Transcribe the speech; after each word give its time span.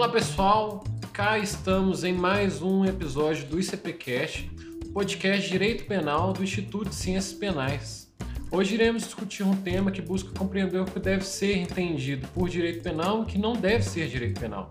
Olá 0.00 0.08
pessoal, 0.08 0.82
cá 1.12 1.38
estamos 1.38 2.04
em 2.04 2.12
mais 2.14 2.62
um 2.62 2.86
episódio 2.86 3.46
do 3.46 3.60
ICPcast, 3.60 4.50
podcast 4.94 5.42
de 5.42 5.50
Direito 5.50 5.84
Penal 5.84 6.32
do 6.32 6.42
Instituto 6.42 6.88
de 6.88 6.94
Ciências 6.94 7.34
Penais. 7.34 8.10
Hoje 8.50 8.76
iremos 8.76 9.02
discutir 9.02 9.42
um 9.42 9.54
tema 9.54 9.90
que 9.90 10.00
busca 10.00 10.32
compreender 10.32 10.80
o 10.80 10.86
que 10.86 10.98
deve 10.98 11.22
ser 11.22 11.58
entendido 11.58 12.26
por 12.28 12.48
direito 12.48 12.82
penal 12.82 13.18
e 13.18 13.22
o 13.24 13.26
que 13.26 13.36
não 13.36 13.52
deve 13.52 13.82
ser 13.82 14.08
direito 14.08 14.40
penal. 14.40 14.70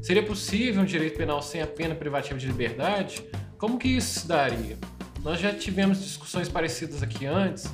Seria 0.00 0.22
possível 0.22 0.80
um 0.80 0.86
direito 0.86 1.18
penal 1.18 1.42
sem 1.42 1.60
a 1.60 1.66
pena 1.66 1.94
privativa 1.94 2.38
de 2.38 2.46
liberdade? 2.46 3.22
Como 3.58 3.76
que 3.76 3.86
isso 3.86 4.20
se 4.20 4.26
daria? 4.26 4.78
Nós 5.22 5.38
já 5.38 5.52
tivemos 5.52 6.02
discussões 6.02 6.48
parecidas 6.48 7.02
aqui 7.02 7.26
antes, 7.26 7.70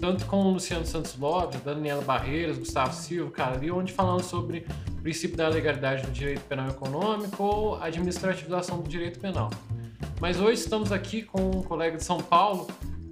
tanto 0.00 0.24
com 0.26 0.44
o 0.44 0.52
Luciano 0.52 0.86
Santos 0.86 1.16
Lopes, 1.18 1.60
Daniela 1.60 2.02
Barreiras, 2.02 2.58
Gustavo 2.58 2.94
Silva, 2.94 3.30
Cali, 3.30 3.70
onde 3.70 3.92
falando 3.92 4.22
sobre 4.22 4.64
o 4.88 5.02
princípio 5.02 5.36
da 5.36 5.48
legalidade 5.48 6.02
do 6.02 6.10
direito 6.10 6.40
penal 6.42 6.68
econômico 6.68 7.42
ou 7.42 7.76
a 7.76 7.84
administrativização 7.84 8.80
do 8.80 8.88
direito 8.88 9.20
penal. 9.20 9.50
Mas 10.18 10.40
hoje 10.40 10.62
estamos 10.62 10.90
aqui 10.90 11.22
com 11.22 11.50
um 11.50 11.62
colega 11.62 11.98
de 11.98 12.04
São 12.04 12.18
Paulo, 12.18 12.66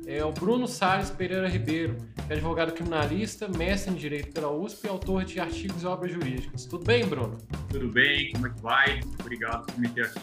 é 0.07 0.25
o 0.25 0.33
Bruno 0.33 0.67
Salles 0.67 1.11
Pereira 1.11 1.47
Ribeiro, 1.47 1.97
que 2.27 2.33
é 2.33 2.37
advogado 2.37 2.73
criminalista, 2.73 3.47
mestre 3.47 3.93
em 3.93 3.95
Direito 3.95 4.33
pela 4.33 4.51
USP 4.51 4.87
e 4.87 4.89
autor 4.89 5.25
de 5.25 5.39
artigos 5.39 5.83
e 5.83 5.87
obras 5.87 6.11
jurídicas. 6.11 6.65
Tudo 6.65 6.85
bem, 6.85 7.07
Bruno? 7.07 7.37
Tudo 7.69 7.89
bem, 7.89 8.33
como 8.33 8.47
é 8.47 8.51
que 8.51 8.63
vai? 8.63 9.01
Obrigado 9.21 9.67
por 9.67 9.79
me 9.79 9.89
ter 9.91 10.07
aqui. 10.07 10.21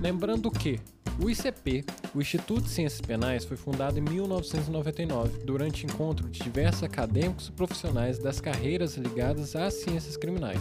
Lembrando 0.00 0.50
que 0.50 0.78
o 1.20 1.30
ICP, 1.30 1.84
o 2.14 2.20
Instituto 2.20 2.62
de 2.62 2.70
Ciências 2.70 3.00
Penais, 3.00 3.44
foi 3.44 3.56
fundado 3.56 3.98
em 3.98 4.02
1999, 4.02 5.44
durante 5.44 5.86
encontro 5.86 6.28
de 6.28 6.40
diversos 6.40 6.82
acadêmicos 6.82 7.48
e 7.48 7.52
profissionais 7.52 8.18
das 8.18 8.40
carreiras 8.40 8.96
ligadas 8.96 9.54
às 9.54 9.74
ciências 9.74 10.16
criminais. 10.16 10.60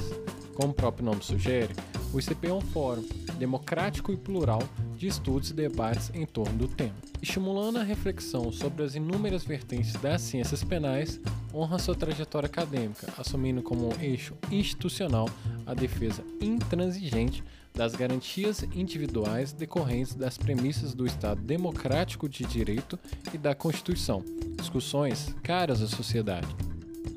Como 0.55 0.71
o 0.71 0.75
próprio 0.75 1.05
nome 1.05 1.23
sugere, 1.23 1.73
o 2.13 2.19
ICP 2.19 2.47
é 2.47 2.53
um 2.53 2.61
fórum 2.61 3.03
democrático 3.39 4.11
e 4.11 4.17
plural 4.17 4.61
de 4.95 5.07
estudos 5.07 5.49
e 5.49 5.53
debates 5.53 6.11
em 6.13 6.25
torno 6.25 6.55
do 6.59 6.67
tema. 6.67 6.93
Estimulando 7.21 7.77
a 7.77 7.83
reflexão 7.83 8.51
sobre 8.51 8.83
as 8.83 8.95
inúmeras 8.95 9.43
vertentes 9.43 9.93
das 9.93 10.21
ciências 10.21 10.63
penais, 10.63 11.19
honra 11.53 11.79
sua 11.79 11.95
trajetória 11.95 12.47
acadêmica, 12.47 13.11
assumindo 13.17 13.63
como 13.63 13.89
eixo 13.99 14.35
institucional 14.51 15.27
a 15.65 15.73
defesa 15.73 16.23
intransigente 16.39 17.43
das 17.73 17.95
garantias 17.95 18.63
individuais 18.75 19.51
decorrentes 19.51 20.13
das 20.13 20.37
premissas 20.37 20.93
do 20.93 21.05
Estado 21.05 21.41
democrático 21.41 22.29
de 22.29 22.45
direito 22.45 22.99
e 23.33 23.37
da 23.37 23.55
Constituição, 23.55 24.23
discussões 24.57 25.35
caras 25.41 25.81
à 25.81 25.87
sociedade. 25.87 26.47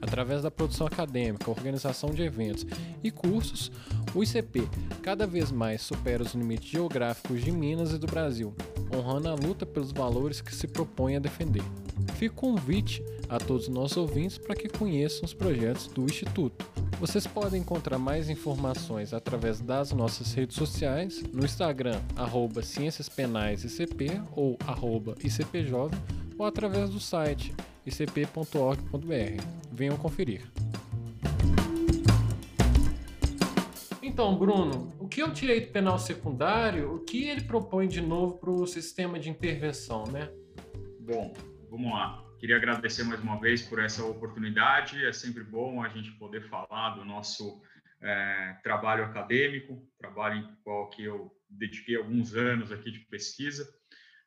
Através 0.01 0.43
da 0.43 0.51
produção 0.51 0.87
acadêmica, 0.87 1.51
organização 1.51 2.11
de 2.11 2.23
eventos 2.23 2.67
e 3.03 3.11
cursos, 3.11 3.73
o 4.15 4.23
ICP 4.23 4.69
cada 5.03 5.27
vez 5.27 5.51
mais 5.51 5.83
supera 5.83 6.23
os 6.23 6.34
limites 6.34 6.69
geográficos 6.69 7.43
de 7.43 7.51
Minas 7.51 7.93
e 7.93 7.99
do 7.99 8.07
Brasil, 8.07 8.55
honrando 8.95 9.29
a 9.29 9.34
luta 9.34 9.67
pelos 9.67 9.93
valores 9.93 10.41
que 10.41 10.55
se 10.55 10.67
propõe 10.67 11.17
a 11.17 11.21
defender. 11.21 11.62
Fica 12.14 12.34
o 12.34 12.36
convite 12.36 13.02
a 13.28 13.39
todos 13.39 13.69
os 13.69 13.75
nossos 13.75 13.97
ouvintes 13.97 14.39
para 14.39 14.55
que 14.55 14.69
conheçam 14.69 15.25
os 15.25 15.34
projetos 15.34 15.86
do 15.89 16.05
Instituto. 16.05 16.64
Vocês 16.98 17.27
podem 17.27 17.61
encontrar 17.61 17.98
mais 17.98 18.30
informações 18.30 19.12
através 19.12 19.61
das 19.61 19.92
nossas 19.92 20.33
redes 20.33 20.56
sociais, 20.56 21.22
no 21.33 21.44
Instagram, 21.44 22.00
arroba 22.16 22.62
Ciências 22.62 23.08
Penais 23.08 23.64
ICP 23.64 24.22
ou 24.34 24.56
arroba 24.66 25.14
ICPjovem, 25.22 25.98
ou 26.38 26.47
através 26.47 26.88
do 26.91 26.98
site 26.98 27.54
icp.org.br. 27.84 29.42
Venham 29.71 29.97
conferir. 29.97 30.42
Então, 34.03 34.34
Bruno, 34.38 34.94
o 34.98 35.06
que 35.06 35.21
é 35.21 35.25
o 35.26 35.31
direito 35.31 35.71
penal 35.72 35.98
secundário? 35.98 36.94
O 36.94 37.00
que 37.00 37.25
ele 37.25 37.42
propõe 37.42 37.87
de 37.87 38.00
novo 38.00 38.38
para 38.38 38.50
o 38.50 38.66
sistema 38.66 39.19
de 39.19 39.28
intervenção, 39.28 40.04
né? 40.06 40.31
Bom, 41.00 41.34
vamos 41.76 41.92
lá. 41.92 42.25
Queria 42.38 42.56
agradecer 42.56 43.04
mais 43.04 43.20
uma 43.20 43.38
vez 43.38 43.60
por 43.60 43.78
essa 43.78 44.03
oportunidade. 44.03 45.04
É 45.04 45.12
sempre 45.12 45.44
bom 45.44 45.82
a 45.82 45.88
gente 45.88 46.10
poder 46.12 46.48
falar 46.48 46.97
do 46.97 47.04
nosso 47.04 47.62
é, 48.00 48.56
trabalho 48.62 49.04
acadêmico, 49.04 49.86
trabalho 49.98 50.38
em 50.38 50.56
qual 50.65 50.88
que 50.88 51.04
eu 51.04 51.31
dediquei 51.50 51.97
alguns 51.97 52.34
anos 52.34 52.72
aqui 52.72 52.91
de 52.91 53.00
pesquisa, 53.00 53.69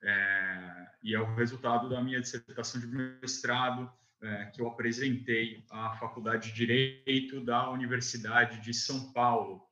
é, 0.03 0.87
e 1.01 1.15
é 1.15 1.19
o 1.19 1.33
resultado 1.33 1.89
da 1.89 2.01
minha 2.03 2.21
dissertação 2.21 2.79
de 2.79 2.87
mestrado 2.87 3.91
é, 4.21 4.45
que 4.45 4.61
eu 4.61 4.67
apresentei 4.67 5.65
à 5.71 5.93
Faculdade 5.93 6.49
de 6.49 6.53
Direito 6.53 7.43
da 7.43 7.71
Universidade 7.71 8.61
de 8.61 8.73
São 8.75 9.11
Paulo, 9.11 9.63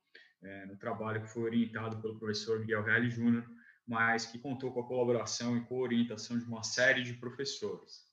é, 0.42 0.66
no 0.66 0.76
trabalho 0.76 1.22
que 1.22 1.28
foi 1.28 1.44
orientado 1.44 2.02
pelo 2.02 2.18
professor 2.18 2.58
Miguel 2.58 2.82
Reale 2.82 3.08
Júnior, 3.08 3.48
mas 3.88 4.26
que 4.26 4.38
contou 4.38 4.70
com 4.70 4.80
a 4.80 4.86
colaboração 4.86 5.56
e 5.56 5.62
co-orientação 5.62 6.38
de 6.38 6.44
uma 6.44 6.62
série 6.62 7.02
de 7.02 7.14
professores. 7.14 8.06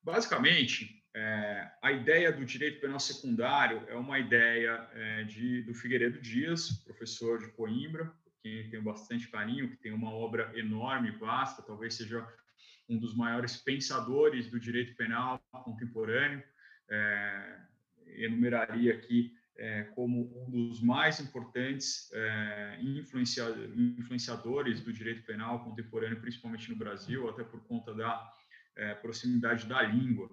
Basicamente, 0.00 1.02
é, 1.14 1.70
a 1.82 1.90
ideia 1.90 2.30
do 2.30 2.44
direito 2.44 2.80
penal 2.80 3.00
secundário 3.00 3.82
é 3.88 3.96
uma 3.96 4.20
ideia 4.20 4.88
é, 4.94 5.24
de, 5.24 5.62
do 5.62 5.74
Figueiredo 5.74 6.20
Dias, 6.20 6.70
professor 6.84 7.40
de 7.40 7.50
Coimbra, 7.52 8.12
que 8.40 8.68
tenho 8.70 8.84
bastante 8.84 9.28
carinho, 9.28 9.68
que 9.68 9.76
tem 9.76 9.90
uma 9.90 10.12
obra 10.12 10.52
enorme, 10.56 11.10
vasta, 11.10 11.60
talvez 11.62 11.94
seja 11.94 12.24
um 12.88 12.96
dos 12.96 13.16
maiores 13.16 13.56
pensadores 13.56 14.48
do 14.48 14.60
direito 14.60 14.96
penal 14.96 15.42
contemporâneo. 15.64 16.42
É, 16.88 17.58
enumeraria 18.16 18.94
aqui 18.94 19.37
é, 19.58 19.82
como 19.94 20.30
um 20.40 20.50
dos 20.50 20.80
mais 20.80 21.18
importantes 21.18 22.08
é, 22.12 22.78
influenciadores 22.80 24.80
do 24.80 24.92
direito 24.92 25.26
penal 25.26 25.64
contemporâneo, 25.64 26.20
principalmente 26.20 26.70
no 26.70 26.76
Brasil, 26.76 27.28
até 27.28 27.42
por 27.42 27.60
conta 27.64 27.92
da 27.92 28.30
é, 28.76 28.94
proximidade 28.94 29.66
da 29.66 29.82
língua. 29.82 30.30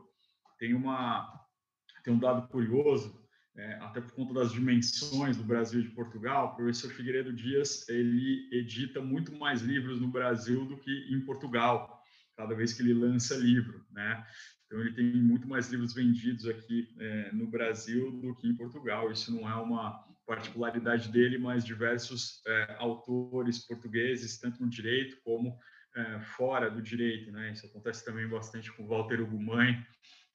Tem, 0.60 0.76
uma, 0.76 1.44
tem 2.04 2.14
um 2.14 2.20
dado 2.20 2.48
curioso, 2.50 3.20
é, 3.58 3.74
até 3.76 4.00
por 4.00 4.12
conta 4.12 4.36
das 4.36 4.52
dimensões 4.52 5.38
do 5.38 5.44
Brasil 5.44 5.80
e 5.80 5.84
de 5.84 5.96
Portugal, 5.96 6.48
o 6.48 6.56
professor 6.56 6.92
Figueiredo 6.92 7.34
Dias 7.34 7.88
ele 7.90 8.48
edita 8.52 9.02
muito 9.02 9.34
mais 9.34 9.62
livros 9.62 10.00
no 10.00 10.10
Brasil 10.10 10.66
do 10.66 10.78
que 10.78 10.92
em 11.10 11.26
Portugal, 11.26 12.00
cada 12.38 12.54
vez 12.54 12.74
que 12.74 12.84
ele 12.84 12.94
lança 12.94 13.36
livro, 13.36 13.84
né? 13.92 14.24
Então 14.76 14.86
ele 14.86 14.94
tem 14.94 15.06
muito 15.06 15.48
mais 15.48 15.70
livros 15.70 15.94
vendidos 15.94 16.46
aqui 16.46 16.94
é, 17.00 17.32
no 17.32 17.48
Brasil 17.48 18.12
do 18.20 18.36
que 18.36 18.46
em 18.46 18.54
Portugal. 18.58 19.10
Isso 19.10 19.34
não 19.34 19.50
é 19.50 19.56
uma 19.56 20.06
particularidade 20.28 21.08
dele, 21.08 21.38
mas 21.38 21.64
diversos 21.64 22.42
é, 22.46 22.76
autores 22.78 23.66
portugueses, 23.66 24.38
tanto 24.38 24.62
no 24.62 24.70
direito 24.70 25.18
como 25.24 25.58
é, 25.96 26.20
fora 26.20 26.70
do 26.70 26.82
direito, 26.82 27.32
né? 27.32 27.54
Isso 27.54 27.66
acontece 27.68 28.04
também 28.04 28.28
bastante 28.28 28.70
com 28.74 28.86
Walter 28.86 29.22
Ugumãe, 29.22 29.82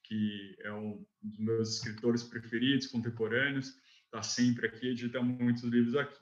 que 0.05 0.55
é 0.61 0.73
um 0.73 1.05
dos 1.21 1.37
meus 1.37 1.75
escritores 1.75 2.23
preferidos, 2.23 2.87
contemporâneos, 2.87 3.75
está 4.05 4.23
sempre 4.23 4.65
aqui, 4.65 4.87
edita 4.87 5.21
muitos 5.21 5.61
livros 5.61 5.95
aqui. 5.95 6.19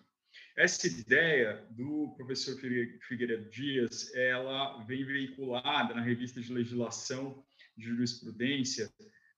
Essa 0.58 0.88
ideia 0.88 1.66
do 1.72 2.14
professor 2.18 2.60
Figueiredo 3.08 3.50
Dias, 3.50 4.14
ela 4.14 4.84
vem 4.84 5.06
veiculada 5.06 5.94
na 5.94 6.02
revista 6.02 6.42
de 6.42 6.52
legislação 6.52 7.42
jurisprudência, 7.80 8.92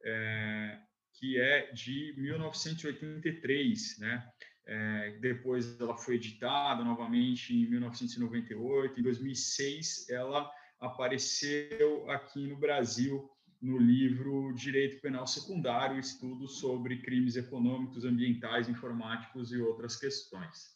é, 0.03 0.79
que 1.13 1.39
é 1.39 1.71
de 1.71 2.13
1983, 2.17 3.99
né? 3.99 4.27
É, 4.65 5.17
depois 5.19 5.79
ela 5.79 5.97
foi 5.97 6.15
editada 6.15 6.83
novamente 6.83 7.53
em 7.53 7.69
1998. 7.69 8.99
Em 8.99 9.03
2006, 9.03 10.09
ela 10.09 10.49
apareceu 10.79 12.09
aqui 12.09 12.47
no 12.47 12.57
Brasil 12.57 13.29
no 13.61 13.77
livro 13.77 14.53
Direito 14.53 14.99
Penal 15.01 15.27
Secundário, 15.27 15.99
estudo 15.99 16.47
sobre 16.47 17.01
crimes 17.01 17.35
econômicos, 17.35 18.03
ambientais, 18.03 18.67
informáticos 18.67 19.51
e 19.51 19.57
outras 19.57 19.95
questões. 19.95 20.71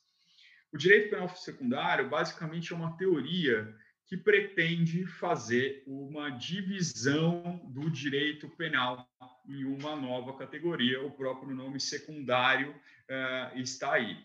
O 0.71 0.77
direito 0.77 1.09
penal 1.09 1.29
secundário 1.29 2.09
basicamente 2.09 2.73
é 2.73 2.75
uma 2.75 2.97
teoria 2.97 3.73
que 4.07 4.15
pretende 4.15 5.05
fazer 5.05 5.83
uma 5.87 6.29
divisão 6.29 7.61
do 7.73 7.89
direito 7.89 8.47
penal 8.49 9.07
em 9.47 9.63
uma 9.65 9.95
nova 9.95 10.37
categoria. 10.37 11.03
O 11.03 11.11
próprio 11.11 11.55
nome 11.55 11.79
secundário 11.79 12.71
uh, 12.71 13.57
está 13.59 13.93
aí. 13.93 14.17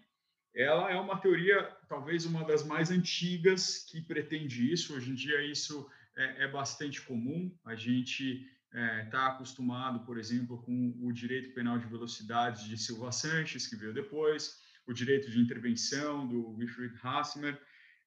Ela 0.55 0.91
é 0.91 0.97
uma 0.97 1.19
teoria, 1.19 1.63
talvez 1.89 2.27
uma 2.27 2.45
das 2.45 2.65
mais 2.65 2.91
antigas 2.91 3.87
que 3.89 4.01
pretende 4.01 4.71
isso. 4.71 4.95
Hoje 4.95 5.11
em 5.11 5.15
dia, 5.15 5.43
isso 5.45 5.89
é, 6.17 6.45
é 6.45 6.49
bastante 6.49 7.01
comum. 7.03 7.55
A 7.65 7.75
gente 7.75 8.47
está 8.73 8.79
é, 8.79 9.05
tá 9.07 9.27
acostumado, 9.29 10.01
por 10.05 10.19
exemplo, 10.19 10.63
com 10.63 10.95
o 11.01 11.13
direito 11.13 11.55
penal 11.55 11.79
de 11.79 11.87
velocidade 11.87 12.69
de 12.69 12.77
Silva 12.77 13.13
Sanches, 13.13 13.67
que 13.67 13.77
veio 13.77 13.95
depois, 13.95 14.61
o 14.87 14.93
direito 14.93 15.31
de 15.31 15.41
intervenção 15.41 16.27
do 16.27 16.51
Wilfried 16.57 16.95
Hassmer, 17.03 17.61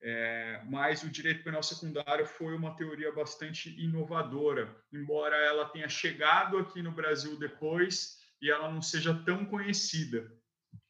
é, 0.05 0.61
mas 0.65 1.01
o 1.01 1.09
direito 1.09 1.45
penal 1.45 1.63
secundário 1.63 2.25
foi 2.25 2.53
uma 2.53 2.75
teoria 2.75 3.09
bastante 3.13 3.69
inovadora, 3.81 4.75
embora 4.91 5.38
ela 5.38 5.69
tenha 5.69 5.88
chegado 5.88 6.57
aqui 6.57 6.81
no 6.81 6.91
Brasil 6.91 7.39
depois 7.39 8.19
e 8.41 8.51
ela 8.51 8.69
não 8.69 8.81
seja 8.81 9.13
tão 9.23 9.45
conhecida 9.45 10.29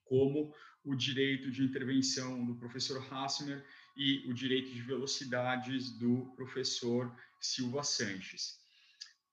como 0.04 0.52
o 0.84 0.96
direito 0.96 1.52
de 1.52 1.64
intervenção 1.64 2.44
do 2.44 2.56
professor 2.56 3.06
Hassmer 3.14 3.64
e 3.96 4.28
o 4.28 4.34
direito 4.34 4.74
de 4.74 4.82
velocidades 4.82 5.92
do 6.00 6.34
professor 6.36 7.16
Silva 7.40 7.84
Sanches. 7.84 8.60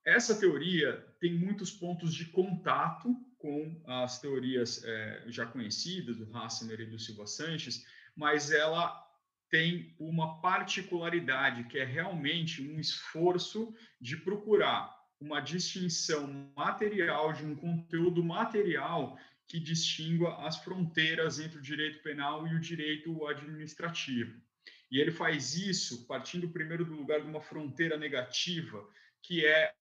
Essa 0.04 0.38
teoria 0.38 0.92
tem 1.18 1.32
muitos 1.32 1.70
pontos 1.70 2.14
de 2.14 2.26
contato 2.26 3.16
com 3.38 3.82
as 3.86 4.20
teorias 4.20 4.84
é, 4.84 5.24
já 5.28 5.46
conhecidas 5.46 6.18
do 6.18 6.36
Hassner 6.36 6.80
e 6.80 6.86
do 6.86 6.98
Silva 6.98 7.26
Sanches, 7.26 7.86
mas 8.14 8.50
ela 8.50 9.09
tem 9.50 9.94
uma 9.98 10.40
particularidade 10.40 11.64
que 11.64 11.78
é 11.78 11.84
realmente 11.84 12.62
um 12.62 12.78
esforço 12.78 13.74
de 14.00 14.16
procurar 14.16 14.96
uma 15.20 15.40
distinção 15.40 16.52
material 16.56 17.32
de 17.32 17.44
um 17.44 17.54
conteúdo 17.54 18.24
material 18.24 19.18
que 19.46 19.58
distingua 19.58 20.46
as 20.46 20.56
fronteiras 20.58 21.40
entre 21.40 21.58
o 21.58 21.62
direito 21.62 22.00
penal 22.02 22.46
e 22.46 22.54
o 22.54 22.60
direito 22.60 23.26
administrativo. 23.26 24.40
E 24.90 24.98
ele 24.98 25.10
faz 25.10 25.54
isso 25.54 26.06
partindo 26.06 26.48
primeiro 26.48 26.84
do 26.84 26.94
lugar 26.94 27.20
de 27.20 27.26
uma 27.26 27.40
fronteira 27.40 27.96
negativa, 27.96 28.88
que 29.20 29.44
é 29.44 29.74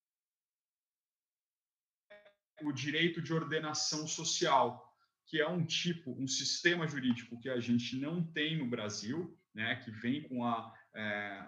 o 2.62 2.72
direito 2.72 3.22
de 3.22 3.32
ordenação 3.32 4.08
social, 4.08 4.94
que 5.26 5.40
é 5.40 5.48
um 5.48 5.64
tipo, 5.64 6.12
um 6.20 6.28
sistema 6.28 6.88
jurídico 6.88 7.40
que 7.40 7.50
a 7.50 7.60
gente 7.60 7.96
não 7.96 8.24
tem 8.24 8.58
no 8.58 8.68
Brasil, 8.68 9.39
né, 9.60 9.76
que 9.76 9.92
vem 9.92 10.24
com 10.24 10.46
a, 10.46 10.74
é, 10.96 11.02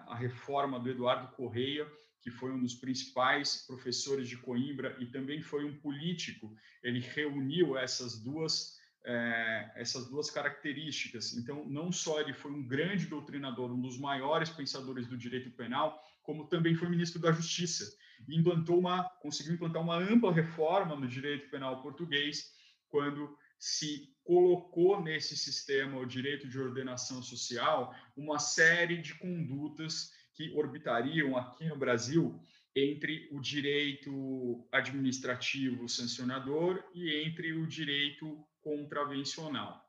a 0.06 0.14
reforma 0.14 0.78
do 0.78 0.90
Eduardo 0.90 1.34
Correia, 1.34 1.90
que 2.20 2.30
foi 2.30 2.52
um 2.52 2.60
dos 2.60 2.74
principais 2.74 3.64
professores 3.66 4.28
de 4.28 4.36
Coimbra 4.36 4.94
e 5.00 5.06
também 5.06 5.40
foi 5.40 5.64
um 5.64 5.78
político. 5.80 6.54
Ele 6.82 7.00
reuniu 7.00 7.76
essas 7.76 8.22
duas 8.22 8.80
é, 9.04 9.72
essas 9.74 10.08
duas 10.08 10.30
características. 10.30 11.32
Então, 11.32 11.64
não 11.68 11.90
só 11.90 12.20
ele 12.20 12.32
foi 12.32 12.52
um 12.52 12.64
grande 12.64 13.06
doutrinador, 13.06 13.72
um 13.72 13.80
dos 13.80 13.98
maiores 13.98 14.48
pensadores 14.50 15.08
do 15.08 15.18
direito 15.18 15.50
penal, 15.50 16.00
como 16.22 16.46
também 16.46 16.76
foi 16.76 16.88
ministro 16.88 17.20
da 17.20 17.32
Justiça 17.32 17.84
e 18.28 18.38
implantou 18.38 18.78
uma, 18.78 19.02
conseguiu 19.20 19.54
implantar 19.54 19.82
uma 19.82 19.96
ampla 19.96 20.32
reforma 20.32 20.94
no 20.94 21.08
direito 21.08 21.50
penal 21.50 21.82
português 21.82 22.52
quando 22.88 23.36
se 23.58 24.11
colocou 24.24 25.02
nesse 25.02 25.36
sistema 25.36 25.98
o 25.98 26.06
direito 26.06 26.48
de 26.48 26.58
ordenação 26.58 27.22
social 27.22 27.94
uma 28.16 28.38
série 28.38 28.98
de 28.98 29.14
condutas 29.14 30.12
que 30.34 30.50
orbitariam 30.54 31.36
aqui 31.36 31.66
no 31.66 31.76
Brasil 31.76 32.40
entre 32.74 33.28
o 33.32 33.40
direito 33.40 34.66
administrativo 34.72 35.88
sancionador 35.88 36.82
e 36.94 37.22
entre 37.24 37.52
o 37.52 37.66
direito 37.66 38.42
contravencional. 38.62 39.82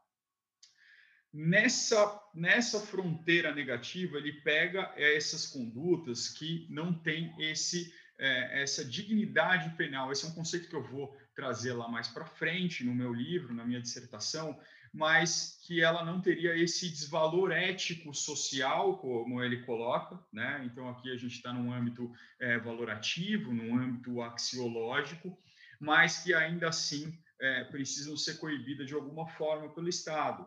Nessa, 1.32 2.22
nessa 2.36 2.80
fronteira 2.80 3.56
negativa, 3.56 4.18
ele 4.18 4.34
pega 4.42 4.94
essas 4.96 5.48
condutas 5.48 6.30
que 6.30 6.68
não 6.70 6.94
têm 6.94 7.34
esse, 7.40 7.92
é, 8.20 8.62
essa 8.62 8.86
dignidade 8.86 9.76
penal. 9.76 10.12
Esse 10.12 10.26
é 10.26 10.28
um 10.28 10.36
conceito 10.36 10.70
que 10.70 10.76
eu 10.76 10.84
vou 10.84 11.18
trazer 11.36 11.74
lá 11.74 11.88
mais 11.88 12.08
para 12.08 12.26
frente 12.26 12.84
no 12.84 12.94
meu 12.94 13.14
livro, 13.14 13.54
na 13.54 13.66
minha 13.66 13.82
dissertação, 13.82 14.60
mas 14.94 15.60
que 15.66 15.82
ela 15.82 16.06
não 16.06 16.22
teria 16.22 16.56
esse 16.56 16.88
desvalor 16.88 17.52
ético 17.52 18.14
social, 18.14 18.98
como 18.98 19.44
ele 19.44 19.64
coloca, 19.64 20.20
né? 20.32 20.62
Então 20.66 20.88
aqui 20.88 21.12
a 21.12 21.18
gente 21.18 21.36
está 21.36 21.52
num 21.52 21.74
âmbito 21.74 22.12
é, 22.40 22.60
valorativo, 22.60 23.52
num 23.52 23.76
âmbito 23.76 24.22
axiológico, 24.22 25.36
mas 25.80 26.20
que 26.20 26.34
ainda 26.34 26.70
assim 26.70 27.18
é, 27.42 27.64
precisam 27.64 28.16
ser 28.16 28.38
coibidas 28.38 28.86
de 28.88 28.94
alguma 28.94 29.28
forma 29.28 29.74
pelo 29.74 29.90
Estado. 29.90 30.46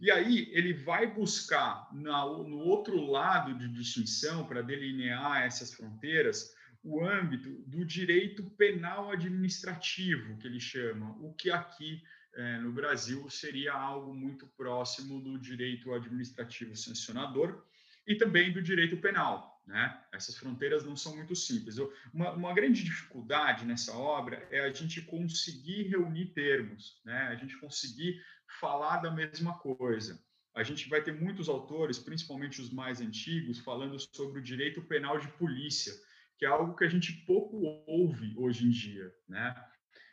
E 0.00 0.10
aí 0.10 0.48
ele 0.52 0.72
vai 0.72 1.06
buscar 1.06 1.88
na, 1.92 2.24
no 2.24 2.58
outro 2.58 3.04
lado 3.04 3.54
de 3.58 3.68
distinção, 3.68 4.46
para 4.46 4.62
delinear 4.62 5.42
essas 5.42 5.74
fronteiras, 5.74 6.54
o 6.84 7.02
âmbito 7.02 7.50
do 7.66 7.82
direito 7.84 8.42
penal 8.50 9.10
administrativo, 9.10 10.36
que 10.36 10.46
ele 10.46 10.60
chama, 10.60 11.16
o 11.18 11.32
que 11.32 11.50
aqui 11.50 12.02
é, 12.34 12.58
no 12.58 12.72
Brasil 12.72 13.28
seria 13.30 13.72
algo 13.72 14.14
muito 14.14 14.46
próximo 14.48 15.18
do 15.20 15.38
direito 15.38 15.94
administrativo 15.94 16.76
sancionador 16.76 17.64
e 18.06 18.14
também 18.16 18.52
do 18.52 18.60
direito 18.60 18.98
penal. 18.98 19.62
Né? 19.66 19.98
Essas 20.12 20.36
fronteiras 20.36 20.84
não 20.84 20.94
são 20.94 21.16
muito 21.16 21.34
simples. 21.34 21.78
Uma, 22.12 22.32
uma, 22.32 22.52
grande 22.52 22.84
dificuldade 22.84 23.64
nessa 23.64 23.96
obra 23.96 24.46
é 24.50 24.60
a 24.60 24.70
gente 24.70 25.00
conseguir 25.00 25.84
reunir 25.84 26.26
termos, 26.26 27.00
né? 27.02 27.28
a 27.28 27.34
gente 27.34 27.56
conseguir 27.56 28.20
falar 28.60 28.98
da 28.98 29.10
mesma 29.10 29.58
coisa. 29.58 30.22
A 30.54 30.62
gente 30.62 30.88
vai 30.88 31.02
ter 31.02 31.12
muitos 31.12 31.48
autores, 31.48 31.98
principalmente 31.98 32.60
os 32.60 32.70
mais 32.70 33.00
antigos, 33.00 33.58
falando 33.58 33.98
sobre 33.98 34.38
o 34.38 34.42
direito 34.42 34.82
penal 34.82 35.18
de 35.18 35.28
polícia, 35.28 35.94
que 36.38 36.44
é 36.44 36.48
algo 36.48 36.76
que 36.76 36.84
a 36.84 36.88
gente 36.88 37.12
pouco 37.26 37.56
ouve 37.86 38.34
hoje 38.36 38.66
em 38.66 38.70
dia, 38.70 39.12
né? 39.28 39.54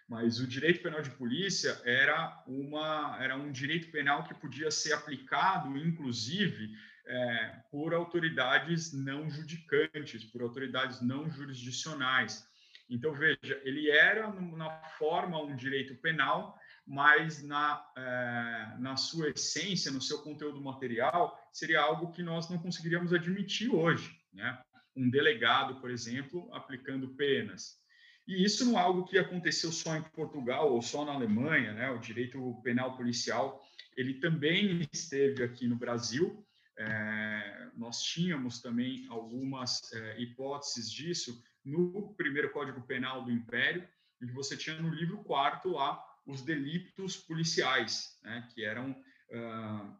Mas 0.07 0.39
o 0.39 0.47
direito 0.47 0.83
penal 0.83 1.01
de 1.01 1.09
polícia 1.11 1.79
era 1.85 2.43
uma 2.45 3.17
era 3.21 3.37
um 3.37 3.51
direito 3.51 3.89
penal 3.91 4.25
que 4.25 4.33
podia 4.33 4.69
ser 4.69 4.91
aplicado, 4.93 5.77
inclusive, 5.77 6.69
é, 7.07 7.61
por 7.71 7.93
autoridades 7.93 8.91
não 8.93 9.29
judicantes, 9.29 10.25
por 10.25 10.41
autoridades 10.41 11.01
não 11.01 11.29
jurisdicionais. 11.29 12.45
Então 12.89 13.13
veja, 13.13 13.61
ele 13.63 13.89
era 13.89 14.29
na 14.29 14.69
forma 14.97 15.41
um 15.41 15.55
direito 15.55 15.95
penal, 15.95 16.59
mas 16.85 17.41
na, 17.41 17.81
é, 17.95 18.75
na 18.79 18.97
sua 18.97 19.29
essência, 19.29 19.91
no 19.91 20.01
seu 20.01 20.21
conteúdo 20.21 20.61
material, 20.61 21.39
seria 21.53 21.79
algo 21.79 22.11
que 22.11 22.21
nós 22.21 22.49
não 22.49 22.57
conseguiríamos 22.57 23.13
admitir 23.13 23.73
hoje. 23.73 24.13
Né? 24.33 24.61
Um 24.95 25.09
delegado, 25.09 25.79
por 25.79 25.89
exemplo, 25.89 26.49
aplicando 26.53 27.15
penas. 27.15 27.79
E 28.27 28.43
isso 28.43 28.65
não 28.65 28.77
é 28.77 28.81
algo 28.81 29.05
que 29.05 29.17
aconteceu 29.17 29.71
só 29.71 29.95
em 29.95 30.03
Portugal 30.03 30.71
ou 30.71 30.81
só 30.81 31.03
na 31.03 31.13
Alemanha, 31.13 31.73
né? 31.73 31.89
O 31.89 31.99
direito 31.99 32.61
penal 32.63 32.95
policial, 32.95 33.61
ele 33.95 34.15
também 34.15 34.87
esteve 34.91 35.43
aqui 35.43 35.67
no 35.67 35.75
Brasil. 35.75 36.45
É, 36.77 37.69
nós 37.75 38.01
tínhamos 38.01 38.61
também 38.61 39.05
algumas 39.09 39.81
é, 39.93 40.21
hipóteses 40.21 40.91
disso 40.91 41.43
no 41.63 42.13
primeiro 42.15 42.51
Código 42.51 42.81
Penal 42.81 43.23
do 43.23 43.31
Império, 43.31 43.87
em 44.21 44.27
que 44.27 44.33
você 44.33 44.55
tinha 44.57 44.79
no 44.79 44.89
livro 44.89 45.23
quarto 45.23 45.69
lá 45.69 46.03
os 46.25 46.41
delitos 46.41 47.17
policiais, 47.17 48.17
né, 48.23 48.47
que 48.53 48.63
eram, 48.63 48.91
uh, 48.91 49.97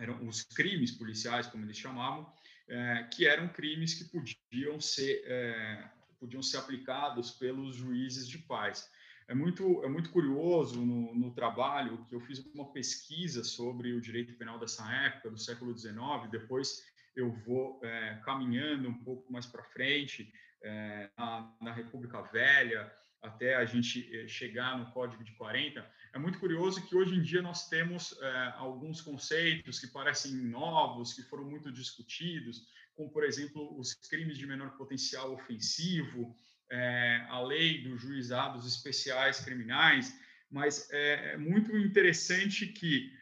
eram 0.00 0.26
os 0.26 0.42
crimes 0.42 0.92
policiais, 0.92 1.46
como 1.46 1.64
eles 1.64 1.76
chamavam, 1.76 2.32
uh, 2.68 3.08
que 3.10 3.26
eram 3.26 3.48
crimes 3.48 3.94
que 3.94 4.04
podiam 4.04 4.80
ser, 4.80 5.24
uh, 5.24 5.88
podiam 6.18 6.42
ser 6.42 6.58
aplicados 6.58 7.32
pelos 7.32 7.76
juízes 7.76 8.28
de 8.28 8.38
paz. 8.38 8.90
É 9.26 9.34
muito, 9.34 9.84
é 9.84 9.88
muito 9.88 10.10
curioso 10.10 10.84
no, 10.84 11.14
no, 11.14 11.34
trabalho 11.34 12.04
que 12.06 12.14
eu 12.14 12.20
fiz 12.20 12.38
uma 12.54 12.72
pesquisa 12.72 13.44
sobre 13.44 13.92
o 13.92 14.00
direito 14.00 14.32
penal 14.38 14.58
dessa 14.58 14.90
época, 15.04 15.30
do 15.30 15.38
século 15.38 15.76
XIX, 15.76 16.30
depois 16.30 16.82
eu 17.14 17.30
vou 17.44 17.78
é, 17.84 18.14
caminhando 18.24 18.88
um 18.88 19.04
pouco 19.04 19.30
mais 19.30 19.44
para 19.44 19.62
frente, 19.64 20.32
é, 20.62 21.10
na, 21.18 21.54
na 21.60 21.72
República 21.72 22.22
Velha, 22.22 22.90
até 23.22 23.56
a 23.56 23.64
gente 23.64 24.08
eh, 24.16 24.28
chegar 24.28 24.78
no 24.78 24.90
Código 24.92 25.22
de 25.24 25.32
40, 25.32 25.84
é 26.12 26.18
muito 26.18 26.38
curioso 26.38 26.86
que 26.86 26.96
hoje 26.96 27.14
em 27.14 27.22
dia 27.22 27.42
nós 27.42 27.68
temos 27.68 28.16
é, 28.20 28.52
alguns 28.56 29.00
conceitos 29.00 29.78
que 29.78 29.86
parecem 29.88 30.32
novos, 30.32 31.12
que 31.12 31.22
foram 31.22 31.44
muito 31.44 31.70
discutidos, 31.70 32.66
como, 32.94 33.10
por 33.10 33.24
exemplo, 33.24 33.78
os 33.78 33.94
crimes 33.94 34.36
de 34.36 34.46
menor 34.46 34.76
potencial 34.76 35.32
ofensivo, 35.32 36.34
é, 36.70 37.24
a 37.28 37.40
lei 37.40 37.82
dos 37.82 38.00
juizados 38.00 38.66
especiais 38.66 39.40
criminais, 39.40 40.12
mas 40.50 40.90
é, 40.90 41.34
é 41.34 41.36
muito 41.36 41.76
interessante 41.76 42.66
que 42.66 43.16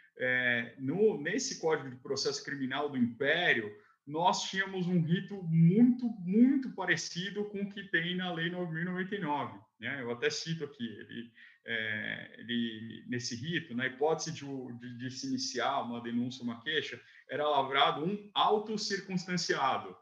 no, 0.79 1.21
nesse 1.21 1.61
Código 1.61 1.91
de 1.91 1.97
Processo 1.97 2.43
Criminal 2.43 2.89
do 2.89 2.97
Império, 2.97 3.71
nós 4.07 4.45
tínhamos 4.45 4.87
um 4.87 5.03
rito 5.03 5.43
muito, 5.43 6.09
muito 6.21 6.71
parecido 6.71 7.45
com 7.47 7.63
o 7.63 7.69
que 7.69 7.83
tem 7.91 8.17
na 8.17 8.33
Lei 8.33 8.51
9.099. 8.51 9.61
Né? 9.81 10.01
Eu 10.01 10.13
até 10.13 10.31
cito 10.31 10.65
aqui, 10.65 10.85
ele, 10.85 11.33
é, 11.67 12.37
ele, 12.39 13.05
nesse 13.09 13.35
rito, 13.35 13.75
na 13.75 13.87
hipótese 13.87 14.33
de, 14.33 14.45
de, 14.79 14.99
de, 14.99 15.11
se 15.11 15.27
iniciar 15.27 15.83
uma 15.83 16.01
denúncia, 16.01 16.45
uma 16.45 16.61
queixa, 16.63 17.01
era 17.29 17.49
lavrado 17.49 18.05
um 18.05 18.31
auto 18.33 18.79
circunstanciado, 18.79 19.97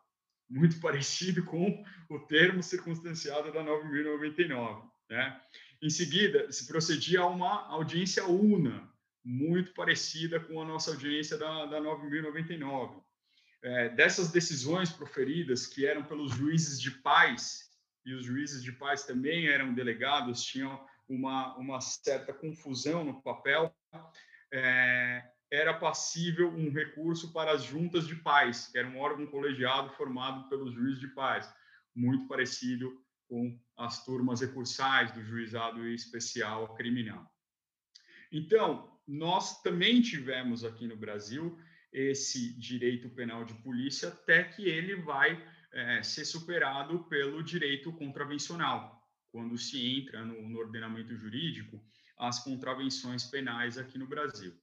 muito 0.49 0.79
parecido 0.81 1.45
com 1.45 1.85
o 2.11 2.19
termo 2.21 2.63
circunstanciado 2.63 3.51
da 3.53 3.65
9.099. 3.65 4.83
Né? 5.09 5.41
Em 5.83 5.91
seguida, 5.91 6.53
se 6.53 6.67
procedia 6.67 7.21
a 7.21 7.27
uma 7.27 7.67
audiência 7.69 8.27
una, 8.27 8.93
muito 9.25 9.73
parecida 9.73 10.39
com 10.39 10.61
a 10.61 10.67
nossa 10.67 10.91
audiência 10.91 11.39
da, 11.39 11.65
da 11.65 11.81
9.099 11.81 13.03
é, 13.65 13.89
dessas 13.89 14.31
decisões 14.31 14.93
proferidas, 14.93 15.67
que 15.67 15.87
eram 15.87 16.05
pelos 16.05 16.33
juízes 16.33 16.79
de 16.79 16.91
paz, 16.91 17.71
e 18.05 18.13
os 18.13 18.27
juízes 18.27 18.63
de 18.63 18.71
paz 18.71 19.05
também 19.05 19.49
eram 19.49 19.73
delegados, 19.73 20.45
tinham 20.45 20.79
uma, 21.09 21.57
uma 21.57 21.81
certa 21.81 22.33
confusão 22.33 23.05
no 23.05 23.23
papel, 23.23 23.75
é, 24.53 25.23
era 25.51 25.75
passível 25.75 26.49
um 26.51 26.71
recurso 26.71 27.33
para 27.33 27.53
as 27.53 27.65
juntas 27.65 28.07
de 28.07 28.17
paz, 28.17 28.69
que 28.69 28.79
era 28.79 28.89
um 28.89 28.99
órgão 28.99 29.27
colegiado 29.27 29.91
formado 29.91 30.49
pelos 30.49 30.73
juízes 30.73 31.01
de 31.01 31.09
paz, 31.09 31.53
muito 31.95 32.27
parecido 32.27 33.01
com 33.29 33.59
as 33.77 34.05
turmas 34.05 34.41
recursais 34.41 35.13
do 35.13 35.23
juizado 35.23 35.87
especial 35.89 36.75
criminal. 36.75 37.31
Então, 38.33 38.99
nós 39.07 39.63
também 39.63 40.01
tivemos 40.01 40.65
aqui 40.65 40.87
no 40.87 40.97
Brasil 40.97 41.59
esse 41.93 42.59
direito 42.59 43.09
penal 43.11 43.45
de 43.45 43.55
polícia, 43.55 44.09
até 44.09 44.43
que 44.43 44.67
ele 44.67 44.97
vai 44.97 45.41
é, 45.73 46.03
ser 46.03 46.25
superado 46.25 47.05
pelo 47.05 47.43
direito 47.43 47.93
contravencional, 47.93 49.04
quando 49.35 49.59
se 49.59 49.85
entra 49.85 50.25
no, 50.25 50.49
no 50.49 50.61
ordenamento 50.61 51.17
jurídico 51.17 51.85
as 52.17 52.39
contravenções 52.39 53.25
penais 53.25 53.77
aqui 53.77 53.99
no 53.99 54.07
Brasil. 54.07 54.55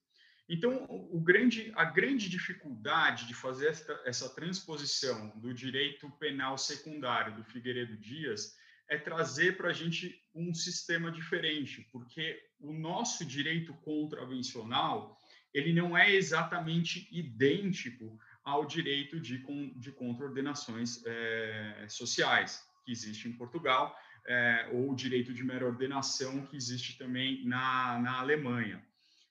Então, 0.47 0.85
o 0.89 1.19
grande, 1.19 1.73
a 1.75 1.83
grande 1.83 2.29
dificuldade 2.29 3.27
de 3.27 3.33
fazer 3.33 3.67
esta, 3.67 4.01
essa 4.05 4.33
transposição 4.33 5.37
do 5.37 5.53
direito 5.53 6.09
penal 6.11 6.57
secundário 6.57 7.35
do 7.35 7.43
Figueiredo 7.43 7.97
Dias 7.97 8.55
é 8.87 8.97
trazer 8.97 9.57
para 9.57 9.71
a 9.71 9.73
gente 9.73 10.17
um 10.33 10.53
sistema 10.53 11.11
diferente, 11.11 11.85
porque 11.91 12.41
o 12.57 12.71
nosso 12.71 13.25
direito 13.25 13.73
contravencional 13.73 15.17
ele 15.53 15.73
não 15.73 15.97
é 15.97 16.09
exatamente 16.15 17.09
idêntico 17.11 18.17
ao 18.41 18.65
direito 18.65 19.19
de, 19.19 19.43
de 19.75 19.91
contraordenações 19.91 21.03
é, 21.05 21.85
sociais 21.89 22.70
que 22.83 22.91
existe 22.91 23.27
em 23.27 23.33
Portugal, 23.33 23.95
é, 24.25 24.69
ou 24.71 24.91
o 24.91 24.95
direito 24.95 25.33
de 25.33 25.43
mera 25.43 25.65
ordenação 25.65 26.45
que 26.45 26.55
existe 26.55 26.97
também 26.97 27.45
na, 27.45 27.99
na 27.99 28.19
Alemanha. 28.19 28.83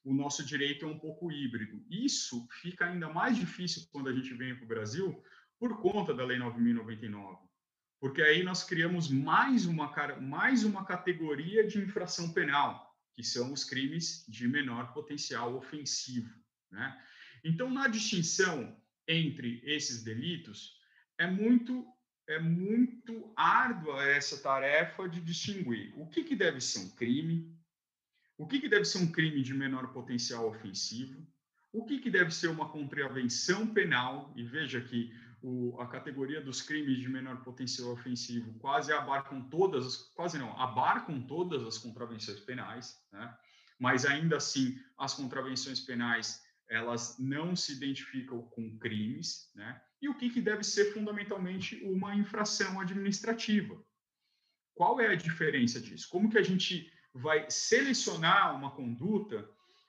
O 0.02 0.14
nosso 0.14 0.44
direito 0.44 0.84
é 0.84 0.88
um 0.88 0.98
pouco 0.98 1.30
híbrido. 1.30 1.84
Isso 1.90 2.48
fica 2.62 2.86
ainda 2.86 3.08
mais 3.08 3.36
difícil 3.36 3.86
quando 3.92 4.08
a 4.08 4.12
gente 4.12 4.32
vem 4.34 4.54
para 4.54 4.64
o 4.64 4.68
Brasil 4.68 5.22
por 5.58 5.80
conta 5.80 6.14
da 6.14 6.24
Lei 6.24 6.38
9.099, 6.38 7.38
porque 8.00 8.22
aí 8.22 8.42
nós 8.42 8.64
criamos 8.64 9.10
mais 9.10 9.66
uma, 9.66 9.92
mais 10.18 10.64
uma 10.64 10.86
categoria 10.86 11.66
de 11.66 11.78
infração 11.78 12.32
penal, 12.32 12.96
que 13.14 13.22
são 13.22 13.52
os 13.52 13.62
crimes 13.62 14.24
de 14.26 14.48
menor 14.48 14.94
potencial 14.94 15.54
ofensivo. 15.54 16.34
Né? 16.70 16.98
Então, 17.44 17.70
na 17.70 17.88
distinção 17.88 18.74
entre 19.06 19.60
esses 19.64 20.02
delitos, 20.02 20.78
é 21.18 21.26
muito 21.26 21.86
é 22.30 22.38
muito 22.38 23.32
árdua 23.36 24.04
essa 24.04 24.38
tarefa 24.38 25.08
de 25.08 25.20
distinguir 25.20 25.92
o 25.96 26.06
que, 26.06 26.22
que 26.22 26.36
deve 26.36 26.60
ser 26.60 26.78
um 26.78 26.90
crime, 26.90 27.52
o 28.38 28.46
que, 28.46 28.60
que 28.60 28.68
deve 28.68 28.84
ser 28.84 28.98
um 28.98 29.10
crime 29.10 29.42
de 29.42 29.52
menor 29.52 29.92
potencial 29.92 30.48
ofensivo, 30.48 31.26
o 31.72 31.84
que, 31.84 31.98
que 31.98 32.10
deve 32.10 32.30
ser 32.30 32.48
uma 32.48 32.68
contravenção 32.68 33.66
penal, 33.66 34.32
e 34.36 34.44
veja 34.44 34.80
que 34.80 35.12
o, 35.42 35.80
a 35.80 35.86
categoria 35.86 36.40
dos 36.40 36.62
crimes 36.62 36.98
de 36.98 37.08
menor 37.08 37.42
potencial 37.42 37.90
ofensivo 37.92 38.54
quase 38.58 38.92
abarcam 38.92 39.42
todas, 39.48 39.96
quase 40.14 40.38
não, 40.38 40.58
abarcam 40.60 41.20
todas 41.22 41.62
as 41.64 41.78
contravenções 41.78 42.40
penais, 42.40 42.96
né? 43.12 43.36
mas 43.78 44.04
ainda 44.04 44.36
assim 44.36 44.78
as 44.98 45.14
contravenções 45.14 45.80
penais 45.80 46.42
elas 46.68 47.16
não 47.18 47.56
se 47.56 47.72
identificam 47.72 48.42
com 48.42 48.78
crimes, 48.78 49.50
né? 49.56 49.82
E 50.00 50.08
o 50.08 50.16
que, 50.16 50.30
que 50.30 50.40
deve 50.40 50.64
ser 50.64 50.92
fundamentalmente 50.92 51.82
uma 51.84 52.14
infração 52.14 52.80
administrativa? 52.80 53.82
Qual 54.74 55.00
é 55.00 55.08
a 55.08 55.14
diferença 55.14 55.80
disso? 55.80 56.08
Como 56.08 56.30
que 56.30 56.38
a 56.38 56.42
gente 56.42 56.90
vai 57.12 57.50
selecionar 57.50 58.56
uma 58.56 58.70
conduta 58.70 59.48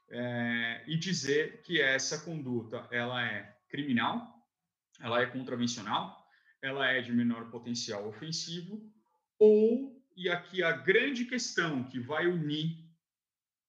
é, 0.09 0.83
e 0.87 0.97
dizer 0.97 1.61
que 1.61 1.79
essa 1.79 2.19
conduta 2.19 2.87
ela 2.91 3.25
é 3.25 3.57
criminal, 3.69 4.35
ela 4.99 5.21
é 5.21 5.25
contravencional, 5.25 6.17
ela 6.61 6.87
é 6.87 7.01
de 7.01 7.11
menor 7.13 7.49
potencial 7.49 8.07
ofensivo, 8.07 8.83
ou, 9.39 10.03
e 10.15 10.29
aqui 10.29 10.61
a 10.61 10.73
grande 10.73 11.25
questão 11.25 11.83
que 11.85 11.99
vai 11.99 12.27
unir 12.27 12.85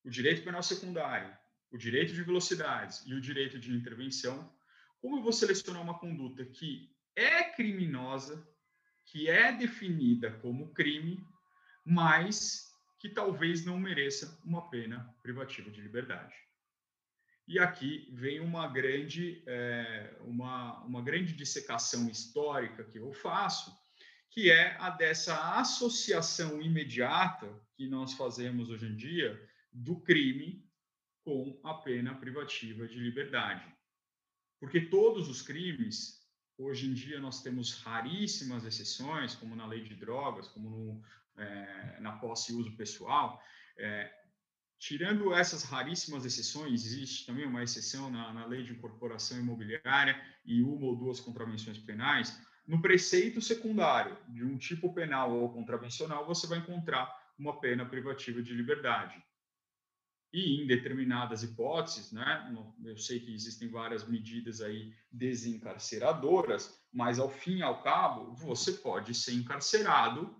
o 0.05 0.11
direito 0.11 0.43
penal 0.43 0.63
secundário 0.63 1.33
o 1.73 1.79
direito 1.79 2.13
de 2.13 2.23
velocidades 2.23 3.03
e 3.07 3.15
o 3.15 3.21
direito 3.21 3.59
de 3.59 3.73
intervenção, 3.73 4.53
como 5.03 5.17
eu 5.17 5.23
vou 5.23 5.33
selecionar 5.33 5.83
uma 5.83 5.99
conduta 5.99 6.45
que 6.47 6.89
é 7.17 7.43
criminosa, 7.43 8.49
que 9.05 9.29
é 9.29 9.53
definida 9.53 10.31
como 10.41 10.73
crime, 10.73 11.21
mas 11.85 12.73
que 13.01 13.09
talvez 13.09 13.65
não 13.65 13.79
mereça 13.79 14.41
uma 14.45 14.71
pena 14.71 15.13
privativa 15.21 15.69
de 15.69 15.81
liberdade. 15.81 16.35
E 17.49 17.59
aqui 17.59 18.09
vem 18.13 18.39
uma 18.39 18.69
grande, 18.69 19.43
é, 19.45 20.17
uma, 20.21 20.81
uma 20.85 21.03
grande 21.03 21.33
dissecação 21.33 22.09
histórica 22.09 22.85
que 22.85 22.99
eu 22.99 23.13
faço, 23.13 23.77
que 24.31 24.53
é 24.53 24.77
a 24.79 24.89
dessa 24.89 25.59
associação 25.59 26.63
imediata 26.63 27.53
que 27.75 27.89
nós 27.89 28.15
fazemos 28.15 28.71
hoje 28.71 28.87
em 28.87 28.95
dia 28.95 29.51
do 29.73 30.01
crime 30.01 30.65
com 31.25 31.61
a 31.65 31.75
pena 31.75 32.15
privativa 32.15 32.87
de 32.87 33.01
liberdade. 33.01 33.65
Porque 34.63 34.81
todos 34.81 35.29
os 35.29 35.43
crimes, 35.43 36.25
hoje 36.57 36.89
em 36.89 36.95
dia 36.95 37.19
nós 37.19 37.43
temos 37.43 37.83
raríssimas 37.83 38.65
exceções, 38.65 39.35
como 39.35 39.57
na 39.57 39.67
lei 39.67 39.83
de 39.83 39.97
drogas, 39.97 40.47
como 40.47 40.71
no, 40.71 41.03
é, 41.37 41.99
na 41.99 42.13
posse 42.13 42.53
e 42.53 42.55
uso 42.55 42.77
pessoal. 42.77 43.43
É, 43.77 44.09
tirando 44.79 45.35
essas 45.35 45.65
raríssimas 45.65 46.25
exceções, 46.25 46.85
existe 46.85 47.27
também 47.27 47.45
uma 47.45 47.65
exceção 47.65 48.09
na, 48.09 48.33
na 48.33 48.47
lei 48.47 48.63
de 48.63 48.71
incorporação 48.71 49.37
imobiliária 49.37 50.15
e 50.45 50.63
uma 50.63 50.87
ou 50.87 50.95
duas 50.95 51.19
contravenções 51.19 51.79
penais. 51.79 52.41
No 52.65 52.81
preceito 52.81 53.41
secundário 53.43 54.17
de 54.29 54.45
um 54.45 54.57
tipo 54.57 54.95
penal 54.95 55.33
ou 55.33 55.53
contravencional, 55.53 56.25
você 56.25 56.47
vai 56.47 56.59
encontrar 56.59 57.13
uma 57.37 57.59
pena 57.59 57.85
privativa 57.85 58.41
de 58.41 58.55
liberdade 58.55 59.21
e 60.33 60.63
em 60.63 60.67
determinadas 60.67 61.43
hipóteses, 61.43 62.11
né, 62.11 62.55
eu 62.85 62.97
sei 62.97 63.21
que 63.21 63.35
existem 63.35 63.69
várias 63.69 64.09
medidas 64.09 64.63
aí 64.63 64.95
desencarceradoras, 65.11 66.81
mas 66.91 67.19
ao 67.19 67.29
fim 67.29 67.59
e 67.59 67.63
ao 67.63 67.83
cabo, 67.83 68.35
você 68.35 68.73
pode 68.73 69.15
ser 69.15 69.35
encarcerado 69.35 70.35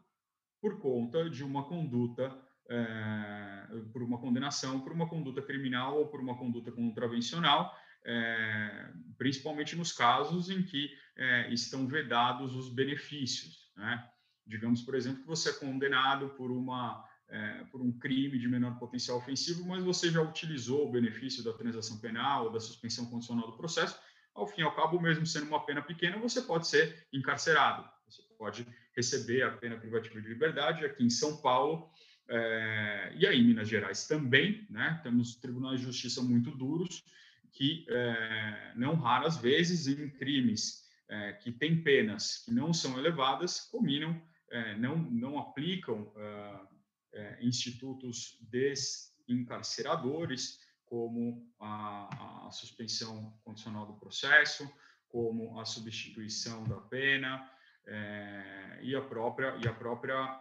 por 0.63 0.81
conta 0.81 1.29
de 1.29 1.45
uma 1.45 1.65
conduta, 1.65 2.35
é, 2.71 3.67
por 3.93 4.03
uma 4.03 4.19
condenação, 4.19 4.81
por 4.81 4.93
uma 4.93 5.09
conduta 5.09 5.43
criminal 5.43 5.99
ou 5.99 6.09
por 6.09 6.21
uma 6.21 6.39
conduta 6.39 6.73
contravencional, 6.73 7.77
é, 8.05 8.91
principalmente 9.19 9.77
nos 9.77 9.93
casos 9.93 10.49
em 10.49 10.63
que 10.63 10.91
é, 11.17 11.53
estão 11.53 11.87
vedados 11.87 12.55
os 12.55 12.73
benefícios. 12.73 13.71
Né? 13.77 14.09
Digamos, 14.47 14.81
por 14.83 14.95
exemplo, 14.95 15.21
que 15.21 15.29
você 15.29 15.51
é 15.51 15.55
condenado 15.55 16.31
por 16.31 16.51
uma 16.51 17.05
é, 17.29 17.65
por 17.71 17.81
um 17.81 17.93
crime 17.93 18.39
de 18.39 18.49
menor 18.49 18.79
potencial 18.79 19.19
ofensivo, 19.19 19.67
mas 19.67 19.83
você 19.83 20.11
já 20.11 20.21
utilizou 20.21 20.87
o 20.87 20.91
benefício 20.91 21.43
da 21.43 21.53
transação 21.53 21.99
penal 21.99 22.51
da 22.51 22.61
suspensão 22.61 23.07
condicional 23.07 23.51
do 23.51 23.57
processo, 23.57 23.99
ao 24.35 24.47
fim 24.47 24.63
e 24.63 24.65
ao 24.65 24.75
cabo, 24.75 25.01
mesmo 25.01 25.27
sendo 25.27 25.47
uma 25.47 25.65
pena 25.65 25.83
pequena, 25.83 26.19
você 26.19 26.43
pode 26.43 26.67
ser 26.67 27.07
encarcerado, 27.13 27.89
você 28.07 28.23
pode 28.39 28.67
receber 28.95 29.43
a 29.43 29.51
pena 29.51 29.77
privativa 29.77 30.21
de 30.21 30.29
liberdade 30.29 30.85
aqui 30.85 31.05
em 31.05 31.11
São 31.11 31.37
Paulo 31.39 31.91
é, 32.29 33.13
e 33.17 33.27
aí 33.27 33.41
em 33.41 33.45
Minas 33.45 33.69
Gerais 33.69 34.07
também, 34.07 34.67
né? 34.71 35.01
Temos 35.03 35.37
tribunais 35.37 35.81
de 35.81 35.87
justiça 35.87 36.23
muito 36.23 36.51
duros 36.51 37.05
que, 37.53 37.85
é, 37.89 38.73
não 38.75 38.95
raras 38.95 39.37
vezes, 39.37 39.87
em 39.87 40.09
crimes 40.09 40.89
é, 41.09 41.33
que 41.35 41.53
têm 41.53 41.83
penas 41.83 42.39
que 42.39 42.51
não 42.51 42.73
são 42.73 42.99
elevadas, 42.99 43.61
combinam, 43.61 44.21
é, 44.51 44.75
não, 44.77 44.97
não 44.97 45.39
aplicam 45.39 46.11
ah, 46.17 46.67
é, 47.13 47.45
institutos 47.45 48.39
desencarceradores, 48.51 50.61
como 50.85 51.51
a, 51.59 52.47
a, 52.47 52.51
suspensão 52.51 53.33
condicional 53.45 53.87
do 53.87 53.95
processo, 53.95 54.71
como 55.09 55.59
a 55.59 55.65
substituição 55.65 56.65
da 56.65 56.77
pena 56.77 57.51
é, 57.87 58.79
e 58.83 58.95
a 58.95 59.01
própria, 59.01 59.57
e 59.57 59.69
a 59.69 59.73
própria 59.73 60.39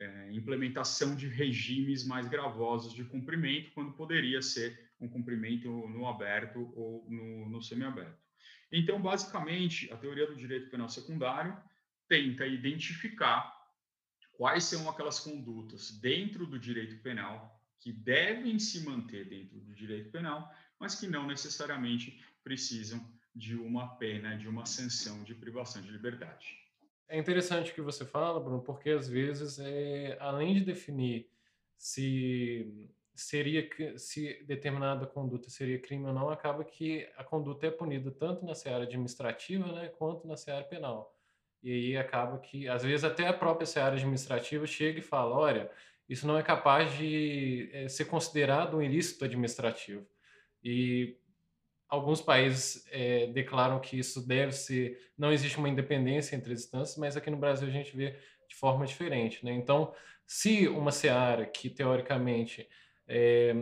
é, 0.00 0.32
implementação 0.32 1.16
de 1.16 1.28
regimes 1.28 2.06
mais 2.06 2.28
gravosos 2.28 2.92
de 2.92 3.04
cumprimento, 3.04 3.72
quando 3.72 3.92
poderia 3.92 4.40
ser 4.40 4.88
um 5.00 5.08
cumprimento 5.08 5.68
no 5.88 6.06
aberto 6.06 6.72
ou 6.76 7.04
no, 7.08 7.48
no 7.48 7.62
semiaberto. 7.62 8.16
Então, 8.70 9.00
basicamente, 9.00 9.90
a 9.92 9.96
teoria 9.96 10.26
do 10.26 10.36
direito 10.36 10.70
penal 10.70 10.88
secundário 10.88 11.56
tenta 12.06 12.46
identificar 12.46 13.57
quais 14.38 14.64
são 14.64 14.88
aquelas 14.88 15.18
condutas 15.18 15.90
dentro 15.90 16.46
do 16.46 16.60
direito 16.60 17.02
penal 17.02 17.60
que 17.80 17.92
devem 17.92 18.56
se 18.58 18.84
manter 18.84 19.28
dentro 19.28 19.58
do 19.58 19.74
direito 19.74 20.10
penal, 20.10 20.48
mas 20.78 20.94
que 20.94 21.08
não 21.08 21.26
necessariamente 21.26 22.24
precisam 22.44 23.04
de 23.34 23.56
uma 23.56 23.96
pena, 23.96 24.36
de 24.36 24.48
uma 24.48 24.64
sanção 24.64 25.24
de 25.24 25.34
privação 25.34 25.82
de 25.82 25.90
liberdade. 25.90 26.56
É 27.08 27.18
interessante 27.18 27.72
o 27.72 27.74
que 27.74 27.80
você 27.80 28.04
fala, 28.04 28.38
Bruno, 28.38 28.62
porque 28.62 28.90
às 28.90 29.08
vezes, 29.08 29.58
é, 29.58 30.16
além 30.20 30.54
de 30.54 30.60
definir 30.60 31.28
se 31.76 32.88
seria 33.14 33.68
se 33.96 34.44
determinada 34.44 35.04
conduta 35.04 35.50
seria 35.50 35.80
crime 35.80 36.06
ou 36.06 36.12
não, 36.12 36.30
acaba 36.30 36.64
que 36.64 37.08
a 37.16 37.24
conduta 37.24 37.66
é 37.66 37.70
punida 37.72 38.12
tanto 38.12 38.44
na 38.44 38.54
seara 38.54 38.84
administrativa, 38.84 39.66
né, 39.72 39.88
quanto 39.88 40.28
na 40.28 40.36
seara 40.36 40.64
penal. 40.64 41.17
E 41.62 41.72
aí 41.72 41.96
acaba 41.96 42.38
que, 42.38 42.68
às 42.68 42.82
vezes, 42.82 43.04
até 43.04 43.26
a 43.26 43.32
própria 43.32 43.66
seara 43.66 43.96
administrativa 43.96 44.66
chega 44.66 44.98
e 44.98 45.02
fala: 45.02 45.36
olha, 45.36 45.70
isso 46.08 46.26
não 46.26 46.38
é 46.38 46.42
capaz 46.42 46.96
de 46.96 47.68
é, 47.72 47.88
ser 47.88 48.06
considerado 48.06 48.76
um 48.76 48.82
ilícito 48.82 49.24
administrativo. 49.24 50.06
E 50.62 51.16
alguns 51.88 52.20
países 52.20 52.86
é, 52.90 53.26
declaram 53.26 53.80
que 53.80 53.98
isso 53.98 54.26
deve 54.26 54.52
ser. 54.52 55.10
Não 55.16 55.32
existe 55.32 55.58
uma 55.58 55.68
independência 55.68 56.36
entre 56.36 56.52
as 56.52 56.60
instâncias, 56.60 56.96
mas 56.96 57.16
aqui 57.16 57.30
no 57.30 57.36
Brasil 57.36 57.68
a 57.68 57.70
gente 57.72 57.96
vê 57.96 58.16
de 58.48 58.54
forma 58.54 58.86
diferente. 58.86 59.44
Né? 59.44 59.52
Então, 59.52 59.92
se 60.26 60.68
uma 60.68 60.92
seara 60.92 61.44
que, 61.44 61.68
teoricamente, 61.68 62.68
é, 63.06 63.54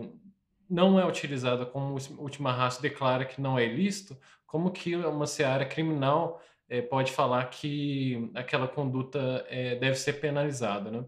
não 0.68 0.98
é 0.98 1.06
utilizada 1.06 1.64
como 1.64 1.96
última 2.18 2.52
raça 2.52 2.82
declara 2.82 3.24
que 3.24 3.40
não 3.40 3.58
é 3.58 3.64
ilícito, 3.64 4.18
como 4.46 4.70
que 4.70 4.94
uma 4.96 5.26
seara 5.26 5.64
criminal 5.64 6.42
é, 6.68 6.82
pode 6.82 7.12
falar 7.12 7.44
que 7.46 8.30
aquela 8.34 8.66
conduta 8.68 9.46
é, 9.48 9.76
deve 9.76 9.96
ser 9.96 10.14
penalizada, 10.14 10.90
né? 10.90 11.04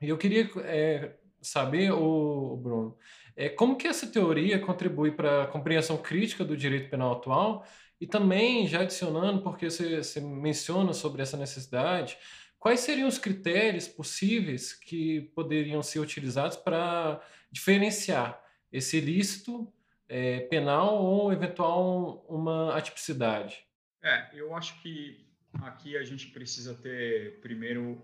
E 0.00 0.08
eu 0.08 0.18
queria 0.18 0.50
é, 0.64 1.16
saber, 1.40 1.92
o, 1.92 2.56
Bruno, 2.56 2.96
é, 3.36 3.48
como 3.48 3.76
que 3.76 3.86
essa 3.86 4.06
teoria 4.06 4.58
contribui 4.58 5.12
para 5.12 5.44
a 5.44 5.46
compreensão 5.46 5.96
crítica 5.96 6.44
do 6.44 6.56
direito 6.56 6.90
penal 6.90 7.12
atual 7.12 7.64
e 8.00 8.06
também, 8.06 8.66
já 8.66 8.80
adicionando, 8.80 9.42
porque 9.42 9.70
você, 9.70 10.02
você 10.02 10.20
menciona 10.20 10.92
sobre 10.92 11.22
essa 11.22 11.36
necessidade, 11.36 12.18
quais 12.58 12.80
seriam 12.80 13.08
os 13.08 13.18
critérios 13.18 13.86
possíveis 13.86 14.72
que 14.72 15.20
poderiam 15.34 15.82
ser 15.82 16.00
utilizados 16.00 16.56
para 16.56 17.20
diferenciar 17.50 18.42
esse 18.72 18.98
ilícito 18.98 19.72
é, 20.08 20.40
penal 20.40 21.00
ou 21.02 21.32
eventual 21.32 22.26
uma 22.28 22.74
atipicidade? 22.76 23.64
É, 24.02 24.30
eu 24.34 24.54
acho 24.54 24.80
que 24.82 25.24
aqui 25.62 25.96
a 25.96 26.02
gente 26.02 26.28
precisa 26.28 26.74
ter 26.74 27.40
primeiro 27.40 28.02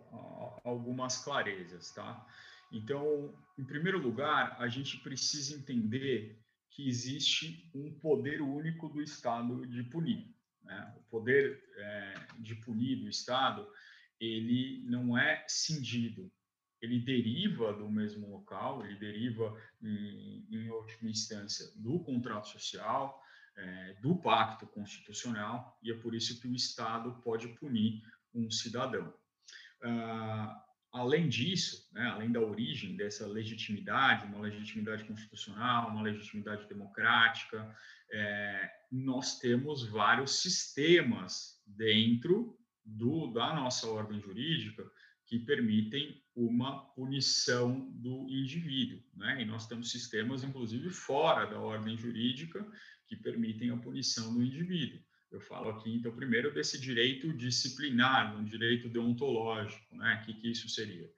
algumas 0.64 1.18
clarezas, 1.18 1.92
tá? 1.92 2.26
Então, 2.70 3.34
em 3.58 3.64
primeiro 3.64 3.98
lugar, 3.98 4.56
a 4.60 4.68
gente 4.68 4.98
precisa 4.98 5.56
entender 5.56 6.38
que 6.70 6.88
existe 6.88 7.70
um 7.74 7.98
poder 7.98 8.40
único 8.42 8.88
do 8.88 9.02
Estado 9.02 9.66
de 9.66 9.82
punir. 9.84 10.32
Né? 10.62 10.94
O 10.98 11.02
poder 11.10 11.60
é, 11.76 12.14
de 12.38 12.54
punir 12.56 12.96
do 12.96 13.08
Estado 13.08 13.66
ele 14.20 14.82
não 14.84 15.16
é 15.16 15.44
cindido, 15.48 16.30
ele 16.80 17.00
deriva 17.00 17.72
do 17.72 17.88
mesmo 17.90 18.28
local, 18.30 18.84
ele 18.84 18.96
deriva, 18.96 19.56
em, 19.82 20.46
em 20.50 20.70
última 20.70 21.10
instância, 21.10 21.66
do 21.76 22.00
contrato 22.00 22.48
social, 22.48 23.20
é, 23.58 23.94
do 24.00 24.16
pacto 24.16 24.66
constitucional, 24.68 25.78
e 25.82 25.90
é 25.90 25.94
por 25.94 26.14
isso 26.14 26.40
que 26.40 26.48
o 26.48 26.54
Estado 26.54 27.12
pode 27.22 27.48
punir 27.48 28.02
um 28.34 28.50
cidadão. 28.50 29.12
Ah, 29.82 30.64
além 30.92 31.28
disso, 31.28 31.88
né, 31.92 32.06
além 32.06 32.30
da 32.30 32.40
origem 32.40 32.96
dessa 32.96 33.26
legitimidade, 33.26 34.26
uma 34.26 34.40
legitimidade 34.40 35.04
constitucional, 35.04 35.90
uma 35.90 36.02
legitimidade 36.02 36.66
democrática, 36.68 37.76
é, 38.10 38.70
nós 38.90 39.38
temos 39.38 39.86
vários 39.86 40.40
sistemas 40.40 41.62
dentro 41.66 42.58
do, 42.84 43.26
da 43.32 43.52
nossa 43.52 43.86
ordem 43.88 44.20
jurídica 44.20 44.88
que 45.26 45.38
permitem 45.38 46.22
uma 46.34 46.86
punição 46.94 47.90
do 47.90 48.26
indivíduo. 48.30 49.02
Né? 49.14 49.42
E 49.42 49.44
nós 49.44 49.66
temos 49.66 49.90
sistemas, 49.90 50.42
inclusive, 50.42 50.88
fora 50.88 51.44
da 51.44 51.60
ordem 51.60 51.98
jurídica, 51.98 52.66
que 53.08 53.16
permitem 53.16 53.70
a 53.70 53.76
punição 53.76 54.34
do 54.34 54.42
indivíduo. 54.42 55.00
Eu 55.30 55.40
falo 55.40 55.70
aqui, 55.70 55.94
então, 55.94 56.14
primeiro 56.14 56.52
desse 56.52 56.80
direito 56.80 57.32
disciplinar, 57.32 58.36
um 58.36 58.44
direito 58.44 58.88
deontológico, 58.88 59.94
né? 59.96 60.20
O 60.22 60.26
que, 60.26 60.34
que 60.34 60.50
isso 60.50 60.68
seria? 60.68 61.10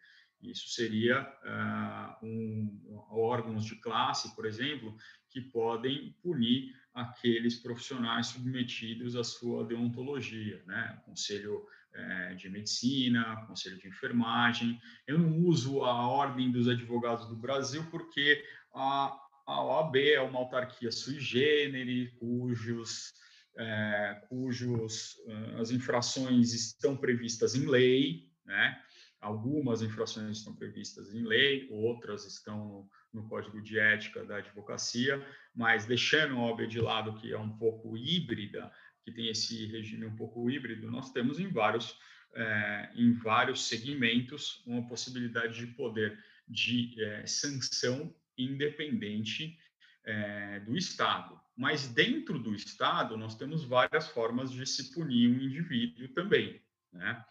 Isso 0.43 0.69
seria 0.71 1.21
uh, 1.21 2.27
um, 2.27 3.05
órgãos 3.11 3.65
de 3.65 3.77
classe, 3.77 4.35
por 4.35 4.47
exemplo, 4.47 4.97
que 5.29 5.41
podem 5.41 6.17
punir 6.23 6.75
aqueles 6.95 7.57
profissionais 7.57 8.29
submetidos 8.29 9.15
à 9.15 9.23
sua 9.23 9.65
deontologia, 9.65 10.63
né? 10.67 11.01
Conselho 11.05 11.67
é, 11.93 12.35
de 12.35 12.49
Medicina, 12.49 13.45
Conselho 13.47 13.79
de 13.79 13.89
Enfermagem. 13.89 14.81
Eu 15.07 15.19
não 15.19 15.39
uso 15.39 15.85
a 15.85 16.09
Ordem 16.09 16.51
dos 16.51 16.69
Advogados 16.69 17.29
do 17.29 17.37
Brasil 17.37 17.85
porque 17.91 18.45
a, 18.75 19.17
a 19.51 19.65
OAB 19.65 19.97
é 19.97 20.21
uma 20.21 20.39
autarquia 20.39 20.93
sui 20.93 21.19
generis, 21.19 22.11
cujos, 22.19 23.13
é, 23.57 24.23
cujos 24.29 25.17
as 25.59 25.71
infrações 25.71 26.53
estão 26.55 26.97
previstas 26.97 27.55
em 27.55 27.67
lei, 27.67 28.31
né? 28.45 28.81
Algumas 29.21 29.83
infrações 29.83 30.39
estão 30.39 30.57
previstas 30.57 31.13
em 31.13 31.23
lei, 31.23 31.69
outras 31.71 32.25
estão 32.25 32.89
no, 33.13 33.23
no 33.23 33.29
Código 33.29 33.61
de 33.61 33.79
Ética 33.79 34.25
da 34.25 34.37
Advocacia, 34.37 35.23
mas 35.55 35.85
deixando 35.85 36.37
a 36.37 36.47
OAB 36.47 36.67
de 36.67 36.81
lado, 36.81 37.15
que 37.21 37.31
é 37.31 37.39
um 37.39 37.51
pouco 37.59 37.99
híbrida, 37.99 38.73
que 39.05 39.13
tem 39.13 39.29
esse 39.29 39.67
regime 39.67 40.07
um 40.07 40.17
pouco 40.17 40.49
híbrido, 40.49 40.91
nós 40.91 41.13
temos 41.13 41.39
em 41.39 41.49
vários, 41.49 41.99
é, 42.35 42.91
em 42.95 43.13
vários 43.13 43.67
segmentos 43.67 44.63
uma 44.67 44.87
possibilidade 44.89 45.59
de 45.59 45.67
poder 45.75 46.19
de 46.49 46.95
é, 47.03 47.27
sanção 47.27 48.15
independente 48.45 49.59
é, 50.05 50.61
do 50.61 50.77
Estado. 50.77 51.39
Mas 51.57 51.89
dentro 51.89 52.39
do 52.39 52.55
Estado, 52.55 53.17
nós 53.17 53.35
temos 53.35 53.65
várias 53.65 54.09
formas 54.09 54.51
de 54.51 54.65
se 54.67 54.93
punir 54.93 55.29
um 55.29 55.41
indivíduo 55.43 56.09
também. 56.09 56.61
Né? 56.93 57.25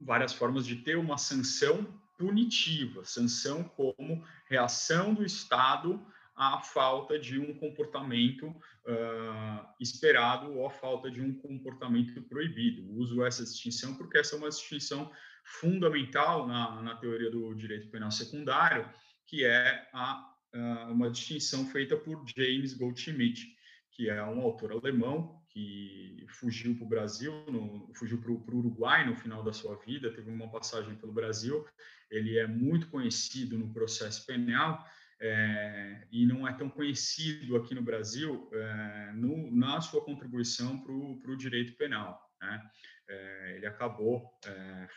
várias 0.00 0.32
formas 0.32 0.66
de 0.66 0.76
ter 0.76 0.96
uma 0.96 1.18
sanção 1.18 1.86
punitiva, 2.18 3.04
sanção 3.04 3.64
como 3.64 4.24
reação 4.48 5.14
do 5.14 5.24
Estado 5.24 6.00
à 6.34 6.60
falta 6.60 7.18
de 7.18 7.38
um 7.38 7.52
comportamento 7.54 8.46
uh, 8.46 9.66
esperado 9.78 10.52
ou 10.54 10.66
à 10.66 10.70
falta 10.70 11.10
de 11.10 11.20
um 11.20 11.34
comportamento 11.34 12.20
proibido. 12.22 12.90
Uso 12.94 13.22
essa 13.24 13.44
distinção 13.44 13.94
porque 13.94 14.18
essa 14.18 14.36
é 14.36 14.38
uma 14.38 14.48
distinção 14.48 15.10
fundamental 15.44 16.46
na, 16.46 16.80
na 16.82 16.96
teoria 16.96 17.30
do 17.30 17.54
direito 17.54 17.90
penal 17.90 18.10
secundário, 18.10 18.88
que 19.30 19.44
é 19.44 19.88
a, 19.92 20.28
uh, 20.52 20.92
uma 20.92 21.08
distinção 21.08 21.64
feita 21.66 21.96
por 21.96 22.24
James 22.36 22.74
Goldschmidt, 22.74 23.56
que 23.92 24.10
é 24.10 24.24
um 24.24 24.40
autor 24.40 24.72
alemão 24.72 25.40
que 25.50 26.26
fugiu 26.30 26.74
para 26.74 26.84
o 26.84 26.88
Brasil, 26.88 27.32
no, 27.46 27.88
fugiu 27.94 28.20
para 28.20 28.32
o 28.32 28.58
Uruguai 28.58 29.06
no 29.06 29.14
final 29.14 29.44
da 29.44 29.52
sua 29.52 29.76
vida, 29.76 30.12
teve 30.12 30.28
uma 30.28 30.50
passagem 30.50 30.96
pelo 30.96 31.12
Brasil. 31.12 31.64
Ele 32.10 32.38
é 32.38 32.46
muito 32.46 32.88
conhecido 32.88 33.56
no 33.56 33.72
processo 33.72 34.26
penal 34.26 34.84
é, 35.20 36.08
e 36.10 36.26
não 36.26 36.46
é 36.46 36.52
tão 36.52 36.68
conhecido 36.68 37.56
aqui 37.56 37.72
no 37.72 37.82
Brasil 37.82 38.50
é, 38.52 39.12
no, 39.14 39.50
na 39.54 39.80
sua 39.80 40.04
contribuição 40.04 40.80
para 40.80 40.92
o 40.92 41.36
direito 41.36 41.76
penal. 41.76 42.20
Né? 42.40 42.70
É, 43.08 43.56
ele 43.56 43.66
acabou 43.66 44.28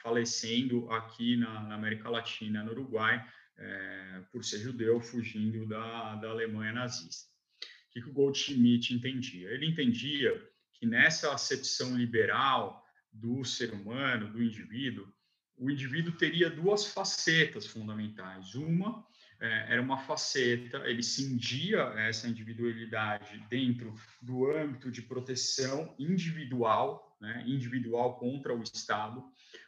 falecendo 0.01 0.89
aqui 0.91 1.35
na, 1.37 1.63
na, 1.63 1.75
América 1.75 2.09
Latina, 2.09 2.63
no 2.63 2.71
Uruguai, 2.71 3.23
por 4.31 4.43
ser 4.43 4.59
judeu, 4.59 4.99
fugindo 4.99 5.65
da, 5.67 6.15
da 6.15 6.29
Alemanha 6.29 6.73
nazista 6.73 7.33
que, 7.93 8.01
que 8.01 8.09
o 8.09 8.13
Goldschmidt 8.13 8.93
entendia? 8.93 9.49
Ele 9.51 9.67
entendia 9.67 10.33
que 10.73 10.85
nessa 10.85 11.31
acepção 11.31 11.95
liberal 11.95 12.83
do 13.11 13.45
ser 13.45 13.71
humano, 13.71 14.31
do 14.31 14.41
indivíduo, 14.41 15.07
o 15.55 15.69
indivíduo 15.69 16.17
teria 16.17 16.49
duas 16.49 16.87
facetas 16.87 17.67
fundamentais. 17.67 18.55
Uma 18.55 19.05
é, 19.39 19.73
era 19.73 19.81
uma 19.81 19.99
faceta, 19.99 20.77
ele 20.89 21.03
cindia 21.03 21.93
essa 21.97 22.27
individualidade 22.27 23.37
dentro 23.49 23.93
do 24.21 24.49
âmbito 24.49 24.89
de 24.89 25.03
proteção 25.03 25.93
individual, 25.99 27.15
né, 27.21 27.43
individual 27.45 28.17
contra 28.17 28.55
o 28.55 28.63
Estado, 28.63 29.23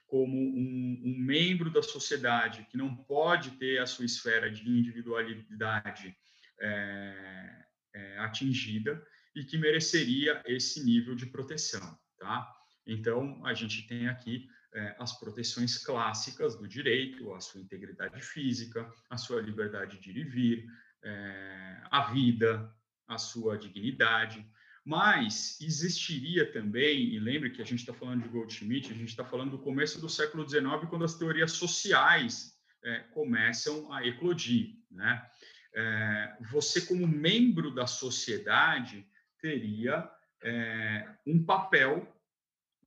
como 0.07 0.37
um, 0.37 1.01
um, 1.03 1.17
membro 1.17 1.71
da 1.71 1.81
sociedade 1.81 2.65
que 2.69 2.77
não 2.77 2.95
pode 2.95 3.51
ter 3.51 3.79
a 3.79 3.85
sua 3.85 4.05
esfera 4.05 4.51
de 4.51 4.67
individualidade 4.67 6.15
é, 6.59 7.65
é, 7.93 8.17
atingida 8.19 9.03
e 9.35 9.43
que 9.43 9.57
mereceria 9.57 10.41
esse 10.45 10.83
nível 10.83 11.15
de 11.15 11.25
proteção, 11.25 11.97
tá? 12.17 12.47
Então, 12.87 13.43
a 13.45 13.53
gente 13.53 13.87
tem 13.87 14.07
aqui 14.07 14.47
é, 14.73 14.95
as 14.99 15.17
proteções 15.19 15.77
clássicas 15.77 16.55
do 16.55 16.67
direito, 16.67 17.33
a 17.33 17.39
sua 17.39 17.61
integridade 17.61 18.21
física, 18.21 18.89
a 19.09 19.17
sua 19.17 19.41
liberdade 19.41 19.99
de 19.99 20.11
ir 20.11 20.17
e 20.17 20.23
vir, 20.23 20.65
é, 21.03 21.81
a 21.89 22.11
vida, 22.11 22.71
a 23.07 23.17
sua 23.17 23.57
dignidade. 23.57 24.45
Mas 24.85 25.59
existiria 25.59 26.51
também, 26.51 27.15
e 27.15 27.19
lembre 27.19 27.49
que 27.49 27.61
a 27.61 27.65
gente 27.65 27.79
está 27.79 27.91
falando 27.91 28.21
de 28.21 28.29
Goldschmidt, 28.29 28.91
a 28.91 28.95
gente 28.95 29.09
está 29.09 29.25
falando 29.25 29.51
do 29.51 29.59
começo 29.59 29.99
do 29.99 30.07
século 30.07 30.47
XIX, 30.47 30.87
quando 30.87 31.03
as 31.03 31.17
teorias 31.17 31.53
sociais 31.53 32.55
é, 32.83 32.99
começam 33.11 33.91
a 33.91 34.05
eclodir. 34.05 34.75
Né? 34.91 35.27
É, 35.73 36.37
você, 36.51 36.81
como 36.81 37.07
membro 37.07 37.73
da 37.73 37.87
sociedade, 37.87 39.03
teria 39.41 40.07
é, 40.43 41.15
um 41.25 41.43
papel, 41.43 42.07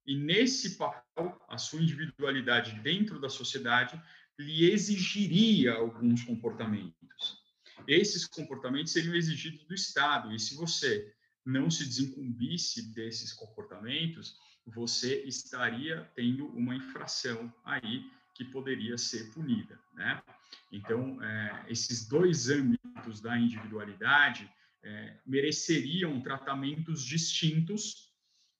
e 0.06 0.16
nesse 0.16 0.76
papel, 0.76 1.37
a 1.48 1.58
sua 1.58 1.82
individualidade 1.82 2.78
dentro 2.80 3.20
da 3.20 3.28
sociedade 3.28 4.00
lhe 4.38 4.70
exigiria 4.70 5.74
alguns 5.74 6.22
comportamentos. 6.22 7.42
Esses 7.88 8.24
comportamentos 8.24 8.92
seriam 8.92 9.16
exigidos 9.16 9.64
do 9.64 9.74
Estado, 9.74 10.32
e 10.32 10.38
se 10.38 10.54
você 10.54 11.12
não 11.48 11.70
se 11.70 11.84
desincumbisse 11.87 12.92
desses 12.92 13.32
comportamentos, 13.32 14.37
você 14.66 15.22
estaria 15.24 16.11
tendo 16.14 16.46
uma 16.48 16.76
infração 16.76 17.52
aí 17.64 18.04
que 18.34 18.44
poderia 18.44 18.98
ser 18.98 19.32
punida, 19.32 19.80
né? 19.94 20.22
Então, 20.70 21.22
é, 21.22 21.64
esses 21.68 22.06
dois 22.06 22.50
âmbitos 22.50 23.20
da 23.22 23.38
individualidade 23.38 24.48
é, 24.82 25.18
mereceriam 25.26 26.20
tratamentos 26.20 27.02
distintos 27.02 28.12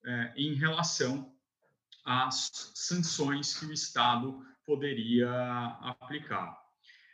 é, 0.05 0.33
em 0.35 0.55
relação 0.55 1.33
às 2.05 2.73
sanções 2.75 3.59
que 3.59 3.67
o 3.67 3.73
Estado 3.73 4.43
poderia 4.65 5.31
aplicar. 5.83 6.58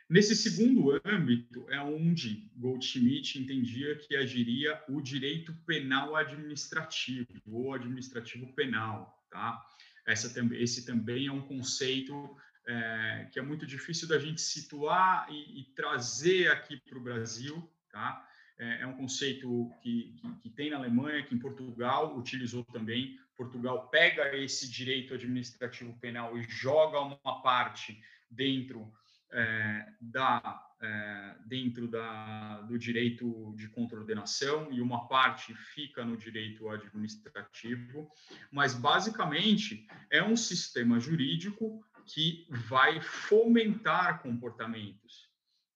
Nesse 0.07 0.35
segundo 0.35 1.01
âmbito 1.03 1.65
é 1.69 1.81
onde 1.81 2.47
Goldschmidt 2.55 3.39
entendia 3.39 3.95
que 3.95 4.15
agiria 4.15 4.79
o 4.87 5.01
direito 5.01 5.51
penal 5.65 6.15
administrativo 6.15 7.27
ou 7.47 7.73
administrativo 7.73 8.53
penal, 8.53 9.25
tá? 9.31 9.65
Essa, 10.05 10.31
esse 10.53 10.85
também 10.85 11.25
é 11.25 11.31
um 11.31 11.41
conceito 11.41 12.37
é, 12.67 13.27
que 13.31 13.39
é 13.39 13.41
muito 13.41 13.65
difícil 13.65 14.07
da 14.07 14.19
gente 14.19 14.41
situar 14.41 15.27
e, 15.31 15.61
e 15.61 15.63
trazer 15.75 16.51
aqui 16.51 16.77
para 16.77 16.99
o 16.99 17.01
Brasil, 17.01 17.67
tá? 17.91 18.29
É, 18.59 18.81
é, 18.81 18.87
um 18.87 18.95
conceito 18.95 19.71
que, 19.81 20.15
que, 20.21 20.35
que, 20.35 20.49
tem 20.51 20.69
na 20.69 20.77
Alemanha, 20.77 21.23
que 21.23 21.33
em 21.33 21.39
Portugal 21.39 22.15
utilizou 22.15 22.63
também. 22.65 23.19
Portugal 23.35 23.89
pega 23.89 24.37
esse 24.37 24.69
direito 24.69 25.15
administrativo 25.15 25.97
penal 25.99 26.37
e 26.37 26.43
joga 26.43 27.01
uma 27.01 27.41
parte 27.41 27.99
dentro 28.29 28.93
é, 29.31 29.87
da 29.99 30.65
é, 30.81 31.35
dentro 31.45 31.87
da, 31.87 32.61
do 32.61 32.77
direito 32.77 33.53
de 33.55 33.67
contraordenação 33.69 34.71
e 34.71 34.81
uma 34.81 35.07
parte 35.07 35.53
fica 35.53 36.03
no 36.03 36.17
direito 36.17 36.69
administrativo, 36.69 38.09
mas 38.51 38.73
basicamente 38.73 39.87
é 40.09 40.23
um 40.23 40.35
sistema 40.35 40.99
jurídico 40.99 41.83
que 42.05 42.45
vai 42.49 43.01
fomentar 43.01 44.21
comportamentos, 44.21 45.29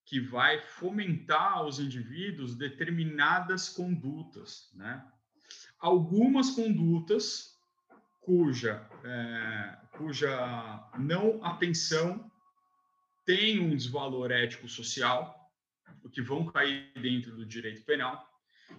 que 0.06 0.20
vai 0.20 0.62
fomentar 0.62 1.54
aos 1.54 1.80
indivíduos 1.80 2.56
determinadas 2.56 3.70
condutas, 3.70 4.70
né? 4.76 5.04
Algumas 5.80 6.52
condutas 6.52 7.58
cuja, 8.22 8.88
é, 9.04 9.78
cuja 9.94 10.90
não 11.00 11.44
atenção 11.44 12.29
tem 13.30 13.60
um 13.60 13.76
desvalor 13.76 14.32
ético-social, 14.32 15.54
o 16.04 16.10
que 16.10 16.20
vão 16.20 16.48
cair 16.48 16.92
dentro 17.00 17.36
do 17.36 17.46
direito 17.46 17.86
penal, 17.86 18.28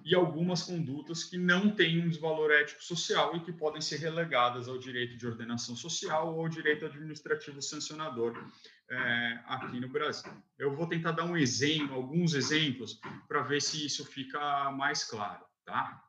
e 0.04 0.12
algumas 0.12 0.64
condutas 0.64 1.22
que 1.22 1.38
não 1.38 1.70
têm 1.70 2.02
um 2.04 2.08
desvalor 2.08 2.50
ético-social 2.50 3.36
e 3.36 3.44
que 3.44 3.52
podem 3.52 3.80
ser 3.80 3.98
relegadas 3.98 4.66
ao 4.66 4.76
direito 4.76 5.16
de 5.16 5.24
ordenação 5.24 5.76
social 5.76 6.34
ou 6.34 6.40
ao 6.40 6.48
direito 6.48 6.84
administrativo 6.84 7.62
sancionador 7.62 8.44
é, 8.90 9.40
aqui 9.46 9.78
no 9.78 9.88
Brasil. 9.88 10.32
Eu 10.58 10.74
vou 10.74 10.88
tentar 10.88 11.12
dar 11.12 11.26
um 11.26 11.36
exemplo, 11.36 11.94
alguns 11.94 12.34
exemplos, 12.34 12.98
para 13.28 13.42
ver 13.42 13.62
se 13.62 13.86
isso 13.86 14.04
fica 14.04 14.68
mais 14.72 15.04
claro, 15.04 15.44
tá? 15.64 16.02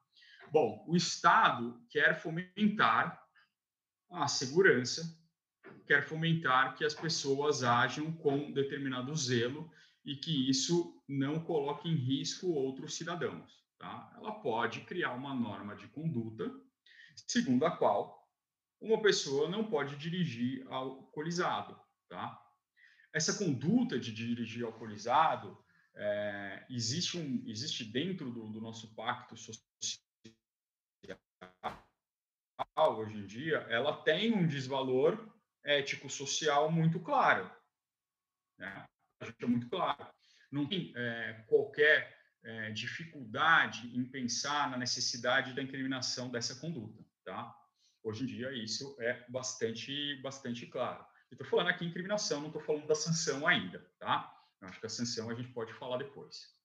Bom, 0.51 0.83
o 0.87 0.95
Estado 0.95 1.79
quer 1.91 2.19
fomentar 2.19 3.21
a 4.09 4.27
segurança 4.27 5.20
quer 5.91 6.03
fomentar 6.03 6.77
que 6.77 6.85
as 6.85 6.93
pessoas 6.93 7.63
ajam 7.63 8.13
com 8.13 8.49
determinado 8.53 9.13
zelo 9.13 9.69
e 10.05 10.15
que 10.15 10.49
isso 10.49 11.03
não 11.05 11.37
coloque 11.43 11.89
em 11.89 11.95
risco 11.95 12.47
outros 12.47 12.95
cidadãos. 12.95 13.61
Tá? 13.77 14.09
Ela 14.15 14.31
pode 14.39 14.85
criar 14.85 15.11
uma 15.11 15.35
norma 15.35 15.75
de 15.75 15.89
conduta, 15.89 16.49
segundo 17.27 17.65
a 17.65 17.75
qual 17.75 18.25
uma 18.79 19.01
pessoa 19.01 19.49
não 19.49 19.65
pode 19.65 19.97
dirigir 19.97 20.65
alcoolizado. 20.69 21.77
Tá? 22.07 22.41
Essa 23.13 23.37
conduta 23.37 23.99
de 23.99 24.13
dirigir 24.13 24.63
alcoolizado 24.63 25.61
é, 25.93 26.65
existe, 26.69 27.17
um, 27.17 27.43
existe 27.45 27.83
dentro 27.83 28.31
do, 28.31 28.47
do 28.47 28.61
nosso 28.61 28.95
pacto 28.95 29.35
social 29.35 29.59
hoje 32.95 33.17
em 33.17 33.25
dia, 33.25 33.57
ela 33.69 34.01
tem 34.03 34.33
um 34.33 34.47
desvalor 34.47 35.29
ético-social 35.63 36.71
muito 36.71 36.99
claro. 36.99 37.49
Né? 38.57 38.85
É 39.39 39.45
muito 39.45 39.69
claro. 39.69 40.07
Não 40.51 40.67
tem 40.67 40.91
é, 40.95 41.45
qualquer 41.47 42.17
é, 42.43 42.71
dificuldade 42.71 43.87
em 43.95 44.03
pensar 44.03 44.69
na 44.69 44.77
necessidade 44.77 45.53
da 45.53 45.61
incriminação 45.61 46.29
dessa 46.29 46.55
conduta. 46.55 47.03
Tá? 47.23 47.55
Hoje 48.03 48.23
em 48.23 48.27
dia, 48.27 48.51
isso 48.51 48.95
é 48.99 49.25
bastante, 49.29 50.15
bastante 50.21 50.65
claro. 50.65 51.05
Estou 51.31 51.47
falando 51.47 51.69
aqui 51.69 51.85
incriminação, 51.85 52.41
não 52.41 52.47
estou 52.47 52.61
falando 52.61 52.87
da 52.87 52.95
sanção 52.95 53.47
ainda. 53.47 53.79
Tá? 53.99 54.35
Eu 54.59 54.67
acho 54.67 54.79
que 54.79 54.85
a 54.85 54.89
sanção 54.89 55.29
a 55.29 55.35
gente 55.35 55.53
pode 55.53 55.73
falar 55.73 55.97
depois. 55.97 56.55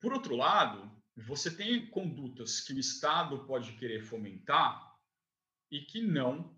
Por 0.00 0.12
outro 0.12 0.36
lado, 0.36 0.90
você 1.16 1.50
tem 1.50 1.86
condutas 1.86 2.60
que 2.60 2.72
o 2.72 2.78
Estado 2.78 3.46
pode 3.46 3.72
querer 3.72 4.02
fomentar 4.02 4.94
e 5.70 5.80
que 5.80 6.02
não 6.02 6.54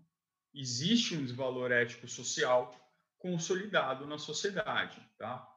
existe 0.53 1.15
um 1.15 1.23
desvalor 1.23 1.71
ético-social 1.71 2.75
consolidado 3.17 4.05
na 4.05 4.17
sociedade, 4.17 4.99
tá? 5.17 5.47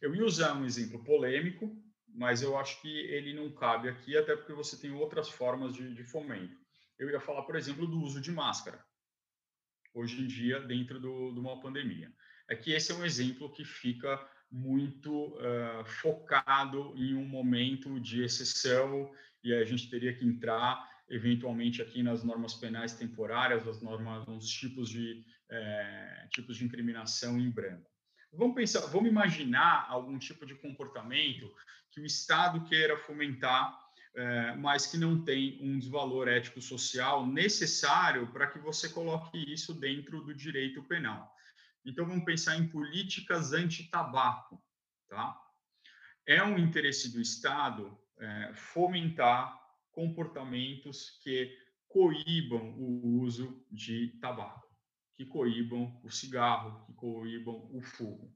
Eu 0.00 0.14
ia 0.14 0.24
usar 0.24 0.54
um 0.54 0.64
exemplo 0.64 1.02
polêmico, 1.04 1.76
mas 2.08 2.42
eu 2.42 2.56
acho 2.56 2.80
que 2.80 2.88
ele 2.88 3.34
não 3.34 3.52
cabe 3.52 3.88
aqui, 3.88 4.16
até 4.16 4.34
porque 4.34 4.52
você 4.52 4.76
tem 4.76 4.90
outras 4.92 5.28
formas 5.28 5.74
de, 5.74 5.94
de 5.94 6.04
fomento. 6.04 6.56
Eu 6.98 7.10
ia 7.10 7.20
falar, 7.20 7.42
por 7.42 7.56
exemplo, 7.56 7.86
do 7.86 8.00
uso 8.00 8.20
de 8.20 8.32
máscara, 8.32 8.84
hoje 9.94 10.20
em 10.20 10.26
dia, 10.26 10.60
dentro 10.60 10.98
do, 10.98 11.32
de 11.32 11.38
uma 11.38 11.60
pandemia. 11.60 12.12
É 12.48 12.56
que 12.56 12.72
esse 12.72 12.92
é 12.92 12.94
um 12.94 13.04
exemplo 13.04 13.52
que 13.52 13.64
fica 13.64 14.18
muito 14.50 15.36
uh, 15.36 15.84
focado 15.84 16.94
em 16.96 17.14
um 17.14 17.24
momento 17.26 18.00
de 18.00 18.22
exceção 18.22 19.12
e 19.44 19.52
a 19.52 19.64
gente 19.64 19.90
teria 19.90 20.14
que 20.14 20.24
entrar 20.24 20.88
eventualmente 21.08 21.80
aqui 21.80 22.02
nas 22.02 22.22
normas 22.22 22.54
penais 22.54 22.94
temporárias, 22.94 23.66
as 23.66 23.80
normas, 23.80 24.26
os 24.28 24.48
tipos 24.48 24.88
de 24.88 25.24
é, 25.50 26.28
tipos 26.30 26.56
de 26.56 26.64
incriminação 26.64 27.38
em 27.38 27.50
branco. 27.50 27.90
Vamos 28.32 28.54
pensar, 28.54 28.80
vamos 28.80 29.08
imaginar 29.08 29.86
algum 29.88 30.18
tipo 30.18 30.44
de 30.44 30.54
comportamento 30.54 31.50
que 31.90 32.00
o 32.00 32.04
Estado 32.04 32.62
queira 32.64 32.98
fomentar, 32.98 33.74
é, 34.14 34.54
mas 34.56 34.86
que 34.86 34.98
não 34.98 35.24
tem 35.24 35.58
um 35.62 35.78
desvalor 35.78 36.28
ético-social 36.28 37.26
necessário 37.26 38.30
para 38.32 38.46
que 38.46 38.58
você 38.58 38.90
coloque 38.90 39.38
isso 39.50 39.72
dentro 39.72 40.22
do 40.22 40.34
direito 40.34 40.82
penal. 40.84 41.32
Então 41.84 42.06
vamos 42.06 42.24
pensar 42.24 42.56
em 42.56 42.68
políticas 42.68 43.52
anti-tabaco, 43.52 44.62
tá? 45.08 45.34
É 46.26 46.42
um 46.42 46.58
interesse 46.58 47.10
do 47.10 47.20
Estado 47.20 47.98
é, 48.18 48.52
fomentar 48.54 49.57
comportamentos 49.98 51.18
que 51.24 51.52
coíbam 51.88 52.72
o 52.78 53.20
uso 53.20 53.66
de 53.68 54.16
tabaco, 54.20 54.72
que 55.16 55.24
coíbam 55.24 56.00
o 56.04 56.08
cigarro, 56.08 56.86
que 56.86 56.92
coíbam 56.92 57.68
o 57.72 57.82
fogo. 57.82 58.32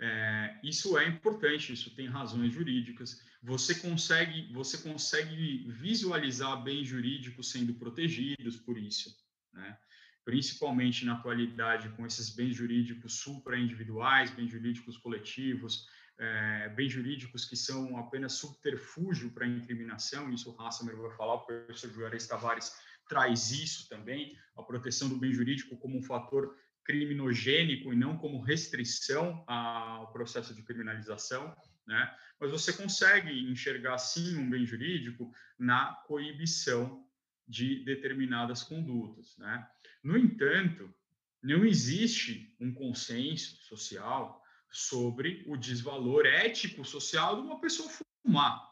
É, 0.00 0.58
isso 0.64 0.98
é 0.98 1.06
importante, 1.06 1.72
isso 1.72 1.94
tem 1.94 2.08
razões 2.08 2.52
jurídicas. 2.52 3.22
Você 3.40 3.76
consegue, 3.76 4.52
você 4.52 4.78
consegue 4.78 5.64
visualizar 5.68 6.60
bens 6.60 6.88
jurídicos 6.88 7.52
sendo 7.52 7.72
protegidos 7.74 8.56
por 8.56 8.76
isso, 8.76 9.16
né? 9.52 9.78
principalmente 10.24 11.04
na 11.04 11.12
atualidade 11.12 11.88
com 11.90 12.04
esses 12.04 12.34
bens 12.34 12.56
jurídicos 12.56 13.20
supra-individuais, 13.20 14.32
bens 14.32 14.50
jurídicos 14.50 14.96
coletivos, 14.96 15.86
é, 16.20 16.68
bens 16.68 16.90
jurídicos 16.90 17.46
que 17.46 17.56
são 17.56 17.96
apenas 17.96 18.34
subterfúgio 18.34 19.30
para 19.30 19.46
incriminação, 19.46 20.30
isso 20.30 20.54
o 20.54 20.60
Hassamer 20.60 20.94
vai 20.94 21.10
falar, 21.16 21.34
o 21.34 21.46
professor 21.46 21.90
Juarez 21.90 22.26
Tavares 22.26 22.72
traz 23.08 23.50
isso 23.50 23.88
também, 23.88 24.36
a 24.54 24.62
proteção 24.62 25.08
do 25.08 25.16
bem 25.16 25.32
jurídico 25.32 25.78
como 25.78 25.98
um 25.98 26.02
fator 26.02 26.54
criminogênico 26.84 27.92
e 27.92 27.96
não 27.96 28.18
como 28.18 28.42
restrição 28.42 29.42
ao 29.46 30.12
processo 30.12 30.54
de 30.54 30.62
criminalização. 30.62 31.56
né? 31.86 32.14
Mas 32.38 32.50
você 32.50 32.72
consegue 32.72 33.30
enxergar 33.50 33.96
sim 33.96 34.36
um 34.36 34.50
bem 34.50 34.66
jurídico 34.66 35.32
na 35.58 35.94
coibição 36.06 37.02
de 37.48 37.82
determinadas 37.84 38.62
condutas, 38.62 39.36
né? 39.38 39.66
No 40.04 40.16
entanto, 40.16 40.94
não 41.42 41.64
existe 41.64 42.54
um 42.60 42.72
consenso 42.72 43.56
social 43.64 44.39
sobre 44.70 45.44
o 45.46 45.56
desvalor 45.56 46.26
ético 46.26 46.84
social 46.84 47.36
de 47.36 47.42
uma 47.42 47.60
pessoa 47.60 47.88
fumar, 48.22 48.68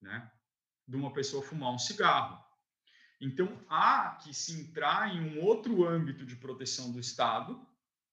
né? 0.00 0.30
De 0.86 0.96
uma 0.96 1.12
pessoa 1.12 1.42
fumar 1.42 1.72
um 1.72 1.78
cigarro. 1.78 2.42
Então, 3.20 3.64
há 3.68 4.18
que 4.22 4.34
se 4.34 4.52
entrar 4.52 5.14
em 5.14 5.20
um 5.20 5.42
outro 5.42 5.86
âmbito 5.86 6.26
de 6.26 6.36
proteção 6.36 6.92
do 6.92 7.00
Estado, 7.00 7.66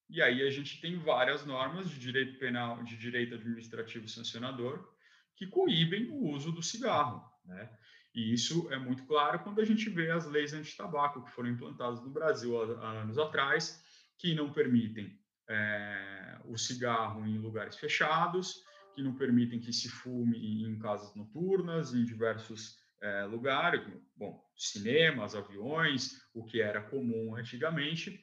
e 0.08 0.22
aí 0.22 0.46
a 0.46 0.50
gente 0.50 0.80
tem 0.80 0.98
várias 0.98 1.44
normas 1.44 1.90
de 1.90 1.98
direito 1.98 2.38
penal, 2.38 2.82
de 2.82 2.96
direito 2.96 3.34
administrativo 3.34 4.08
sancionador, 4.08 4.90
que 5.36 5.46
coíbem 5.46 6.08
o 6.10 6.30
uso 6.30 6.50
do 6.52 6.62
cigarro, 6.62 7.22
né? 7.44 7.70
E 8.14 8.32
isso 8.32 8.70
é 8.70 8.78
muito 8.78 9.04
claro 9.04 9.38
quando 9.38 9.60
a 9.60 9.64
gente 9.64 9.88
vê 9.88 10.10
as 10.10 10.26
leis 10.26 10.52
anti-tabaco 10.52 11.24
que 11.24 11.30
foram 11.30 11.48
implantadas 11.48 12.02
no 12.02 12.10
Brasil 12.10 12.60
há, 12.80 13.00
anos 13.00 13.18
atrás, 13.18 13.82
que 14.18 14.34
não 14.34 14.52
permitem 14.52 15.18
é, 15.48 16.38
o 16.44 16.56
cigarro 16.56 17.26
em 17.26 17.38
lugares 17.38 17.76
fechados, 17.76 18.62
que 18.94 19.02
não 19.02 19.14
permitem 19.14 19.60
que 19.60 19.72
se 19.72 19.88
fume 19.88 20.64
em 20.64 20.78
casas 20.78 21.14
noturnas, 21.14 21.94
em 21.94 22.04
diversos 22.04 22.76
é, 23.00 23.24
lugares, 23.24 23.82
bom, 24.16 24.40
cinemas, 24.56 25.34
aviões, 25.34 26.22
o 26.34 26.44
que 26.44 26.60
era 26.60 26.80
comum 26.80 27.34
antigamente, 27.34 28.20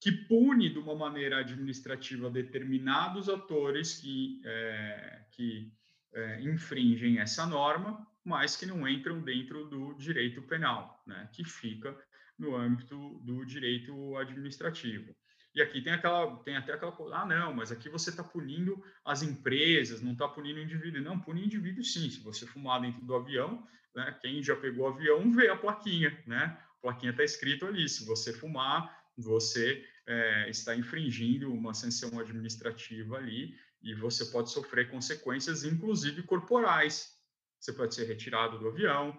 que 0.00 0.12
pune 0.12 0.70
de 0.70 0.78
uma 0.78 0.94
maneira 0.94 1.38
administrativa 1.38 2.30
determinados 2.30 3.28
atores 3.28 4.00
que, 4.00 4.40
é, 4.44 5.24
que 5.32 5.72
é, 6.14 6.42
infringem 6.42 7.18
essa 7.18 7.46
norma, 7.46 8.06
mas 8.24 8.56
que 8.56 8.66
não 8.66 8.86
entram 8.88 9.22
dentro 9.22 9.68
do 9.68 9.94
direito 9.94 10.42
penal, 10.42 11.02
né, 11.06 11.28
que 11.32 11.44
fica 11.44 11.96
no 12.38 12.56
âmbito 12.56 13.20
do 13.20 13.44
direito 13.44 14.16
administrativo. 14.16 15.14
E 15.56 15.62
aqui 15.62 15.80
tem 15.80 15.94
aquela, 15.94 16.36
tem 16.44 16.54
até 16.54 16.74
aquela 16.74 16.92
coisa, 16.92 17.16
ah, 17.16 17.24
não, 17.24 17.54
mas 17.54 17.72
aqui 17.72 17.88
você 17.88 18.10
está 18.10 18.22
punindo 18.22 18.84
as 19.02 19.22
empresas, 19.22 20.02
não 20.02 20.12
está 20.12 20.28
punindo 20.28 20.60
o 20.60 20.62
indivíduo. 20.62 21.00
Não, 21.00 21.18
pune 21.18 21.40
o 21.40 21.44
indivíduo 21.46 21.82
sim. 21.82 22.10
Se 22.10 22.20
você 22.20 22.46
fumar 22.46 22.82
dentro 22.82 23.00
do 23.00 23.14
avião, 23.14 23.66
né, 23.94 24.14
quem 24.20 24.42
já 24.42 24.54
pegou 24.54 24.84
o 24.84 24.92
avião 24.92 25.32
vê 25.32 25.48
a 25.48 25.56
plaquinha, 25.56 26.22
né? 26.26 26.58
A 26.76 26.82
plaquinha 26.82 27.10
está 27.10 27.24
escrito 27.24 27.64
ali. 27.64 27.88
Se 27.88 28.04
você 28.04 28.34
fumar, 28.34 28.94
você 29.16 29.82
é, 30.06 30.50
está 30.50 30.76
infringindo 30.76 31.50
uma 31.50 31.72
sanção 31.72 32.20
administrativa 32.20 33.16
ali 33.16 33.58
e 33.82 33.94
você 33.94 34.26
pode 34.26 34.50
sofrer 34.50 34.90
consequências, 34.90 35.64
inclusive 35.64 36.22
corporais. 36.24 37.18
Você 37.58 37.72
pode 37.72 37.94
ser 37.94 38.04
retirado 38.04 38.58
do 38.58 38.68
avião, 38.68 39.16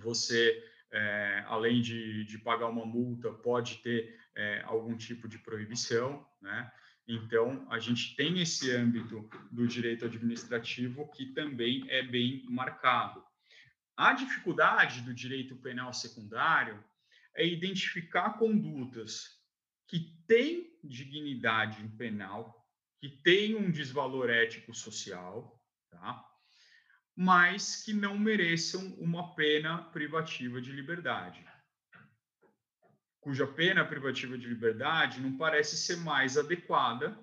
você 0.00 0.62
é, 0.92 1.44
além 1.46 1.80
de, 1.80 2.24
de, 2.24 2.38
pagar 2.38 2.68
uma 2.68 2.86
multa, 2.86 3.30
pode 3.30 3.78
ter 3.78 4.18
é, 4.34 4.62
algum 4.64 4.96
tipo 4.96 5.28
de 5.28 5.38
proibição, 5.38 6.26
né? 6.40 6.70
Então, 7.06 7.66
a 7.70 7.78
gente 7.78 8.14
tem 8.16 8.40
esse 8.40 8.70
âmbito 8.70 9.28
do 9.50 9.66
direito 9.66 10.04
administrativo 10.04 11.10
que 11.10 11.32
também 11.32 11.86
é 11.88 12.02
bem 12.02 12.44
marcado. 12.50 13.24
A 13.96 14.12
dificuldade 14.12 15.00
do 15.00 15.14
direito 15.14 15.56
penal 15.56 15.92
secundário 15.92 16.84
é 17.34 17.46
identificar 17.46 18.34
condutas 18.38 19.38
que 19.86 20.14
têm 20.26 20.78
dignidade 20.84 21.82
penal, 21.96 22.68
que 23.00 23.08
têm 23.08 23.56
um 23.56 23.70
desvalor 23.70 24.28
ético 24.28 24.74
social, 24.74 25.58
tá? 25.90 26.27
Mas 27.20 27.82
que 27.82 27.92
não 27.92 28.16
mereçam 28.16 28.94
uma 29.00 29.34
pena 29.34 29.78
privativa 29.90 30.60
de 30.60 30.70
liberdade. 30.70 31.44
Cuja 33.20 33.44
pena 33.44 33.84
privativa 33.84 34.38
de 34.38 34.46
liberdade 34.46 35.20
não 35.20 35.36
parece 35.36 35.76
ser 35.76 35.96
mais 35.96 36.38
adequada 36.38 37.18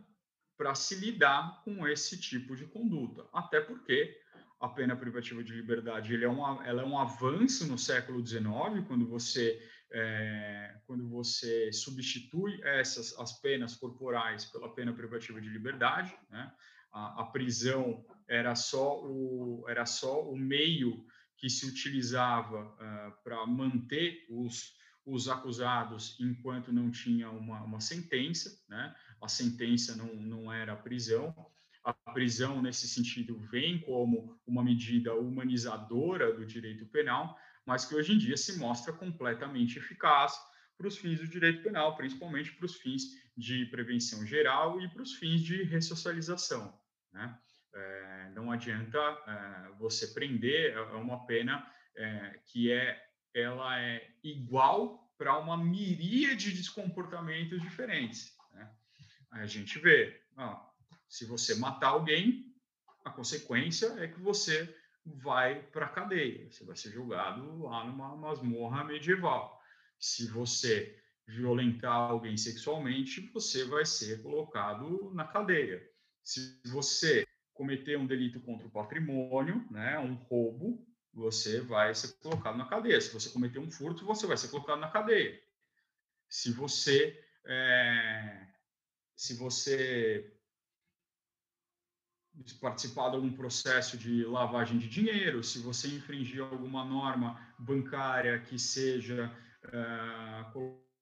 para 0.58 0.76
se 0.76 0.96
lidar 0.96 1.62
com 1.64 1.88
esse 1.88 2.20
tipo 2.20 2.58
de 2.58 2.66
conduta. 2.66 3.26
Até 3.32 3.62
porque 3.62 4.20
a 4.60 4.68
pena 4.68 4.98
privativa 4.98 5.42
de 5.42 5.54
liberdade 5.54 6.14
ele 6.14 6.26
é, 6.26 6.30
uma, 6.30 6.62
ela 6.68 6.82
é 6.82 6.86
um 6.86 7.00
avanço 7.00 7.66
no 7.66 7.78
século 7.78 8.26
XIX, 8.26 8.86
quando 8.90 9.08
você, 9.08 9.66
é, 9.94 10.78
quando 10.86 11.08
você 11.08 11.72
substitui 11.72 12.60
essas 12.64 13.18
as 13.18 13.40
penas 13.40 13.78
corporais 13.78 14.44
pela 14.44 14.76
pena 14.76 14.92
privativa 14.92 15.40
de 15.40 15.48
liberdade. 15.48 16.14
Né? 16.30 16.52
A, 16.92 17.22
a 17.22 17.26
prisão 17.28 18.06
era 18.28 18.56
só 18.56 19.02
o, 19.04 19.66
era 19.68 19.86
só 19.86 20.30
o 20.30 20.38
meio 20.38 21.06
que 21.38 21.50
se 21.50 21.66
utilizava 21.66 22.66
uh, 22.66 23.24
para 23.24 23.46
manter 23.46 24.26
os, 24.30 24.76
os 25.06 25.28
acusados 25.28 26.18
enquanto 26.20 26.72
não 26.72 26.90
tinha 26.90 27.30
uma, 27.30 27.62
uma 27.62 27.80
sentença, 27.80 28.64
né? 28.68 28.96
A 29.22 29.28
sentença 29.28 29.96
não, 29.96 30.14
não 30.16 30.52
era 30.52 30.76
prisão. 30.76 31.34
A 31.84 31.94
prisão, 31.94 32.62
nesse 32.62 32.88
sentido, 32.88 33.38
vem 33.52 33.80
como 33.82 34.40
uma 34.48 34.64
medida 34.64 35.14
humanizadora 35.14 36.34
do 36.34 36.46
direito 36.46 36.86
penal, 36.88 37.38
mas 37.64 37.86
que 37.86 37.94
hoje 37.94 38.14
em 38.14 38.18
dia 38.18 38.36
se 38.38 38.58
mostra 38.58 38.92
completamente 38.92 39.78
eficaz 39.78 40.34
para 40.78 40.88
os 40.88 40.98
fins 40.98 41.20
do 41.20 41.28
direito 41.28 41.62
penal, 41.62 41.96
principalmente 41.96 42.54
para 42.54 42.66
os 42.66 42.76
fins 42.76 43.04
de 43.38 43.66
prevenção 43.68 44.26
geral 44.26 44.82
e 44.82 44.90
para 44.90 45.02
os 45.02 45.14
fins 45.14 45.42
de 45.42 45.64
ressocialização. 45.64 46.78
Né? 47.14 47.38
É, 47.76 48.30
não 48.34 48.52
adianta 48.52 48.98
é, 48.98 49.72
você 49.78 50.08
prender, 50.08 50.72
é, 50.72 50.76
é 50.76 50.96
uma 50.96 51.26
pena 51.26 51.70
é, 51.96 52.40
que 52.46 52.72
é, 52.72 53.06
ela 53.34 53.78
é 53.82 54.16
igual 54.24 55.14
para 55.18 55.38
uma 55.38 55.58
miríade 55.58 56.54
de 56.54 56.72
comportamentos 56.72 57.62
diferentes. 57.62 58.34
Né? 58.54 58.72
A 59.32 59.46
gente 59.46 59.78
vê, 59.80 60.22
ó, 60.38 60.60
se 61.08 61.26
você 61.26 61.56
matar 61.56 61.90
alguém, 61.90 62.54
a 63.04 63.10
consequência 63.10 63.88
é 64.00 64.08
que 64.08 64.20
você 64.20 64.74
vai 65.06 65.62
para 65.62 65.86
a 65.86 65.90
cadeia, 65.90 66.50
você 66.50 66.64
vai 66.64 66.76
ser 66.76 66.92
julgado 66.92 67.64
lá 67.64 67.86
numa 67.86 68.16
masmorra 68.16 68.84
medieval. 68.84 69.62
Se 70.00 70.28
você 70.30 70.98
violentar 71.28 71.94
alguém 71.94 72.38
sexualmente, 72.38 73.22
você 73.34 73.66
vai 73.66 73.86
ser 73.86 74.22
colocado 74.22 75.12
na 75.14 75.26
cadeia. 75.26 75.82
Se 76.24 76.60
você 76.66 77.28
cometer 77.56 77.98
um 77.98 78.06
delito 78.06 78.40
contra 78.42 78.68
o 78.68 78.72
patrimônio, 78.72 79.66
né, 79.72 79.98
um 79.98 80.14
roubo, 80.14 80.86
você 81.14 81.62
vai 81.62 81.96
ser 81.96 82.14
colocado 82.20 82.58
na 82.58 82.66
cadeia. 82.66 83.00
Se 83.02 83.12
você 83.12 83.30
cometer 83.30 83.58
um 83.58 83.72
furto, 83.72 84.06
você 84.06 84.28
vai 84.28 84.38
ser 84.38 84.50
colocado 84.50 84.80
na 84.80 84.92
cadeia. 84.92 85.42
Se 86.30 86.52
você 86.52 87.18
é, 87.46 88.48
se 89.16 89.34
você 89.36 90.32
participar 92.60 93.10
de 93.10 93.16
algum 93.16 93.32
processo 93.32 93.98
de 93.98 94.26
lavagem 94.26 94.78
de 94.78 94.90
dinheiro, 94.90 95.42
se 95.42 95.60
você 95.60 95.88
infringir 95.88 96.42
alguma 96.42 96.84
norma 96.84 97.40
bancária 97.58 98.42
que 98.42 98.60
seja 98.60 99.34
é, 99.64 100.52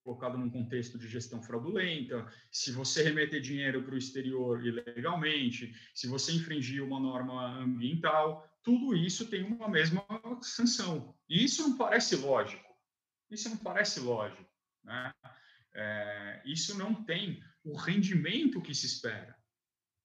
colocado 0.04 0.38
num 0.38 0.50
contexto 0.50 0.98
de 0.98 1.08
gestão 1.08 1.42
fraudulenta, 1.42 2.30
se 2.52 2.72
você 2.72 3.04
remeter 3.04 3.42
dinheiro 3.42 3.84
para 3.84 3.96
o 3.96 3.98
exterior 3.98 4.66
ilegalmente, 4.66 5.74
se 5.94 6.08
você 6.08 6.34
infringir 6.34 6.84
uma 6.84 7.00
norma 7.00 7.58
ambiental, 7.58 8.48
tudo 8.62 8.96
isso 8.96 9.30
tem 9.30 9.44
uma 9.44 9.68
mesma 9.68 10.06
sanção. 10.42 11.16
E 11.30 11.44
isso 11.44 11.62
não 11.64 11.78
parece 11.78 12.16
lógico. 12.18 12.74
Isso 13.32 13.50
não 13.50 13.58
parece 13.58 14.00
lógico. 14.00 14.46
Né? 14.84 15.14
É, 15.74 16.42
isso 16.46 16.78
não 16.78 17.04
tem 17.04 17.42
o 17.64 17.76
rendimento 17.76 18.62
que 18.62 18.76
se 18.76 18.86
espera. 18.86 19.36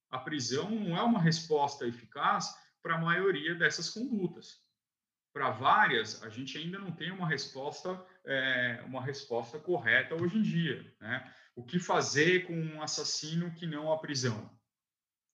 A 0.09 0.17
prisão 0.17 0.71
não 0.71 0.97
é 0.97 1.03
uma 1.03 1.21
resposta 1.21 1.85
eficaz 1.85 2.53
para 2.81 2.95
a 2.95 3.01
maioria 3.01 3.53
dessas 3.53 3.89
condutas. 3.89 4.61
Para 5.31 5.51
várias, 5.51 6.23
a 6.23 6.29
gente 6.29 6.57
ainda 6.57 6.79
não 6.79 6.91
tem 6.91 7.11
uma 7.11 7.27
resposta 7.27 8.03
é, 8.29 8.83
uma 8.85 9.03
resposta 9.03 9.57
correta 9.57 10.15
hoje 10.15 10.37
em 10.37 10.41
dia. 10.41 10.93
Né? 11.01 11.33
O 11.55 11.63
que 11.63 11.79
fazer 11.79 12.45
com 12.45 12.53
um 12.53 12.81
assassino 12.81 13.51
que 13.55 13.65
não 13.65 13.91
a 13.91 13.97
prisão? 13.97 14.49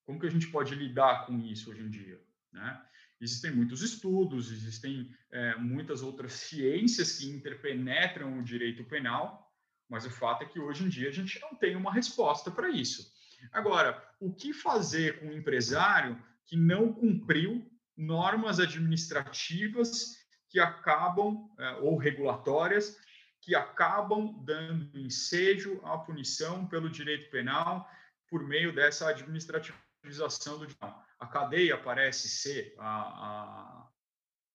Como 0.06 0.20
que 0.20 0.28
a 0.28 0.32
gente 0.32 0.48
pode 0.48 0.74
lidar 0.74 1.26
com 1.26 1.38
isso 1.40 1.70
hoje 1.70 1.82
em 1.82 1.90
dia? 1.90 2.22
Né? 2.54 2.82
Existem 3.20 3.52
muitos 3.52 3.82
estudos, 3.82 4.52
existem 4.52 5.14
é, 5.32 5.56
muitas 5.58 6.02
outras 6.02 6.34
ciências 6.34 7.18
que 7.18 7.30
interpenetram 7.30 8.40
o 8.40 8.44
direito 8.44 8.84
penal, 8.86 9.54
mas 9.90 10.06
o 10.06 10.10
fato 10.10 10.44
é 10.44 10.48
que 10.48 10.60
hoje 10.60 10.86
em 10.86 10.90
dia 10.90 11.10
a 11.10 11.14
gente 11.14 11.40
não 11.42 11.54
tem 11.56 11.76
uma 11.76 11.94
resposta 11.94 12.50
para 12.50 12.70
isso. 12.70 13.14
Agora, 13.52 14.02
o 14.20 14.34
que 14.34 14.54
fazer 14.54 15.20
com 15.20 15.28
um 15.28 15.34
empresário 15.34 16.22
que 16.46 16.56
não 16.56 16.94
cumpriu 16.94 17.70
normas 17.98 18.60
administrativas 18.60 20.16
que 20.56 20.60
acabam, 20.62 21.54
é, 21.60 21.72
ou 21.82 21.98
regulatórias, 21.98 22.98
que 23.42 23.54
acabam 23.54 24.42
dando 24.46 24.98
ensejo 24.98 25.82
à 25.84 25.98
punição 25.98 26.66
pelo 26.66 26.90
direito 26.90 27.30
penal 27.30 27.86
por 28.30 28.42
meio 28.42 28.74
dessa 28.74 29.10
administrativização 29.10 30.58
do 30.58 30.66
direito. 30.66 30.96
a 31.20 31.28
cadeia 31.28 31.78
parece 31.78 32.30
ser 32.30 32.74
a, 32.80 33.90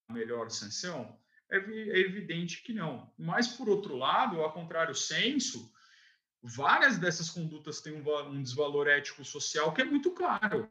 a 0.09 0.13
melhor 0.15 0.51
sanção, 0.51 1.21
é, 1.51 1.59
é 1.59 2.01
evidente 2.01 2.63
que 2.63 2.73
não. 2.73 3.13
Mas, 3.19 3.49
por 3.49 3.69
outro 3.69 3.95
lado, 3.95 4.41
ao 4.41 4.55
contrário 4.55 4.95
senso, 4.95 5.71
várias 6.43 6.97
dessas 6.97 7.29
condutas 7.29 7.83
têm 7.83 7.93
um, 7.93 8.29
um 8.31 8.43
desvalor 8.43 8.89
ético 8.89 9.23
social 9.23 9.75
que 9.75 9.83
é 9.83 9.85
muito 9.85 10.13
claro. 10.13 10.67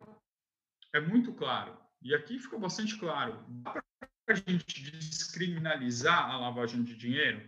É 0.92 1.00
muito 1.00 1.32
claro. 1.36 1.78
E 2.02 2.16
aqui 2.16 2.40
fica 2.40 2.58
bastante 2.58 2.98
claro. 2.98 3.46
Dá 3.48 3.74
para 3.74 3.89
a 4.34 4.36
gente 4.36 4.92
descriminalizar 4.92 6.30
a 6.30 6.38
lavagem 6.38 6.84
de 6.84 6.96
dinheiro? 6.96 7.42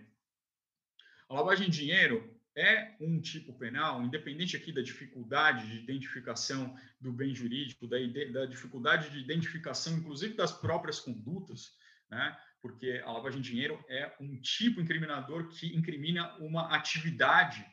A 1.30 1.36
lavagem 1.36 1.70
de 1.70 1.78
dinheiro 1.78 2.38
é 2.56 2.96
um 3.00 3.22
tipo 3.22 3.54
penal, 3.54 4.02
independente 4.02 4.58
aqui 4.58 4.72
da 4.72 4.82
dificuldade 4.82 5.68
de 5.68 5.78
identificação 5.78 6.76
do 7.00 7.12
bem 7.12 7.34
jurídico, 7.34 7.88
da, 7.88 7.98
da 8.34 8.46
dificuldade 8.46 9.10
de 9.10 9.20
identificação, 9.20 9.94
inclusive 9.98 10.34
das 10.34 10.52
próprias 10.52 11.00
condutas, 11.00 11.72
né? 12.10 12.38
porque 12.62 13.02
a 13.06 13.12
lavagem 13.12 13.42
de 13.42 13.52
dinheiro 13.52 13.84
é 13.88 14.14
um 14.20 14.40
tipo 14.42 14.82
incriminador 14.82 15.48
que 15.48 15.76
incrimina 15.76 16.36
uma 16.38 16.76
atividade. 16.76 17.66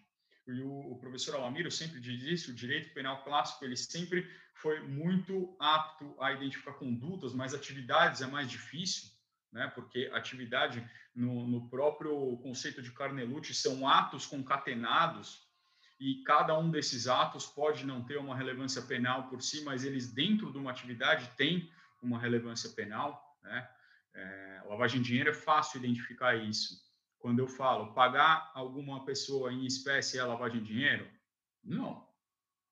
E 0.48 0.62
o, 0.62 0.92
o 0.92 0.98
professor 0.98 1.36
Alamiro 1.36 1.70
sempre 1.70 2.00
diz 2.00 2.22
isso, 2.22 2.50
o 2.50 2.54
direito 2.54 2.92
penal 2.94 3.22
clássico, 3.22 3.64
ele 3.64 3.76
sempre 3.76 4.28
foi 4.54 4.80
muito 4.80 5.56
apto 5.60 6.16
a 6.20 6.32
identificar 6.32 6.72
condutas, 6.72 7.34
mas 7.34 7.54
atividades 7.54 8.22
é 8.22 8.26
mais 8.26 8.50
difícil 8.50 9.08
né? 9.52 9.70
porque 9.74 10.10
atividade, 10.12 10.88
no, 11.14 11.46
no 11.46 11.68
próprio 11.68 12.36
conceito 12.38 12.82
de 12.82 12.92
Carnelucci, 12.92 13.54
são 13.54 13.88
atos 13.88 14.26
concatenados, 14.26 15.46
e 16.00 16.22
cada 16.22 16.56
um 16.56 16.70
desses 16.70 17.08
atos 17.08 17.44
pode 17.46 17.84
não 17.84 18.04
ter 18.04 18.18
uma 18.18 18.36
relevância 18.36 18.80
penal 18.82 19.28
por 19.28 19.42
si, 19.42 19.64
mas 19.64 19.82
eles, 19.82 20.12
dentro 20.12 20.52
de 20.52 20.58
uma 20.58 20.70
atividade, 20.70 21.28
têm 21.36 21.72
uma 22.00 22.20
relevância 22.20 22.70
penal. 22.70 23.36
Né? 23.42 23.68
É, 24.14 24.62
lavagem 24.68 25.02
de 25.02 25.08
dinheiro 25.08 25.30
é 25.30 25.34
fácil 25.34 25.78
identificar 25.78 26.36
isso. 26.36 26.87
Quando 27.28 27.40
eu 27.40 27.46
falo 27.46 27.92
pagar 27.92 28.50
alguma 28.54 29.04
pessoa 29.04 29.52
em 29.52 29.66
espécie 29.66 30.18
é 30.18 30.24
lavagem 30.24 30.62
de 30.62 30.72
dinheiro? 30.72 31.06
Não, 31.62 32.08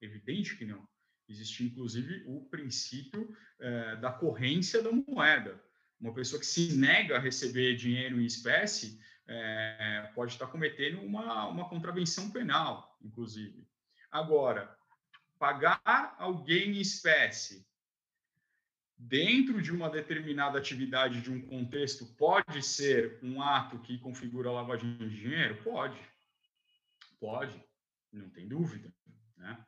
evidente 0.01 0.57
que 0.57 0.65
não. 0.65 0.89
Existe, 1.29 1.63
inclusive, 1.63 2.25
o 2.27 2.41
princípio 2.47 3.37
é, 3.61 3.97
da 3.97 4.11
corrência 4.11 4.83
da 4.83 4.91
moeda. 4.91 5.63
Uma 6.01 6.15
pessoa 6.15 6.41
que 6.41 6.47
se 6.47 6.75
nega 6.75 7.17
a 7.17 7.21
receber 7.21 7.77
dinheiro 7.77 8.19
em 8.19 8.25
espécie 8.25 8.99
é, 9.29 10.11
pode 10.15 10.33
estar 10.33 10.47
cometendo 10.47 11.03
uma, 11.03 11.49
uma 11.49 11.69
contravenção 11.69 12.31
penal, 12.31 12.99
inclusive. 13.03 13.69
Agora, 14.11 14.75
pagar 15.39 16.17
alguém 16.19 16.79
em 16.79 16.81
espécie 16.81 17.66
dentro 18.99 19.61
de 19.61 19.73
uma 19.73 19.91
determinada 19.91 20.59
atividade 20.59 21.21
de 21.21 21.31
um 21.31 21.41
contexto 21.41 22.07
pode 22.17 22.63
ser 22.63 23.19
um 23.23 23.43
ato 23.43 23.79
que 23.81 23.99
configura 23.99 24.51
lavagem 24.51 24.97
de 24.97 25.09
dinheiro? 25.09 25.63
Pode. 25.63 25.99
Pode, 27.21 27.63
não 28.13 28.29
tem 28.31 28.49
dúvida. 28.49 28.93
Né? 29.37 29.67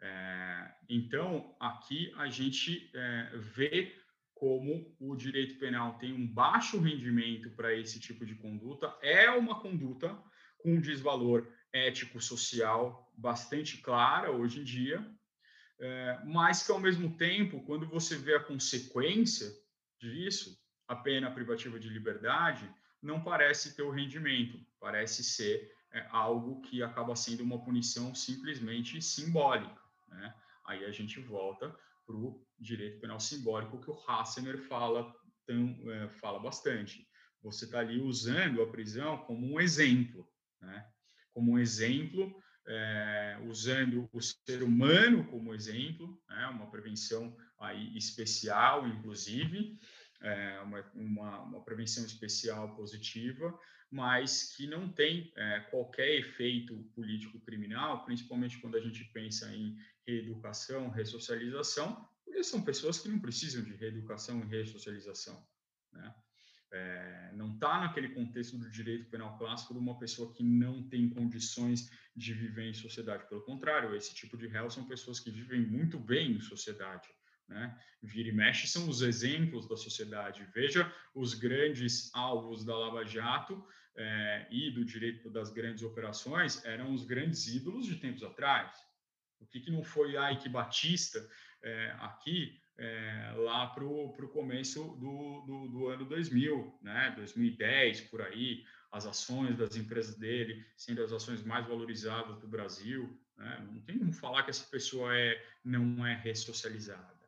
É, 0.00 0.74
então, 0.88 1.54
aqui 1.60 2.12
a 2.16 2.28
gente 2.28 2.90
é, 2.94 3.30
vê 3.36 3.96
como 4.34 4.92
o 4.98 5.14
direito 5.14 5.56
penal 5.60 5.98
tem 5.98 6.12
um 6.12 6.26
baixo 6.26 6.80
rendimento 6.80 7.50
para 7.50 7.72
esse 7.72 8.00
tipo 8.00 8.26
de 8.26 8.34
conduta, 8.34 8.92
é 9.00 9.30
uma 9.30 9.60
conduta 9.60 10.20
com 10.58 10.80
desvalor 10.80 11.48
ético-social 11.72 13.08
bastante 13.16 13.78
clara 13.78 14.32
hoje 14.32 14.58
em 14.60 14.64
dia, 14.64 15.08
é, 15.82 16.20
mas 16.24 16.62
que, 16.62 16.70
ao 16.70 16.78
mesmo 16.78 17.16
tempo, 17.16 17.60
quando 17.64 17.88
você 17.88 18.16
vê 18.16 18.36
a 18.36 18.44
consequência 18.44 19.52
disso, 20.00 20.56
a 20.86 20.94
pena 20.94 21.28
privativa 21.28 21.76
de 21.76 21.88
liberdade, 21.88 22.72
não 23.02 23.20
parece 23.20 23.74
ter 23.74 23.82
o 23.82 23.90
rendimento, 23.90 24.64
parece 24.78 25.24
ser 25.24 25.74
é, 25.92 26.06
algo 26.10 26.62
que 26.62 26.84
acaba 26.84 27.16
sendo 27.16 27.42
uma 27.42 27.64
punição 27.64 28.14
simplesmente 28.14 29.02
simbólica. 29.02 29.82
Né? 30.06 30.32
Aí 30.66 30.84
a 30.84 30.92
gente 30.92 31.18
volta 31.18 31.76
para 32.06 32.14
o 32.14 32.46
direito 32.60 33.00
penal 33.00 33.18
simbólico 33.18 33.80
que 33.80 33.90
o 33.90 34.00
Hassemer 34.06 34.58
fala, 34.68 35.12
tão, 35.44 35.76
é, 35.90 36.08
fala 36.10 36.38
bastante. 36.38 37.08
Você 37.42 37.64
está 37.64 37.80
ali 37.80 38.00
usando 38.00 38.62
a 38.62 38.70
prisão 38.70 39.18
como 39.18 39.52
um 39.52 39.60
exemplo, 39.60 40.28
né? 40.60 40.88
como 41.32 41.52
um 41.52 41.58
exemplo, 41.58 42.40
é, 42.66 43.38
usando 43.48 44.08
o 44.12 44.20
ser 44.20 44.62
humano 44.62 45.24
como 45.26 45.54
exemplo, 45.54 46.20
né? 46.28 46.46
uma 46.46 46.70
prevenção 46.70 47.36
aí 47.58 47.96
especial, 47.96 48.86
inclusive, 48.86 49.78
é, 50.20 50.60
uma, 50.60 50.80
uma, 50.94 51.42
uma, 51.42 51.64
prevenção 51.64 52.04
especial 52.04 52.74
positiva, 52.76 53.58
mas 53.90 54.54
que 54.56 54.66
não 54.66 54.88
tem 54.88 55.32
é, 55.36 55.60
qualquer 55.70 56.18
efeito 56.18 56.76
político-criminal, 56.94 58.04
principalmente 58.04 58.58
quando 58.58 58.76
a 58.76 58.80
gente 58.80 59.04
pensa 59.12 59.54
em 59.54 59.76
reeducação, 60.06 60.88
ressocialização, 60.90 62.08
porque 62.24 62.42
são 62.42 62.62
pessoas 62.62 62.98
que 62.98 63.08
não 63.08 63.18
precisam 63.18 63.62
de 63.62 63.74
reeducação 63.74 64.40
e 64.40 64.46
ressocialização. 64.46 65.46
Né? 65.92 66.14
É, 66.72 67.30
não 67.34 67.52
está 67.52 67.80
naquele 67.80 68.08
contexto 68.08 68.56
do 68.56 68.70
direito 68.70 69.10
penal 69.10 69.36
clássico 69.36 69.74
de 69.74 69.78
uma 69.78 69.98
pessoa 69.98 70.32
que 70.32 70.42
não 70.42 70.82
tem 70.88 71.08
condições 71.10 71.90
de 72.16 72.32
viver 72.32 72.70
em 72.70 72.74
sociedade. 72.74 73.28
Pelo 73.28 73.42
contrário, 73.42 73.94
esse 73.94 74.14
tipo 74.14 74.38
de 74.38 74.46
réu 74.46 74.70
são 74.70 74.86
pessoas 74.86 75.20
que 75.20 75.30
vivem 75.30 75.60
muito 75.60 75.98
bem 75.98 76.32
em 76.32 76.40
sociedade. 76.40 77.08
Né? 77.46 77.78
Vira 78.02 78.30
e 78.30 78.32
mexe 78.32 78.66
são 78.66 78.88
os 78.88 79.02
exemplos 79.02 79.68
da 79.68 79.76
sociedade. 79.76 80.48
Veja 80.54 80.90
os 81.14 81.34
grandes 81.34 82.10
alvos 82.14 82.64
da 82.64 82.76
Lava 82.76 83.04
Jato 83.04 83.62
é, 83.94 84.46
e 84.50 84.70
do 84.70 84.82
direito 84.84 85.28
das 85.28 85.50
grandes 85.50 85.82
operações 85.82 86.64
eram 86.64 86.94
os 86.94 87.04
grandes 87.04 87.46
ídolos 87.46 87.86
de 87.86 87.96
tempos 87.96 88.22
atrás. 88.22 88.74
O 89.40 89.46
que, 89.46 89.60
que 89.60 89.70
não 89.70 89.84
foi 89.84 90.14
Ike 90.32 90.48
Batista 90.48 91.28
é, 91.62 91.94
aqui 92.00 92.61
é, 92.82 93.32
lá 93.36 93.68
para 93.68 93.84
o 93.84 94.28
começo 94.32 94.82
do, 94.98 95.40
do, 95.46 95.68
do, 95.68 95.88
ano 95.88 96.04
2000, 96.04 96.78
né? 96.82 97.12
2010, 97.16 98.00
por 98.02 98.20
aí, 98.20 98.64
as 98.90 99.06
ações 99.06 99.56
das 99.56 99.76
empresas 99.76 100.16
dele 100.16 100.66
sendo 100.76 101.02
as 101.02 101.12
ações 101.12 101.44
mais 101.44 101.64
valorizadas 101.66 102.38
do 102.40 102.48
Brasil. 102.48 103.16
Né? 103.38 103.68
Não 103.70 103.80
tem 103.82 103.98
como 103.98 104.12
falar 104.12 104.42
que 104.42 104.50
essa 104.50 104.68
pessoa 104.68 105.16
é, 105.16 105.40
não 105.64 106.04
é 106.04 106.14
ressocializada. 106.14 107.22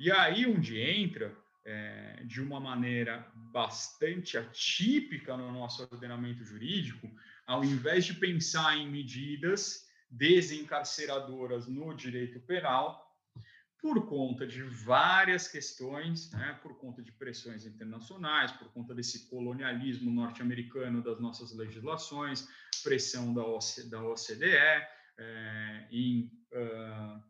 E 0.00 0.10
aí 0.10 0.44
onde 0.46 0.80
entra, 0.80 1.32
é, 1.64 2.20
de 2.24 2.42
uma 2.42 2.58
maneira 2.58 3.24
bastante 3.52 4.36
atípica 4.36 5.36
no 5.36 5.52
nosso 5.52 5.84
ordenamento 5.92 6.44
jurídico, 6.44 7.08
ao 7.46 7.64
invés 7.64 8.04
de 8.04 8.14
pensar 8.14 8.76
em 8.76 8.90
medidas 8.90 9.88
desencarceradoras 10.10 11.68
no 11.68 11.94
direito 11.94 12.40
penal, 12.40 13.11
por 13.82 14.06
conta 14.06 14.46
de 14.46 14.62
várias 14.62 15.48
questões, 15.48 16.30
né, 16.30 16.56
por 16.62 16.78
conta 16.78 17.02
de 17.02 17.10
pressões 17.10 17.66
internacionais, 17.66 18.52
por 18.52 18.72
conta 18.72 18.94
desse 18.94 19.28
colonialismo 19.28 20.08
norte-americano 20.08 21.02
das 21.02 21.20
nossas 21.20 21.52
legislações, 21.52 22.48
pressão 22.84 23.34
da, 23.34 23.44
OCDE, 23.44 23.90
da 23.90 24.00
OCDE 24.04 24.54
é, 25.18 25.88
em, 25.90 26.30
uh, 26.52 27.22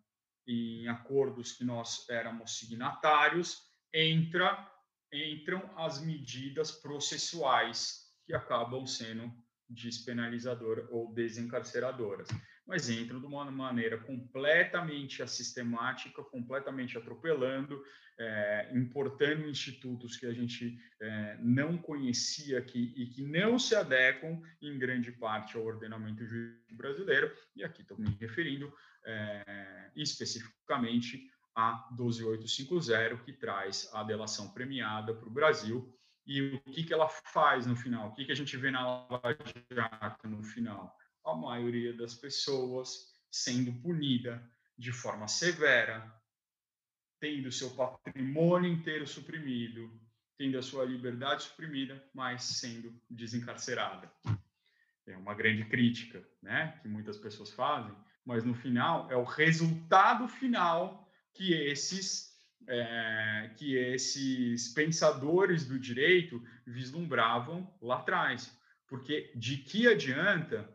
em 0.47 0.87
acordos 0.89 1.53
que 1.53 1.65
nós 1.65 2.07
éramos 2.11 2.59
signatários, 2.59 3.63
entra, 3.93 4.71
entram 5.11 5.71
as 5.79 6.03
medidas 6.03 6.71
processuais 6.71 8.13
que 8.27 8.35
acabam 8.35 8.87
sendo 8.87 9.33
despenalizadoras 9.71 10.87
ou 10.91 11.15
desencarceradoras 11.15 12.29
mas 12.73 12.89
entram 12.89 13.21
de 13.21 13.27
uma 13.27 13.45
maneira 13.51 13.99
completamente 13.99 15.23
assistemática, 15.23 16.25
completamente 16.25 16.97
atropelando, 16.97 17.85
é, 18.19 18.71
importando 18.73 19.47
institutos 19.47 20.17
que 20.17 20.25
a 20.25 20.33
gente 20.33 20.81
é, 20.99 21.37
não 21.39 21.77
conhecia 21.77 22.61
aqui 22.61 22.95
e 22.97 23.09
que 23.09 23.21
não 23.21 23.59
se 23.59 23.75
adequam 23.75 24.41
em 24.63 24.79
grande 24.79 25.13
parte 25.13 25.55
ao 25.55 25.67
ordenamento 25.67 26.25
jurídico 26.25 26.75
brasileiro, 26.75 27.31
e 27.55 27.63
aqui 27.63 27.83
estou 27.83 27.99
me 27.99 28.17
referindo 28.19 28.73
é, 29.05 29.91
especificamente 29.95 31.31
a 31.55 31.87
12850, 31.93 33.23
que 33.23 33.35
traz 33.35 33.91
a 33.93 34.03
delação 34.03 34.51
premiada 34.55 35.13
para 35.13 35.29
o 35.29 35.31
Brasil, 35.31 35.95
e 36.27 36.41
o 36.41 36.61
que, 36.73 36.85
que 36.85 36.95
ela 36.95 37.09
faz 37.09 37.67
no 37.67 37.77
final, 37.77 38.09
o 38.09 38.15
que, 38.15 38.25
que 38.25 38.33
a 38.33 38.37
gente 38.37 38.57
vê 38.57 38.71
na 38.71 38.83
Lava 39.11 39.37
Jato 39.71 40.27
no 40.27 40.43
final 40.43 40.97
a 41.25 41.35
maioria 41.35 41.93
das 41.97 42.15
pessoas 42.15 43.13
sendo 43.31 43.73
punida 43.81 44.43
de 44.77 44.93
forma 44.93 45.29
severa, 45.29 46.13
tendo 47.21 47.53
seu 47.53 47.71
patrimônio 47.71 48.71
inteiro 48.71 49.07
suprimido, 49.07 49.91
tendo 50.37 50.59
a 50.59 50.63
sua 50.63 50.85
liberdade 50.85 51.45
suprimida, 51.45 52.03
mas 52.13 52.43
sendo 52.43 53.01
desencarcerada. 53.09 54.13
É 55.07 55.17
uma 55.17 55.35
grande 55.35 55.65
crítica, 55.65 56.27
né, 56.43 56.79
que 56.83 56.89
muitas 56.89 57.17
pessoas 57.17 57.51
fazem, 57.51 57.95
mas 58.25 58.45
no 58.45 58.55
final 58.55 59.11
é 59.11 59.17
o 59.17 59.25
resultado 59.25 60.27
final 60.29 61.09
que 61.35 61.53
esses 61.53 62.33
é, 62.69 63.51
que 63.57 63.77
esses 63.77 64.69
pensadores 64.69 65.67
do 65.67 65.79
direito 65.79 66.41
vislumbravam 66.67 67.73
lá 67.81 67.97
atrás. 67.97 68.57
Porque 68.87 69.33
de 69.35 69.57
que 69.57 69.89
adianta 69.89 70.69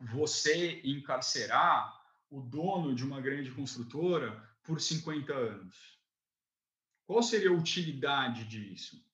você 0.00 0.80
encarcerar 0.84 2.02
o 2.30 2.40
dono 2.40 2.94
de 2.94 3.04
uma 3.04 3.20
grande 3.20 3.50
construtora 3.50 4.42
por 4.62 4.80
50 4.80 5.32
anos? 5.32 5.98
Qual 7.06 7.22
seria 7.22 7.50
a 7.50 7.54
utilidade 7.54 8.44
disso? 8.44 9.04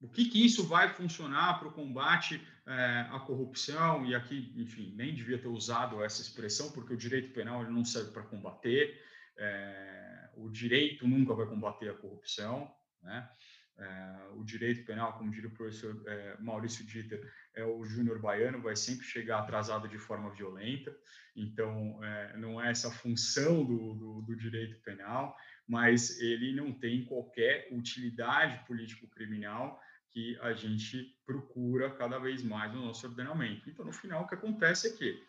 O 0.00 0.08
que, 0.08 0.26
que 0.26 0.44
isso 0.44 0.66
vai 0.66 0.92
funcionar 0.92 1.58
para 1.58 1.68
o 1.68 1.72
combate 1.72 2.46
é, 2.66 3.08
à 3.10 3.18
corrupção? 3.20 4.04
E 4.04 4.14
aqui, 4.14 4.52
enfim, 4.56 4.92
nem 4.94 5.14
devia 5.14 5.38
ter 5.38 5.48
usado 5.48 6.04
essa 6.04 6.20
expressão, 6.20 6.70
porque 6.72 6.92
o 6.92 6.96
direito 6.96 7.32
penal 7.32 7.62
ele 7.62 7.70
não 7.70 7.84
serve 7.84 8.10
para 8.10 8.22
combater. 8.22 9.02
É, 9.38 10.30
o 10.36 10.50
direito 10.50 11.08
nunca 11.08 11.32
vai 11.32 11.46
combater 11.46 11.88
a 11.88 11.94
corrupção, 11.94 12.70
né? 13.02 13.30
É, 13.76 14.28
o 14.36 14.44
direito 14.44 14.84
penal, 14.84 15.14
como 15.14 15.32
diria 15.32 15.48
o 15.48 15.52
professor 15.52 16.00
é, 16.06 16.36
Maurício 16.38 16.84
Dieter, 16.86 17.28
é 17.54 17.64
o 17.64 17.84
júnior 17.84 18.20
baiano, 18.20 18.62
vai 18.62 18.76
sempre 18.76 19.04
chegar 19.04 19.40
atrasado 19.40 19.88
de 19.88 19.98
forma 19.98 20.30
violenta, 20.30 20.96
então 21.34 21.98
é, 22.04 22.36
não 22.36 22.62
é 22.62 22.70
essa 22.70 22.90
função 22.90 23.64
do, 23.64 23.94
do, 23.94 24.22
do, 24.22 24.36
direito 24.36 24.80
penal, 24.82 25.36
mas 25.66 26.20
ele 26.20 26.54
não 26.54 26.72
tem 26.72 27.04
qualquer 27.04 27.68
utilidade 27.72 28.64
político-criminal 28.66 29.80
que 30.10 30.38
a 30.40 30.52
gente 30.52 31.12
procura 31.26 31.90
cada 31.90 32.18
vez 32.18 32.44
mais 32.44 32.72
no 32.72 32.86
nosso 32.86 33.08
ordenamento. 33.08 33.68
Então, 33.68 33.84
no 33.84 33.92
final, 33.92 34.22
o 34.22 34.28
que 34.28 34.34
acontece 34.34 34.86
é 34.86 34.92
que 34.92 35.20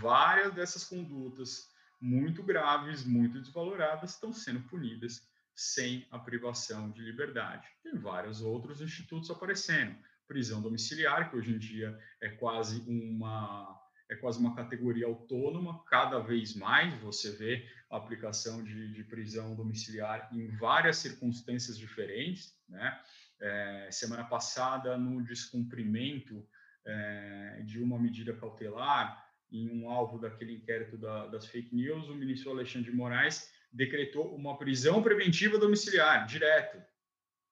várias 0.00 0.52
dessas 0.52 0.82
condutas 0.82 1.72
muito 2.00 2.42
graves, 2.42 3.04
muito 3.04 3.40
desvaloradas, 3.40 4.10
estão 4.10 4.32
sendo 4.32 4.60
punidas 4.62 5.22
sem 5.54 6.06
a 6.10 6.18
privação 6.18 6.90
de 6.90 7.02
liberdade. 7.02 7.66
Tem 7.82 7.96
vários 7.96 8.40
outros 8.40 8.80
institutos 8.80 9.30
aparecendo. 9.30 9.96
Prisão 10.26 10.60
domiciliar, 10.60 11.30
que 11.30 11.36
hoje 11.36 11.52
em 11.52 11.58
dia 11.58 11.98
é 12.20 12.30
quase 12.30 12.80
uma 12.88 13.80
é 14.10 14.14
quase 14.16 14.38
uma 14.38 14.54
categoria 14.54 15.06
autônoma, 15.06 15.82
cada 15.86 16.18
vez 16.18 16.54
mais 16.54 16.94
você 17.00 17.32
vê 17.32 17.66
a 17.90 17.96
aplicação 17.96 18.62
de, 18.62 18.92
de 18.92 19.02
prisão 19.04 19.54
domiciliar 19.54 20.28
em 20.30 20.46
várias 20.56 20.98
circunstâncias 20.98 21.78
diferentes. 21.78 22.54
Né? 22.68 23.00
É, 23.40 23.88
semana 23.90 24.24
passada, 24.24 24.98
no 24.98 25.22
descumprimento 25.24 26.46
é, 26.86 27.62
de 27.64 27.82
uma 27.82 27.98
medida 27.98 28.34
cautelar, 28.34 29.24
em 29.50 29.70
um 29.70 29.88
alvo 29.88 30.18
daquele 30.18 30.54
inquérito 30.54 30.98
da, 30.98 31.26
das 31.28 31.46
fake 31.46 31.74
news, 31.74 32.08
o 32.08 32.14
ministro 32.14 32.50
Alexandre 32.50 32.90
de 32.90 32.96
Moraes 32.96 33.53
decretou 33.74 34.34
uma 34.34 34.56
prisão 34.56 35.02
preventiva 35.02 35.58
domiciliar, 35.58 36.26
direto, 36.26 36.80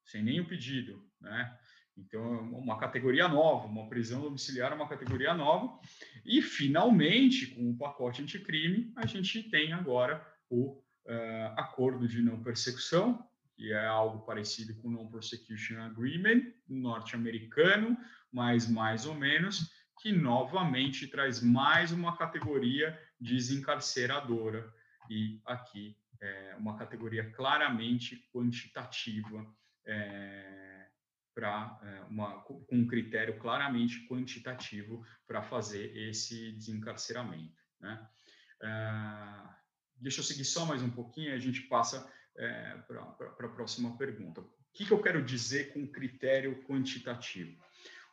sem 0.05 0.23
nenhum 0.23 0.45
pedido, 0.45 1.05
né? 1.21 1.59
Então, 1.97 2.23
uma 2.53 2.79
categoria 2.79 3.29
nova, 3.29 3.67
uma 3.67 3.89
prisão 3.89 4.23
domiciliar, 4.23 4.73
uma 4.73 4.89
categoria 4.89 5.35
nova. 5.35 5.79
E, 6.25 6.41
finalmente, 6.41 7.49
com 7.49 7.71
o 7.71 7.77
pacote 7.77 8.23
anticrime, 8.23 8.91
a 8.97 9.05
gente 9.05 9.43
tem 9.51 9.75
agora 9.75 10.27
o 10.49 10.79
uh, 11.07 11.53
acordo 11.57 12.09
de 12.09 12.23
não 12.23 12.43
persecução, 12.43 13.29
que 13.55 13.73
é 13.73 13.87
algo 13.87 14.25
parecido 14.25 14.75
com 14.77 14.89
o 14.89 14.91
Non 14.91 15.09
Prosecution 15.09 15.83
Agreement 15.83 16.53
norte-americano, 16.67 17.97
mas 18.33 18.67
mais 18.67 19.05
ou 19.05 19.15
menos, 19.15 19.71
que 20.01 20.13
novamente 20.13 21.07
traz 21.07 21.43
mais 21.43 21.93
uma 21.93 22.17
categoria 22.17 22.99
desencarceradora. 23.21 24.73
E 25.11 25.41
aqui 25.45 25.95
é, 26.23 26.55
uma 26.57 26.77
categoria 26.79 27.29
claramente 27.33 28.17
quantitativa, 28.33 29.45
é, 29.85 30.87
para 31.35 31.81
é, 31.83 32.15
com 32.45 32.65
um 32.71 32.87
critério 32.87 33.39
claramente 33.39 34.07
quantitativo 34.07 35.05
para 35.27 35.43
fazer 35.43 35.97
esse 35.97 36.53
desencarceramento. 36.53 37.61
Né? 37.81 38.09
É, 38.63 38.69
deixa 39.97 40.21
eu 40.21 40.25
seguir 40.25 40.45
só 40.45 40.65
mais 40.65 40.83
um 40.83 40.91
pouquinho 40.91 41.31
e 41.31 41.35
a 41.35 41.39
gente 41.39 41.63
passa 41.63 42.09
é, 42.37 42.77
para 42.87 43.03
a 43.03 43.49
próxima 43.49 43.97
pergunta. 43.97 44.41
O 44.41 44.51
que, 44.73 44.87
que 44.87 44.93
eu 44.93 45.03
quero 45.03 45.23
dizer 45.23 45.73
com 45.73 45.87
critério 45.87 46.63
quantitativo? 46.65 47.61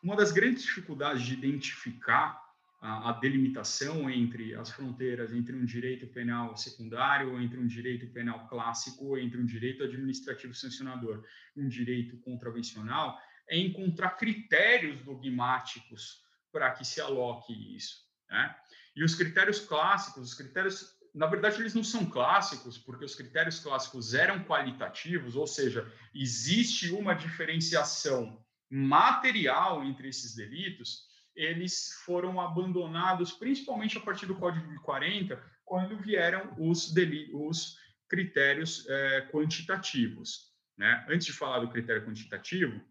Uma 0.02 0.16
das 0.16 0.32
grandes 0.32 0.64
dificuldades 0.64 1.24
de 1.24 1.34
identificar 1.34 2.49
a, 2.82 3.10
a, 3.10 3.14
delimitação 3.14 4.10
entre 4.10 4.56
as 4.56 4.70
fronteiras 4.72 5.34
entre 5.34 5.56
um 5.56 5.66
direito 5.66 6.08
penal 6.08 6.56
secundário, 6.56 7.40
entre 7.42 7.60
um 7.60 7.68
direito 7.68 8.08
penal 8.08 8.48
clássico, 8.48 9.18
entre 9.18 9.40
um 9.40 9.46
direito 9.46 9.84
administrativo 9.84 10.54
sancionador 10.54 11.24
um 11.56 11.68
direito 11.68 12.18
contravencional, 12.20 13.20
é 13.50 13.58
encontrar 13.58 14.12
critérios 14.12 15.02
dogmáticos 15.02 16.24
para 16.52 16.72
que 16.72 16.86
se 16.86 17.02
aloque 17.02 17.54
isso. 17.76 17.98
Né? 18.30 18.56
E 18.96 19.04
os 19.04 19.16
critérios 19.16 19.60
clássicos, 19.60 20.30
os 20.30 20.34
critérios, 20.34 20.96
na 21.14 21.28
verdade, 21.28 21.60
eles 21.60 21.74
não 21.74 21.84
são 21.84 22.06
clássicos, 22.06 22.78
porque 22.78 23.04
os 23.04 23.16
critérios 23.16 23.60
clássicos 23.60 24.14
eram 24.14 24.44
qualitativos, 24.44 25.36
ou 25.36 25.48
seja, 25.48 25.92
existe 26.14 26.92
uma 26.92 27.14
diferenciação 27.14 28.44
material 28.70 29.84
entre 29.84 30.08
esses 30.08 30.36
delitos, 30.36 31.09
eles 31.40 31.94
foram 32.04 32.42
abandonados 32.42 33.32
principalmente 33.32 33.98
a 33.98 34.02
partir 34.02 34.26
do 34.26 34.36
Código 34.36 34.68
de 34.68 34.80
40, 34.80 35.42
quando 35.64 35.98
vieram 35.98 36.54
os, 36.58 36.94
os 37.34 37.78
critérios 38.10 38.86
é, 38.90 39.22
quantitativos. 39.32 40.52
Né? 40.78 41.06
Antes 41.08 41.26
de 41.26 41.34
falar 41.34 41.60
do 41.60 41.70
critério 41.70 42.06
quantitativo, 42.06 42.82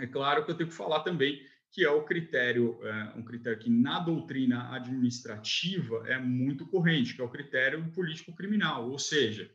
é 0.00 0.06
claro 0.06 0.44
que 0.44 0.50
eu 0.50 0.56
tenho 0.56 0.68
que 0.68 0.74
falar 0.74 1.00
também 1.00 1.40
que 1.70 1.84
é 1.84 1.90
o 1.90 2.04
critério, 2.04 2.80
é, 2.82 3.12
um 3.16 3.22
critério 3.22 3.58
que 3.58 3.70
na 3.70 4.00
doutrina 4.00 4.74
administrativa 4.74 6.08
é 6.08 6.18
muito 6.18 6.66
corrente, 6.66 7.14
que 7.14 7.20
é 7.20 7.24
o 7.24 7.28
critério 7.28 7.88
político-criminal, 7.92 8.90
ou 8.90 8.98
seja, 8.98 9.50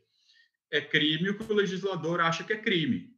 é 0.70 0.80
crime 0.80 1.30
o 1.30 1.36
que 1.36 1.52
o 1.52 1.54
legislador 1.54 2.20
acha 2.20 2.44
que 2.44 2.52
é 2.52 2.56
crime. 2.56 3.14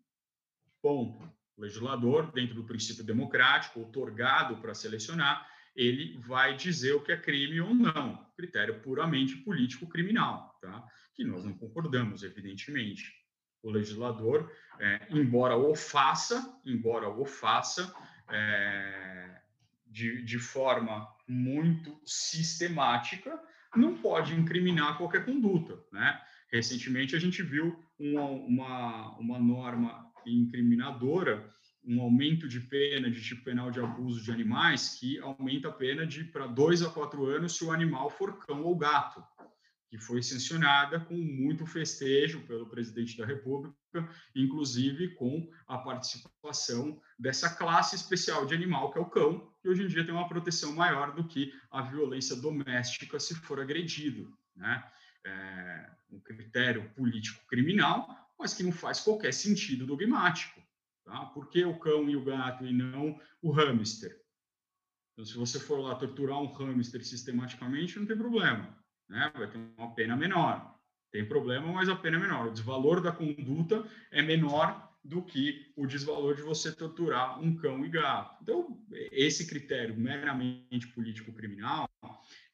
Ponto. 0.83 1.34
O 1.57 1.63
legislador, 1.63 2.33
dentro 2.33 2.55
do 2.55 2.65
princípio 2.65 3.05
democrático, 3.05 3.81
otorgado 3.81 4.57
para 4.57 4.75
selecionar, 4.75 5.49
ele 5.75 6.19
vai 6.19 6.57
dizer 6.57 6.95
o 6.95 7.01
que 7.01 7.13
é 7.13 7.17
crime 7.17 7.61
ou 7.61 7.75
não, 7.75 8.25
critério 8.37 8.81
puramente 8.81 9.37
político-criminal, 9.37 10.57
tá? 10.61 10.85
que 11.15 11.25
nós 11.25 11.45
não 11.45 11.53
concordamos, 11.53 12.23
evidentemente. 12.23 13.13
O 13.63 13.71
legislador, 13.71 14.53
é, 14.79 15.07
embora 15.11 15.57
o 15.57 15.75
faça, 15.75 16.61
embora 16.65 17.09
o 17.09 17.25
faça, 17.25 17.95
é, 18.29 19.41
de, 19.87 20.23
de 20.23 20.39
forma 20.39 21.09
muito 21.27 21.99
sistemática, 22.05 23.41
não 23.75 23.97
pode 23.97 24.35
incriminar 24.35 24.99
qualquer 24.99 25.25
conduta. 25.25 25.79
Né? 25.93 26.21
Recentemente, 26.49 27.17
a 27.17 27.19
gente 27.19 27.43
viu 27.43 27.83
uma, 27.99 28.25
uma, 28.25 29.19
uma 29.19 29.39
norma 29.39 30.13
incriminadora 30.27 31.53
um 31.87 32.01
aumento 32.01 32.49
de 32.49 32.61
pena 32.61 33.11
de 33.11 33.22
tipo 33.22 33.45
penal 33.45 33.70
de 33.70 33.79
abuso 33.79 34.22
de 34.22 34.33
animais 34.33 34.97
que 34.99 35.18
aumenta 35.18 35.68
a 35.68 35.72
pena 35.72 36.07
de 36.07 36.25
para 36.25 36.47
dois 36.47 36.83
a 36.83 36.91
quatro 36.91 37.27
anos 37.27 37.57
se 37.57 37.64
o 37.64 37.70
animal 37.70 38.09
for 38.09 38.39
cão 38.39 38.62
ou 38.62 38.75
gato, 38.77 39.22
que 39.91 39.99
foi 39.99 40.22
sancionada 40.22 40.99
com 40.99 41.14
muito 41.14 41.66
festejo 41.66 42.41
pelo 42.47 42.68
presidente 42.68 43.16
da 43.18 43.27
República, 43.27 43.77
inclusive 44.35 45.14
com 45.14 45.49
a 45.68 45.79
participação 45.79 47.01
dessa 47.18 47.55
classe 47.55 47.95
especial 47.97 48.47
de 48.47 48.55
animal 48.55 48.91
que 48.91 48.99
é 48.99 49.03
o 49.03 49.11
cão, 49.11 49.53
que 49.61 49.68
hoje 49.68 49.83
em 49.83 49.87
dia 49.87 50.05
tem 50.05 50.14
uma 50.14 50.29
proteção 50.29 50.75
maior 50.75 51.14
do 51.14 51.29
que 51.29 51.53
a 51.70 51.83
violência 51.83 52.35
doméstica 52.35 53.20
se 53.20 53.35
for 53.35 53.61
agredido, 53.61 54.37
né? 54.57 54.83
É 55.27 55.91
um 56.11 56.20
critério 56.20 56.91
político 56.95 57.47
criminal, 57.47 58.24
mas 58.39 58.55
que 58.55 58.62
não 58.62 58.72
faz 58.72 59.01
qualquer 59.01 59.32
sentido 59.32 59.87
dogmático. 59.87 60.62
Tá? 61.05 61.26
Por 61.26 61.51
que 61.51 61.64
o 61.64 61.78
cão 61.78 62.09
e 62.09 62.16
o 62.16 62.24
gato 62.24 62.64
e 62.64 62.72
não 62.72 63.20
o 63.43 63.51
hamster? 63.51 64.20
Então, 65.12 65.24
se 65.24 65.37
você 65.37 65.61
for 65.61 65.78
lá 65.78 65.95
torturar 65.95 66.41
um 66.41 66.53
hamster 66.53 67.05
sistematicamente, 67.05 67.99
não 67.99 68.07
tem 68.07 68.16
problema, 68.16 68.76
né? 69.09 69.32
vai 69.37 69.49
ter 69.49 69.59
uma 69.78 69.95
pena 69.95 70.16
menor. 70.16 70.74
Tem 71.12 71.26
problema, 71.26 71.72
mas 71.72 71.89
a 71.89 71.95
pena 71.95 72.16
é 72.16 72.20
menor. 72.20 72.49
O 72.49 72.53
desvalor 72.53 73.01
da 73.01 73.12
conduta 73.12 73.89
é 74.11 74.20
menor 74.20 74.93
do 75.05 75.23
que 75.23 75.71
o 75.77 75.87
desvalor 75.87 76.35
de 76.35 76.41
você 76.41 76.73
torturar 76.73 77.39
um 77.39 77.55
cão 77.55 77.85
e 77.85 77.91
gato. 77.91 78.39
Então, 78.43 78.83
esse 79.13 79.47
critério 79.47 79.95
meramente 79.95 80.89
político-criminal, 80.89 81.87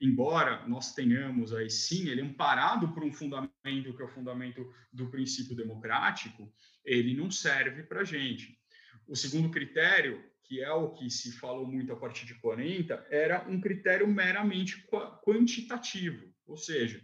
embora 0.01 0.67
nós 0.67 0.93
tenhamos 0.93 1.55
aí 1.55 1.71
sim, 1.71 2.09
ele 2.09 2.21
é 2.21 2.25
amparado 2.25 2.93
por 2.93 3.05
um 3.05 3.13
fundamento 3.13 3.95
que 3.95 4.03
é 4.03 4.05
o 4.05 4.09
fundamento 4.09 4.69
do 4.93 5.09
princípio 5.09 5.55
democrático, 5.55 6.53
ele 6.85 7.15
não 7.15 7.31
serve 7.31 7.85
para 7.85 8.03
gente. 8.03 8.59
O 9.07 9.15
segundo 9.15 9.51
critério, 9.51 10.25
que 10.43 10.61
é 10.61 10.73
o 10.73 10.91
que 10.91 11.09
se 11.09 11.31
falou 11.33 11.65
muito 11.65 11.93
a 11.93 11.97
partir 11.97 12.27
de 12.27 12.35
40, 12.35 13.07
era 13.11 13.49
um 13.49 13.61
critério 13.61 14.09
meramente 14.09 14.85
quantitativo, 15.23 16.35
ou 16.45 16.57
seja, 16.57 17.01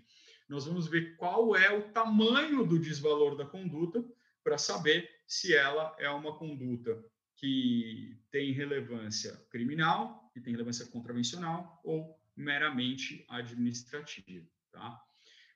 nós 0.48 0.66
vamos 0.66 0.88
ver 0.88 1.16
qual 1.16 1.54
é 1.54 1.70
o 1.70 1.90
tamanho 1.92 2.66
do 2.66 2.78
desvalor 2.78 3.36
da 3.36 3.44
conduta 3.44 4.04
para 4.42 4.58
saber 4.58 5.15
se 5.26 5.54
ela 5.54 5.94
é 5.98 6.08
uma 6.10 6.36
conduta 6.36 7.04
que 7.36 8.16
tem 8.30 8.52
relevância 8.52 9.36
criminal, 9.50 10.30
que 10.32 10.40
tem 10.40 10.52
relevância 10.52 10.86
contravencional 10.86 11.80
ou 11.84 12.18
meramente 12.34 13.24
administrativa, 13.28 14.46
tá? 14.72 15.02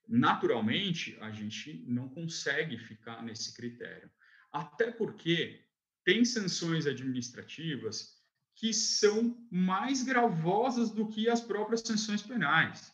Naturalmente, 0.09 1.17
a 1.21 1.31
gente 1.31 1.85
não 1.87 2.09
consegue 2.09 2.77
ficar 2.77 3.23
nesse 3.23 3.55
critério, 3.55 4.11
até 4.53 4.91
porque 4.91 5.65
tem 6.05 6.25
sanções 6.25 6.87
administrativas 6.87 8.21
que 8.57 8.75
são 8.75 9.47
mais 9.51 10.03
gravosas 10.03 10.91
do 10.91 11.09
que 11.09 11.29
as 11.29 11.41
próprias 11.41 11.81
sanções 11.81 12.23
penais. 12.23 12.93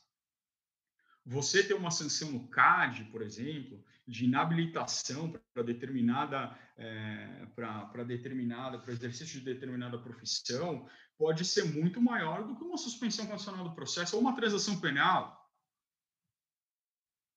Você 1.27 1.65
ter 1.65 1.75
uma 1.75 1.91
sanção 1.91 2.31
no 2.31 2.47
CAD, 2.47 3.05
por 3.11 3.21
exemplo, 3.21 3.85
de 4.07 4.25
inabilitação 4.25 5.35
para 5.53 5.65
determinada, 5.65 6.57
é, 6.77 7.47
para 7.55 8.05
determinada, 8.05 8.79
para 8.79 8.93
exercício 8.93 9.41
de 9.41 9.45
determinada 9.45 9.99
profissão, 9.99 10.89
pode 11.19 11.45
ser 11.45 11.65
muito 11.65 12.01
maior 12.01 12.45
do 12.47 12.55
que 12.55 12.63
uma 12.63 12.79
suspensão 12.79 13.27
condicional 13.27 13.65
do 13.65 13.75
processo 13.75 14.15
ou 14.15 14.23
uma 14.23 14.37
transação 14.37 14.79
penal, 14.79 15.51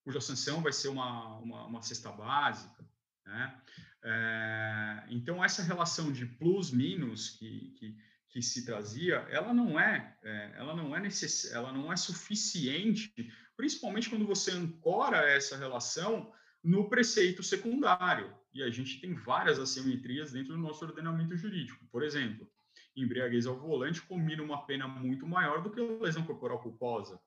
cuja 0.04 0.22
sanção 0.22 0.62
vai 0.62 0.72
ser 0.72 0.90
uma, 0.90 1.38
uma, 1.38 1.66
uma 1.66 1.82
cesta 1.82 2.12
básica. 2.12 2.88
Né? 3.26 3.62
É, 4.04 5.06
então, 5.10 5.44
essa 5.44 5.64
relação 5.64 6.12
de 6.12 6.28
plus-minus 6.28 7.32
que, 7.32 7.72
que, 7.72 7.98
que, 8.30 8.42
se 8.42 8.66
trazia, 8.66 9.18
ela 9.30 9.54
não 9.54 9.80
é, 9.80 10.18
é 10.24 10.54
ela 10.58 10.76
não 10.76 10.96
é 10.96 11.00
necess, 11.00 11.52
ela 11.52 11.72
não 11.72 11.92
é 11.92 11.96
suficiente, 11.96 13.12
principalmente 13.58 14.10
quando 14.10 14.26
você 14.26 14.52
ancora 14.52 15.18
essa 15.30 15.58
relação 15.58 16.32
no 16.64 16.90
preceito 16.90 17.42
secundário. 17.42 18.34
E 18.54 18.64
a 18.64 18.70
gente 18.70 19.00
tem 19.00 19.14
várias 19.14 19.60
assimetrias 19.60 20.32
dentro 20.32 20.54
do 20.54 20.60
nosso 20.60 20.84
ordenamento 20.86 21.36
jurídico. 21.36 21.86
Por 21.92 22.04
exemplo, 22.04 22.50
embriaguez 22.96 23.46
ao 23.46 23.60
volante 23.60 24.02
combina 24.02 24.44
uma 24.44 24.66
pena 24.66 24.88
muito 24.88 25.28
maior 25.28 25.62
do 25.62 25.72
que 25.72 25.80
lesão 25.80 26.26
corporal 26.26 26.62
culposa. 26.62 27.20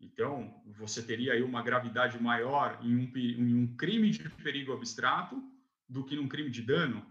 Então, 0.00 0.62
você 0.78 1.02
teria 1.02 1.34
aí 1.34 1.42
uma 1.42 1.62
gravidade 1.62 2.20
maior 2.20 2.78
em 2.82 2.96
um, 2.96 3.12
em 3.16 3.54
um 3.54 3.76
crime 3.76 4.10
de 4.10 4.28
perigo 4.42 4.72
abstrato 4.72 5.42
do 5.86 6.04
que 6.04 6.16
num 6.16 6.28
crime 6.28 6.50
de 6.50 6.62
dano, 6.62 7.09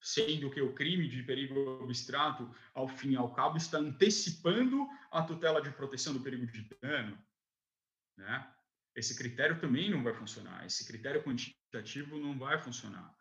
sendo 0.00 0.50
que 0.50 0.60
o 0.60 0.74
crime 0.74 1.08
de 1.08 1.22
perigo 1.22 1.82
abstrato, 1.82 2.50
ao 2.74 2.86
fim 2.88 3.12
e 3.12 3.16
ao 3.16 3.32
cabo, 3.32 3.56
está 3.56 3.78
antecipando 3.78 4.86
a 5.10 5.22
tutela 5.22 5.60
de 5.60 5.70
proteção 5.70 6.12
do 6.12 6.20
perigo 6.20 6.46
de 6.46 6.68
dano. 6.80 7.18
Né? 8.16 8.52
Esse 8.94 9.16
critério 9.16 9.60
também 9.60 9.90
não 9.90 10.02
vai 10.02 10.14
funcionar, 10.14 10.64
esse 10.64 10.86
critério 10.86 11.22
quantitativo 11.22 12.18
não 12.18 12.38
vai 12.38 12.58
funcionar. 12.62 13.14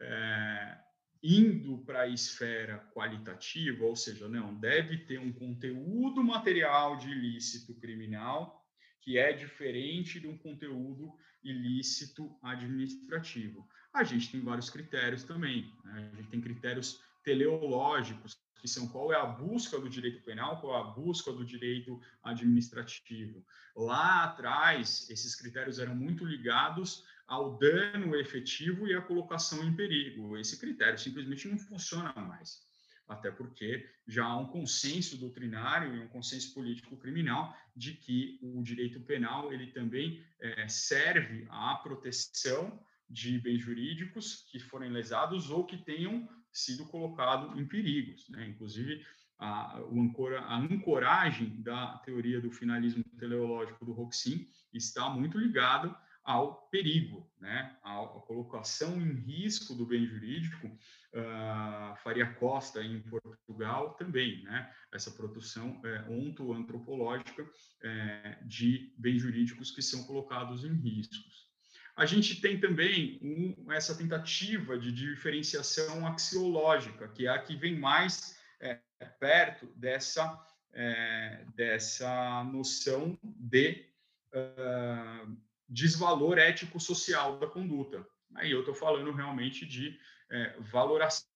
É, 0.00 0.78
indo 1.22 1.78
para 1.84 2.02
a 2.02 2.08
esfera 2.08 2.78
qualitativa, 2.92 3.84
ou 3.84 3.94
seja, 3.94 4.28
não, 4.28 4.58
deve 4.58 4.98
ter 4.98 5.18
um 5.18 5.32
conteúdo 5.32 6.22
material 6.22 6.96
de 6.96 7.08
ilícito 7.08 7.74
criminal 7.78 8.60
que 9.00 9.18
é 9.18 9.32
diferente 9.32 10.20
de 10.20 10.26
um 10.26 10.36
conteúdo 10.36 11.12
ilícito 11.44 12.34
administrativo. 12.42 13.68
A 13.92 14.04
gente 14.04 14.30
tem 14.30 14.40
vários 14.40 14.70
critérios 14.70 15.24
também. 15.24 15.72
Né? 15.84 16.10
A 16.12 16.16
gente 16.16 16.30
tem 16.30 16.40
critérios 16.40 17.02
teleológicos, 17.22 18.38
que 18.60 18.68
são 18.68 18.88
qual 18.88 19.12
é 19.12 19.16
a 19.16 19.26
busca 19.26 19.78
do 19.78 19.88
direito 19.88 20.22
penal, 20.22 20.60
qual 20.60 20.76
é 20.76 20.80
a 20.80 20.92
busca 20.92 21.32
do 21.32 21.44
direito 21.44 22.00
administrativo. 22.22 23.44
Lá 23.76 24.24
atrás, 24.24 25.08
esses 25.10 25.34
critérios 25.34 25.78
eram 25.78 25.94
muito 25.94 26.24
ligados 26.24 27.04
ao 27.26 27.58
dano 27.58 28.14
efetivo 28.14 28.86
e 28.86 28.94
à 28.94 29.02
colocação 29.02 29.64
em 29.64 29.74
perigo. 29.74 30.36
Esse 30.36 30.58
critério 30.58 30.98
simplesmente 30.98 31.48
não 31.48 31.58
funciona 31.58 32.12
mais 32.14 32.71
até 33.12 33.30
porque 33.30 33.88
já 34.06 34.24
há 34.24 34.36
um 34.36 34.46
consenso 34.46 35.16
doutrinário 35.16 35.94
e 35.94 36.00
um 36.00 36.08
consenso 36.08 36.52
político 36.54 36.96
criminal 36.96 37.56
de 37.76 37.92
que 37.92 38.38
o 38.42 38.62
direito 38.62 39.00
penal 39.00 39.52
ele 39.52 39.68
também 39.68 40.24
é, 40.40 40.68
serve 40.68 41.46
à 41.50 41.76
proteção 41.76 42.82
de 43.08 43.38
bens 43.38 43.60
jurídicos 43.60 44.46
que 44.50 44.58
forem 44.58 44.90
lesados 44.90 45.50
ou 45.50 45.64
que 45.64 45.76
tenham 45.76 46.28
sido 46.50 46.86
colocados 46.86 47.58
em 47.58 47.66
perigos. 47.66 48.28
Né? 48.30 48.48
Inclusive, 48.48 49.04
a, 49.38 49.78
ancora, 49.78 50.40
a, 50.40 50.56
ancoragem 50.56 51.60
da 51.62 51.98
teoria 51.98 52.40
do 52.40 52.50
finalismo 52.50 53.04
teleológico 53.18 53.84
do 53.84 53.92
Roxin 53.92 54.48
está 54.72 55.08
muito 55.10 55.38
ligado 55.38 55.94
ao 56.24 56.68
perigo, 56.68 57.28
né, 57.40 57.76
à, 57.82 57.96
colocação 58.26 59.00
em 59.00 59.12
risco 59.12 59.74
do 59.74 59.84
bem 59.84 60.06
jurídico, 60.06 60.66
uh, 60.66 61.96
Faria 62.02 62.32
Costa 62.34 62.82
em 62.82 63.00
Portugal 63.00 63.94
também, 63.94 64.42
né, 64.44 64.72
essa 64.92 65.10
produção 65.10 65.80
é, 65.84 66.04
ontoantropológica 66.10 67.48
é, 67.82 68.38
de 68.44 68.94
bens 68.98 69.20
jurídicos 69.20 69.70
que 69.70 69.82
são 69.82 70.04
colocados 70.04 70.64
em 70.64 70.74
riscos. 70.74 71.50
A 71.94 72.06
gente 72.06 72.40
tem 72.40 72.58
também 72.58 73.18
um, 73.22 73.72
essa 73.72 73.96
tentativa 73.96 74.78
de 74.78 74.90
diferenciação 74.92 76.06
axiológica, 76.06 77.08
que 77.08 77.26
é 77.26 77.30
a 77.30 77.38
que 77.38 77.54
vem 77.54 77.78
mais 77.78 78.38
é, 78.60 78.80
perto 79.20 79.66
dessa, 79.76 80.38
é, 80.72 81.44
dessa 81.54 82.44
noção 82.44 83.18
de 83.22 83.84
uh, 84.32 85.36
desvalor 85.72 86.38
ético-social 86.38 87.38
da 87.38 87.46
conduta. 87.46 88.06
Aí 88.34 88.50
eu 88.50 88.60
estou 88.60 88.74
falando 88.74 89.10
realmente 89.12 89.64
de 89.64 89.98
é, 90.30 90.56
valoração 90.60 91.26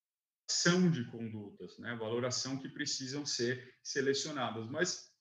de 0.91 1.03
condutas, 1.05 1.77
né? 1.79 1.95
valoração 1.95 2.57
que 2.57 2.69
precisam 2.69 3.25
ser 3.25 3.75
selecionadas. 3.81 4.67
Mas 4.69 5.11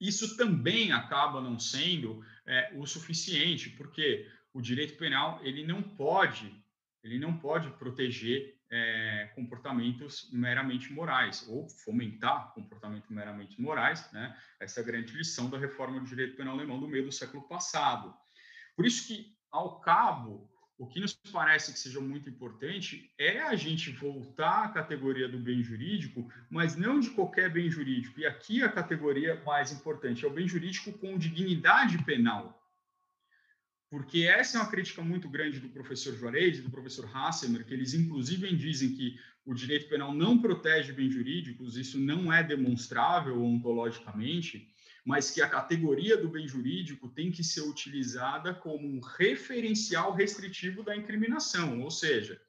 isso 0.00 0.36
também 0.36 0.92
acaba 0.92 1.40
não 1.40 1.58
sendo 1.58 2.24
é, 2.46 2.72
o 2.74 2.86
suficiente, 2.86 3.70
porque 3.70 4.28
o 4.52 4.60
direito 4.60 4.98
penal 4.98 5.40
ele 5.44 5.64
não 5.64 5.82
pode 5.82 6.60
ele 7.02 7.18
não 7.18 7.36
pode 7.36 7.68
proteger 7.78 8.56
é, 8.70 9.30
comportamentos 9.34 10.30
meramente 10.32 10.92
morais 10.92 11.46
ou 11.48 11.68
fomentar 11.68 12.54
comportamentos 12.54 13.10
meramente 13.10 13.60
morais, 13.60 14.10
né? 14.12 14.36
Essa 14.60 14.80
é 14.80 14.82
a 14.82 14.86
grande 14.86 15.12
lição 15.12 15.50
da 15.50 15.58
reforma 15.58 16.00
do 16.00 16.06
direito 16.06 16.36
penal 16.36 16.54
alemão 16.54 16.80
do 16.80 16.88
meio 16.88 17.04
do 17.04 17.12
século 17.12 17.42
passado. 17.48 18.16
Por 18.76 18.86
isso 18.86 19.06
que, 19.06 19.34
ao 19.50 19.80
cabo, 19.80 20.50
o 20.78 20.86
que 20.86 20.98
nos 20.98 21.14
parece 21.30 21.72
que 21.72 21.78
seja 21.78 22.00
muito 22.00 22.28
importante 22.28 23.12
é 23.16 23.40
a 23.40 23.54
gente 23.54 23.92
voltar 23.92 24.64
à 24.64 24.68
categoria 24.68 25.28
do 25.28 25.38
bem 25.38 25.62
jurídico, 25.62 26.28
mas 26.50 26.74
não 26.74 26.98
de 26.98 27.10
qualquer 27.10 27.52
bem 27.52 27.70
jurídico. 27.70 28.18
E 28.18 28.26
aqui 28.26 28.62
a 28.62 28.68
categoria 28.68 29.40
mais 29.44 29.70
importante 29.70 30.24
é 30.24 30.28
o 30.28 30.32
bem 30.32 30.48
jurídico 30.48 30.92
com 30.94 31.16
dignidade 31.16 32.02
penal. 32.04 32.60
Porque 33.88 34.22
essa 34.22 34.56
é 34.56 34.60
uma 34.60 34.70
crítica 34.70 35.02
muito 35.02 35.28
grande 35.28 35.60
do 35.60 35.68
professor 35.68 36.16
Juarez 36.16 36.58
e 36.58 36.62
do 36.62 36.70
professor 36.70 37.08
Hassemer, 37.14 37.64
que 37.64 37.74
eles 37.74 37.92
inclusive 37.92 38.56
dizem 38.56 38.96
que 38.96 39.16
o 39.44 39.54
direito 39.54 39.88
penal 39.88 40.14
não 40.14 40.38
protege 40.38 40.92
bens 40.92 41.12
jurídicos, 41.12 41.76
isso 41.76 42.00
não 42.00 42.32
é 42.32 42.42
demonstrável 42.42 43.40
ontologicamente, 43.42 44.68
mas 45.04 45.30
que 45.30 45.42
a 45.42 45.48
categoria 45.48 46.16
do 46.16 46.28
bem 46.28 46.46
jurídico 46.46 47.08
tem 47.08 47.30
que 47.30 47.42
ser 47.42 47.62
utilizada 47.62 48.54
como 48.54 48.86
um 48.86 49.00
referencial 49.00 50.14
restritivo 50.14 50.82
da 50.82 50.96
incriminação, 50.96 51.80
ou 51.82 51.90
seja, 51.90 52.40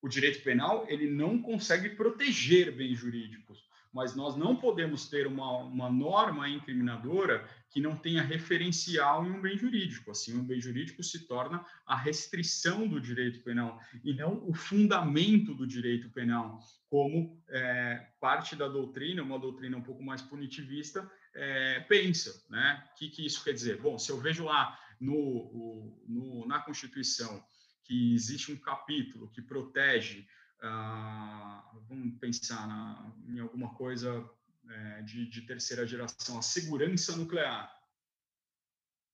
o 0.00 0.08
direito 0.08 0.42
penal 0.44 0.86
ele 0.88 1.10
não 1.10 1.40
consegue 1.40 1.90
proteger 1.90 2.70
bens 2.76 2.98
jurídicos, 2.98 3.63
mas 3.94 4.16
nós 4.16 4.36
não 4.36 4.56
podemos 4.56 5.08
ter 5.08 5.24
uma, 5.26 5.58
uma 5.58 5.88
norma 5.88 6.48
incriminadora 6.48 7.48
que 7.70 7.80
não 7.80 7.96
tenha 7.96 8.22
referencial 8.22 9.24
em 9.24 9.30
um 9.30 9.40
bem 9.40 9.56
jurídico. 9.56 10.10
Assim, 10.10 10.36
um 10.36 10.44
bem 10.44 10.60
jurídico 10.60 11.02
se 11.02 11.28
torna 11.28 11.64
a 11.86 11.96
restrição 11.96 12.88
do 12.88 13.00
direito 13.00 13.40
penal 13.44 13.80
e 14.02 14.12
não 14.12 14.46
o 14.48 14.52
fundamento 14.52 15.54
do 15.54 15.64
direito 15.64 16.10
penal, 16.10 16.58
como 16.90 17.40
é, 17.48 18.08
parte 18.20 18.56
da 18.56 18.68
doutrina, 18.68 19.22
uma 19.22 19.38
doutrina 19.38 19.76
um 19.76 19.82
pouco 19.82 20.02
mais 20.02 20.20
punitivista, 20.20 21.08
é, 21.32 21.80
pensa. 21.88 22.44
Né? 22.50 22.84
O 22.90 22.98
que, 22.98 23.08
que 23.08 23.24
isso 23.24 23.44
quer 23.44 23.52
dizer? 23.52 23.80
Bom, 23.80 23.96
se 23.96 24.10
eu 24.10 24.18
vejo 24.20 24.44
lá 24.44 24.76
no, 25.00 25.96
no, 26.08 26.46
na 26.48 26.58
Constituição 26.58 27.44
que 27.84 28.14
existe 28.14 28.50
um 28.50 28.56
capítulo 28.56 29.30
que 29.30 29.42
protege, 29.42 30.26
ah, 30.66 31.70
vamos 31.88 32.18
pensar 32.18 32.66
na, 32.66 33.12
em 33.28 33.40
alguma 33.40 33.74
coisa 33.74 34.28
é, 34.68 35.02
de, 35.02 35.26
de 35.26 35.42
terceira 35.42 35.86
geração, 35.86 36.38
a 36.38 36.42
segurança 36.42 37.16
nuclear. 37.16 37.72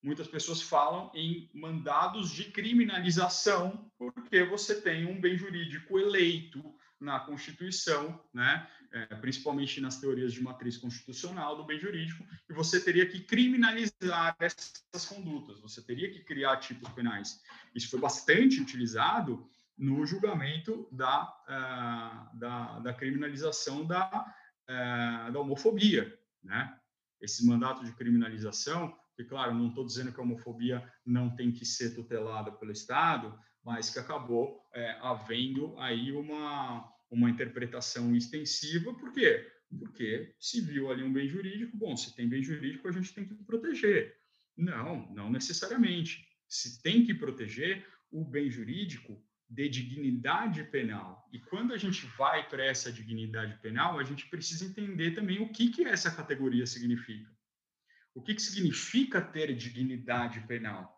Muitas 0.03 0.29
pessoas 0.29 0.63
falam 0.63 1.11
em 1.15 1.51
mandados 1.53 2.31
de 2.31 2.45
criminalização, 2.45 3.91
porque 3.99 4.43
você 4.45 4.81
tem 4.81 5.05
um 5.05 5.21
bem 5.21 5.37
jurídico 5.37 5.99
eleito 5.99 6.75
na 6.99 7.21
Constituição, 7.21 8.23
né, 8.33 8.69
é, 8.93 9.07
principalmente 9.17 9.81
nas 9.81 9.99
teorias 10.01 10.33
de 10.33 10.43
matriz 10.43 10.77
constitucional 10.77 11.57
do 11.57 11.65
bem 11.65 11.79
jurídico, 11.79 12.25
e 12.49 12.53
você 12.53 12.81
teria 12.81 13.07
que 13.07 13.21
criminalizar 13.21 14.37
essas 14.39 15.05
condutas, 15.07 15.61
você 15.61 15.83
teria 15.83 16.11
que 16.11 16.21
criar 16.21 16.57
tipos 16.59 16.89
penais. 16.93 17.43
Isso 17.75 17.89
foi 17.89 18.01
bastante 18.01 18.61
utilizado 18.61 19.49
no 19.81 20.05
julgamento 20.05 20.87
da, 20.93 21.25
uh, 21.25 22.39
da, 22.39 22.79
da, 22.81 22.93
criminalização 22.93 23.87
da, 23.87 24.27
uh, 24.69 25.33
da 25.33 25.41
homofobia. 25.41 26.15
Né? 26.45 26.79
Esse 27.19 27.47
mandato 27.47 27.83
de 27.83 27.93
criminalização, 27.93 28.95
que, 29.17 29.25
claro, 29.25 29.55
não 29.55 29.69
estou 29.69 29.87
dizendo 29.87 30.13
que 30.13 30.21
a 30.21 30.23
homofobia 30.23 30.87
não 31.05 31.35
tem 31.35 31.51
que 31.51 31.65
ser 31.65 31.95
tutelada 31.95 32.53
pelo 32.53 32.71
Estado, 32.71 33.35
mas 33.65 33.89
que 33.89 33.99
acabou 33.99 34.61
é, 34.75 34.99
havendo 35.01 35.79
aí 35.79 36.13
uma, 36.13 36.87
uma 37.11 37.31
interpretação 37.31 38.15
extensiva, 38.15 38.93
por 38.95 39.13
quê? 39.13 39.51
Porque 39.79 40.35
se 40.39 40.61
viu 40.61 40.91
ali 40.91 41.03
um 41.03 41.13
bem 41.13 41.27
jurídico, 41.27 41.77
bom, 41.77 41.97
se 41.97 42.15
tem 42.15 42.29
bem 42.29 42.43
jurídico, 42.43 42.87
a 42.87 42.93
gente 42.93 43.15
tem 43.15 43.27
que 43.27 43.35
proteger. 43.45 44.15
Não, 44.57 45.11
não 45.15 45.31
necessariamente. 45.31 46.27
Se 46.47 46.83
tem 46.83 47.05
que 47.05 47.15
proteger 47.15 47.87
o 48.11 48.25
bem 48.25 48.51
jurídico 48.51 49.23
de 49.51 49.69
dignidade 49.69 50.63
penal. 50.65 51.29
E 51.33 51.39
quando 51.41 51.75
a 51.75 51.77
gente 51.77 52.07
vai 52.17 52.49
para 52.49 52.65
essa 52.65 52.93
dignidade 52.93 53.59
penal, 53.61 53.99
a 53.99 54.05
gente 54.05 54.29
precisa 54.29 54.65
entender 54.65 55.11
também 55.11 55.43
o 55.43 55.49
que, 55.49 55.71
que 55.71 55.85
essa 55.85 56.11
categoria 56.11 56.65
significa. 56.67 57.29
O 58.15 58.23
que, 58.23 58.35
que 58.35 58.43
significa 58.43 59.21
ter 59.21 59.55
dignidade 59.55 60.41
penal? 60.47 60.97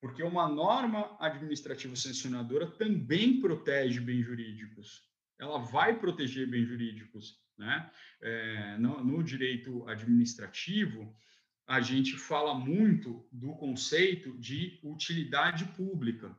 Porque 0.00 0.22
uma 0.22 0.46
norma 0.46 1.16
administrativa 1.18 1.96
sancionadora 1.96 2.66
também 2.66 3.40
protege 3.40 4.00
bens 4.00 4.24
jurídicos. 4.24 5.02
Ela 5.38 5.58
vai 5.58 5.98
proteger 5.98 6.46
bens 6.48 6.66
jurídicos. 6.66 7.42
Né? 7.56 7.90
É, 8.20 8.76
no, 8.78 9.02
no 9.02 9.22
direito 9.22 9.88
administrativo, 9.88 11.16
a 11.66 11.80
gente 11.80 12.18
fala 12.18 12.54
muito 12.54 13.26
do 13.32 13.54
conceito 13.54 14.36
de 14.38 14.78
utilidade 14.82 15.64
pública 15.76 16.36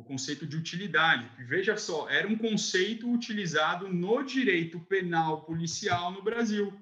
o 0.00 0.04
conceito 0.04 0.46
de 0.46 0.56
utilidade. 0.56 1.30
Veja 1.46 1.76
só, 1.76 2.08
era 2.08 2.26
um 2.26 2.36
conceito 2.36 3.10
utilizado 3.10 3.88
no 3.88 4.22
direito 4.22 4.80
penal 4.80 5.44
policial 5.44 6.10
no 6.10 6.22
Brasil, 6.22 6.72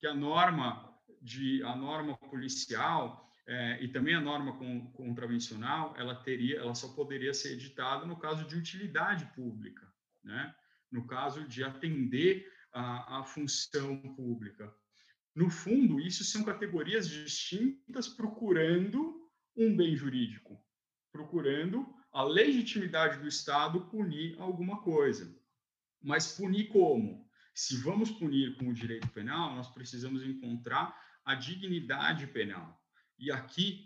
que 0.00 0.06
a 0.06 0.14
norma 0.14 0.86
de 1.22 1.62
a 1.64 1.74
norma 1.74 2.16
policial 2.16 3.28
é, 3.46 3.82
e 3.82 3.88
também 3.88 4.14
a 4.14 4.20
norma 4.20 4.56
com, 4.58 4.90
contravencional, 4.92 5.94
ela 5.96 6.14
teria, 6.14 6.58
ela 6.58 6.74
só 6.74 6.88
poderia 6.88 7.32
ser 7.32 7.52
editada 7.52 8.04
no 8.04 8.18
caso 8.18 8.46
de 8.46 8.56
utilidade 8.56 9.24
pública, 9.34 9.90
né? 10.22 10.54
No 10.90 11.06
caso 11.06 11.46
de 11.46 11.64
atender 11.64 12.46
a, 12.72 13.20
a 13.20 13.24
função 13.24 13.96
pública. 14.14 14.72
No 15.34 15.50
fundo, 15.50 16.00
isso 16.00 16.24
são 16.24 16.42
categorias 16.42 17.08
distintas 17.08 18.08
procurando 18.08 19.28
um 19.56 19.76
bem 19.76 19.94
jurídico, 19.96 20.60
procurando 21.12 21.86
a 22.12 22.22
legitimidade 22.22 23.18
do 23.18 23.28
Estado 23.28 23.86
punir 23.86 24.36
alguma 24.40 24.82
coisa. 24.82 25.34
Mas 26.02 26.36
punir 26.36 26.68
como? 26.68 27.28
Se 27.54 27.76
vamos 27.76 28.10
punir 28.10 28.56
com 28.56 28.68
o 28.68 28.74
direito 28.74 29.08
penal, 29.08 29.54
nós 29.54 29.68
precisamos 29.68 30.22
encontrar 30.22 30.96
a 31.24 31.34
dignidade 31.34 32.26
penal. 32.28 32.80
E 33.18 33.30
aqui, 33.32 33.84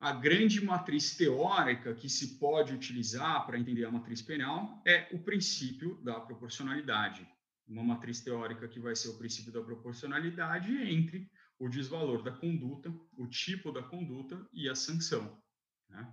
a 0.00 0.12
grande 0.12 0.64
matriz 0.64 1.16
teórica 1.16 1.94
que 1.94 2.08
se 2.08 2.38
pode 2.38 2.72
utilizar 2.72 3.44
para 3.46 3.58
entender 3.58 3.84
a 3.84 3.90
matriz 3.90 4.22
penal 4.22 4.82
é 4.86 5.08
o 5.12 5.22
princípio 5.22 6.00
da 6.02 6.20
proporcionalidade. 6.20 7.28
Uma 7.68 7.84
matriz 7.84 8.20
teórica 8.20 8.68
que 8.68 8.80
vai 8.80 8.96
ser 8.96 9.08
o 9.10 9.18
princípio 9.18 9.52
da 9.52 9.62
proporcionalidade 9.62 10.72
entre 10.76 11.30
o 11.58 11.68
desvalor 11.68 12.22
da 12.22 12.32
conduta, 12.32 12.92
o 13.16 13.26
tipo 13.28 13.70
da 13.70 13.82
conduta 13.82 14.48
e 14.52 14.68
a 14.68 14.74
sanção. 14.74 15.40
Né? 15.88 16.12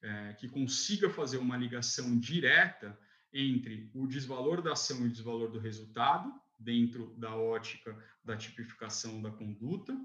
É, 0.00 0.32
que 0.34 0.48
consiga 0.48 1.10
fazer 1.10 1.38
uma 1.38 1.56
ligação 1.56 2.16
direta 2.18 2.96
entre 3.32 3.90
o 3.92 4.06
desvalor 4.06 4.62
da 4.62 4.72
ação 4.72 5.00
e 5.00 5.08
o 5.08 5.10
desvalor 5.10 5.50
do 5.50 5.58
resultado, 5.58 6.32
dentro 6.56 7.14
da 7.16 7.34
ótica 7.34 7.96
da 8.22 8.36
tipificação 8.36 9.20
da 9.20 9.30
conduta, 9.30 9.96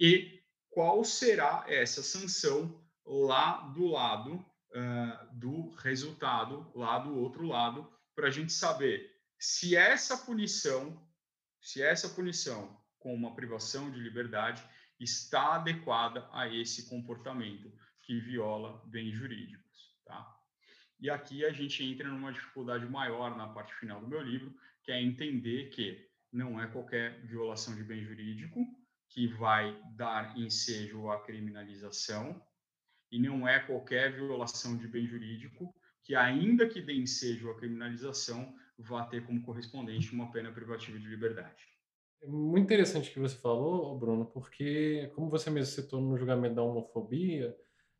e 0.00 0.42
qual 0.68 1.04
será 1.04 1.64
essa 1.68 2.02
sanção 2.02 2.84
lá 3.04 3.68
do 3.68 3.86
lado 3.86 4.34
uh, 4.34 5.34
do 5.34 5.70
resultado, 5.76 6.70
lá 6.74 6.98
do 6.98 7.16
outro 7.16 7.46
lado, 7.46 7.88
para 8.14 8.28
a 8.28 8.30
gente 8.30 8.52
saber 8.52 9.10
se 9.38 9.76
essa 9.76 10.18
punição, 10.18 11.00
se 11.60 11.82
essa 11.82 12.08
punição 12.08 12.78
com 12.98 13.14
uma 13.14 13.34
privação 13.34 13.90
de 13.90 14.00
liberdade 14.00 14.62
está 14.98 15.54
adequada 15.54 16.28
a 16.32 16.48
esse 16.48 16.88
comportamento 16.88 17.72
que 18.06 18.20
viola 18.20 18.80
bens 18.86 19.12
jurídicos, 19.12 19.96
tá? 20.04 20.32
E 21.00 21.10
aqui 21.10 21.44
a 21.44 21.52
gente 21.52 21.84
entra 21.84 22.08
numa 22.08 22.32
dificuldade 22.32 22.86
maior 22.86 23.36
na 23.36 23.48
parte 23.48 23.74
final 23.74 24.00
do 24.00 24.06
meu 24.06 24.22
livro, 24.22 24.54
que 24.82 24.92
é 24.92 25.02
entender 25.02 25.70
que 25.70 26.08
não 26.32 26.60
é 26.60 26.68
qualquer 26.68 27.20
violação 27.26 27.74
de 27.74 27.82
bem 27.82 28.04
jurídico, 28.04 28.64
que 29.08 29.26
vai 29.26 29.76
dar 29.96 30.38
ensejo 30.38 31.10
à 31.10 31.20
criminalização 31.20 32.40
e 33.10 33.18
não 33.18 33.46
é 33.46 33.58
qualquer 33.58 34.12
violação 34.14 34.76
de 34.76 34.86
bem 34.86 35.06
jurídico 35.06 35.74
que, 36.04 36.14
ainda 36.14 36.68
que 36.68 36.80
dê 36.80 36.94
ensejo 36.94 37.50
à 37.50 37.56
criminalização, 37.56 38.54
vá 38.78 39.04
ter 39.06 39.26
como 39.26 39.42
correspondente 39.42 40.12
uma 40.12 40.30
pena 40.30 40.52
privativa 40.52 40.98
de 40.98 41.08
liberdade. 41.08 41.64
É 42.22 42.26
muito 42.26 42.64
interessante 42.64 43.10
o 43.10 43.12
que 43.12 43.20
você 43.20 43.36
falou, 43.36 43.98
Bruno, 43.98 44.26
porque, 44.26 45.10
como 45.14 45.28
você 45.28 45.50
mesmo 45.50 45.74
citou 45.74 46.00
no 46.00 46.16
julgamento 46.16 46.54
da 46.54 46.62
homofobia, 46.62 47.56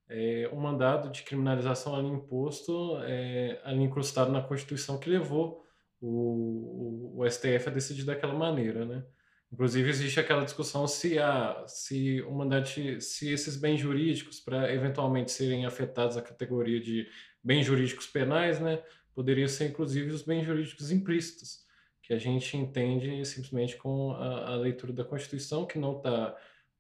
é, 0.08 0.48
o 0.52 0.56
mandado 0.56 1.10
de 1.10 1.22
criminalização 1.22 1.96
ali 1.96 2.08
imposto, 2.08 2.98
é, 3.02 3.60
ali 3.64 3.82
incrustado 3.82 4.30
na 4.30 4.42
Constituição, 4.42 4.98
que 4.98 5.10
levou 5.10 5.64
o, 6.00 7.16
o, 7.16 7.20
o 7.20 7.30
STF 7.30 7.68
a 7.68 7.72
decidir 7.72 8.04
daquela 8.04 8.34
maneira, 8.34 8.84
né? 8.84 9.04
Inclusive 9.52 9.88
existe 9.88 10.18
aquela 10.18 10.44
discussão 10.44 10.86
se 10.88 11.18
a 11.18 11.64
se 11.68 12.20
o 12.22 12.32
mandante 12.32 13.00
se 13.00 13.30
esses 13.30 13.56
bens 13.56 13.78
jurídicos 13.78 14.40
para 14.40 14.72
eventualmente 14.72 15.30
serem 15.30 15.64
afetados 15.64 16.16
à 16.16 16.22
categoria 16.22 16.80
de 16.80 17.08
bens 17.42 17.64
jurídicos 17.64 18.08
penais, 18.08 18.60
né, 18.60 18.82
poderiam 19.14 19.46
ser 19.46 19.70
inclusive 19.70 20.10
os 20.10 20.22
bens 20.22 20.44
jurídicos 20.44 20.90
implícitos, 20.90 21.60
que 22.02 22.12
a 22.12 22.18
gente 22.18 22.56
entende 22.56 23.24
simplesmente 23.24 23.76
com 23.76 24.10
a, 24.12 24.50
a 24.50 24.56
leitura 24.56 24.92
da 24.92 25.04
Constituição 25.04 25.64
que 25.64 25.78
não 25.78 25.98
está 25.98 26.36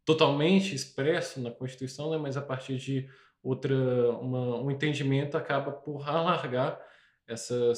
totalmente 0.06 0.74
expresso 0.74 1.40
na 1.42 1.50
Constituição, 1.50 2.10
né, 2.10 2.16
mas 2.16 2.36
a 2.36 2.42
partir 2.42 2.76
de 2.76 3.08
outra 3.42 3.74
uma, 4.12 4.62
um 4.62 4.70
entendimento 4.70 5.36
acaba 5.36 5.72
por 5.72 6.08
alargar 6.08 6.80
essa, 7.28 7.72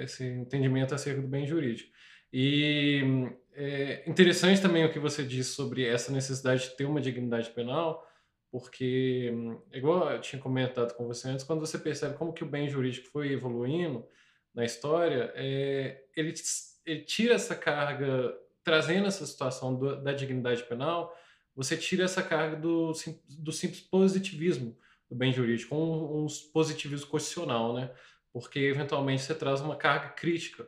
esse 0.00 0.24
entendimento 0.24 0.94
acerca 0.94 1.20
do 1.20 1.28
bem 1.28 1.46
jurídico. 1.46 1.92
E 2.32 3.02
é 3.52 4.02
interessante 4.08 4.62
também 4.62 4.84
o 4.84 4.90
que 4.90 4.98
você 4.98 5.22
disse 5.22 5.50
sobre 5.50 5.86
essa 5.86 6.10
necessidade 6.10 6.64
de 6.64 6.76
ter 6.76 6.86
uma 6.86 7.00
dignidade 7.00 7.50
penal, 7.50 8.06
porque, 8.50 9.32
igual 9.72 10.10
eu 10.10 10.20
tinha 10.20 10.40
comentado 10.40 10.94
com 10.94 11.06
você 11.06 11.28
antes, 11.28 11.44
quando 11.44 11.60
você 11.60 11.78
percebe 11.78 12.16
como 12.16 12.32
que 12.32 12.44
o 12.44 12.48
bem 12.48 12.68
jurídico 12.68 13.08
foi 13.08 13.32
evoluindo 13.32 14.06
na 14.54 14.64
história, 14.64 15.32
é, 15.34 16.02
ele, 16.16 16.32
ele, 16.86 17.00
tira 17.00 17.34
essa 17.34 17.54
carga, 17.54 18.34
trazendo 18.64 19.06
essa 19.06 19.26
situação 19.26 19.74
do, 19.74 20.02
da 20.02 20.12
dignidade 20.12 20.62
penal, 20.64 21.14
você 21.54 21.76
tira 21.76 22.04
essa 22.04 22.22
carga 22.22 22.56
do, 22.56 22.92
do 23.38 23.52
simples 23.52 23.80
positivismo 23.80 24.76
do 25.08 25.16
bem 25.16 25.32
jurídico, 25.32 25.74
um, 25.74 26.24
um 26.24 26.26
positivismo 26.52 27.06
constitucional, 27.06 27.74
né? 27.74 27.90
Porque, 28.32 28.58
eventualmente, 28.60 29.22
você 29.22 29.34
traz 29.34 29.60
uma 29.60 29.76
carga 29.76 30.08
crítica 30.08 30.66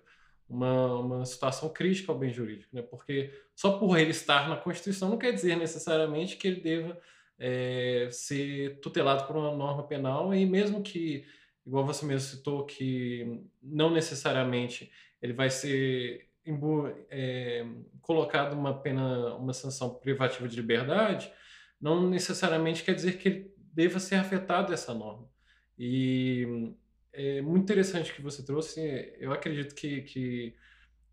uma, 0.49 0.95
uma 0.99 1.27
situação 1.27 1.69
crítica 1.69 2.13
ao 2.13 2.19
bem 2.19 2.31
jurídico, 2.31 2.75
né? 2.75 2.83
porque 2.83 3.33
só 3.55 3.79
por 3.79 3.99
ele 3.99 4.11
estar 4.11 4.49
na 4.49 4.57
Constituição 4.57 5.09
não 5.09 5.19
quer 5.19 5.33
dizer 5.33 5.57
necessariamente 5.57 6.37
que 6.37 6.47
ele 6.47 6.61
deva 6.61 6.99
é, 7.39 8.09
ser 8.11 8.79
tutelado 8.81 9.27
por 9.27 9.37
uma 9.37 9.55
norma 9.55 9.83
penal 9.87 10.35
e 10.35 10.45
mesmo 10.47 10.83
que, 10.83 11.27
igual 11.67 11.85
você 11.85 12.05
mesmo 12.05 12.29
citou, 12.29 12.65
que 12.65 13.43
não 13.63 13.91
necessariamente 13.91 14.91
ele 15.21 15.33
vai 15.33 15.51
ser 15.51 16.29
é, 17.11 17.67
colocado 18.01 18.55
uma 18.55 18.81
pena, 18.81 19.35
uma 19.37 19.53
sanção 19.53 19.95
privativa 19.95 20.49
de 20.49 20.57
liberdade, 20.57 21.33
não 21.81 22.09
necessariamente 22.09 22.83
quer 22.83 22.95
dizer 22.95 23.19
que 23.19 23.29
ele 23.29 23.55
deva 23.57 23.99
ser 23.99 24.17
afetado 24.17 24.71
dessa 24.71 24.95
norma. 24.95 25.29
E 25.79 26.73
é 27.13 27.41
muito 27.43 27.65
interessante 27.65 28.13
que 28.13 28.23
você 28.23 28.45
trouxe. 28.45 28.81
Eu 29.19 29.33
acredito 29.33 29.75
que, 29.75 30.03
que 30.03 30.55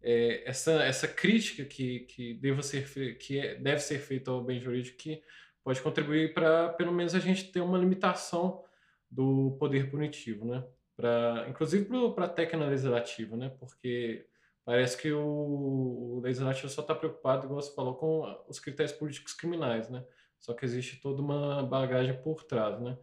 é, 0.01 0.47
essa, 0.49 0.84
essa 0.84 1.07
crítica 1.07 1.65
que, 1.65 2.01
que, 2.01 2.34
deva 2.36 2.61
ser 2.61 3.17
que 3.17 3.39
é, 3.39 3.55
deve 3.55 3.79
ser 3.79 3.99
feita 3.99 4.32
ao 4.32 4.43
bem 4.43 4.59
jurídico 4.59 4.97
que 4.97 5.23
pode 5.63 5.82
contribuir 5.82 6.34
para, 6.34 6.69
pelo 6.69 6.91
menos, 6.91 7.15
a 7.15 7.19
gente 7.19 7.51
ter 7.51 7.61
uma 7.61 7.77
limitação 7.77 8.63
do 9.09 9.55
poder 9.59 9.89
punitivo, 9.89 10.45
né? 10.45 10.63
para 11.01 11.47
inclusive 11.49 11.86
para 12.13 12.25
a 12.25 12.29
técnica 12.29 12.67
legislativa, 12.67 13.36
né? 13.36 13.49
Porque 13.59 14.25
parece 14.66 14.97
que 14.97 15.12
o, 15.12 16.18
o 16.18 16.20
legislativo 16.22 16.70
só 16.70 16.82
está 16.82 16.95
preocupado, 16.95 17.47
como 17.47 17.62
você 17.62 17.74
falou, 17.74 17.95
com 17.95 18.43
os 18.47 18.59
critérios 18.59 18.95
políticos 18.95 19.34
criminais, 19.34 19.89
né? 19.89 20.03
Só 20.39 20.53
que 20.53 20.66
existe 20.66 20.99
toda 20.99 21.22
uma 21.22 21.64
bagagem 21.64 22.20
por 22.22 22.43
trás, 22.43 22.80
né? 22.82 22.97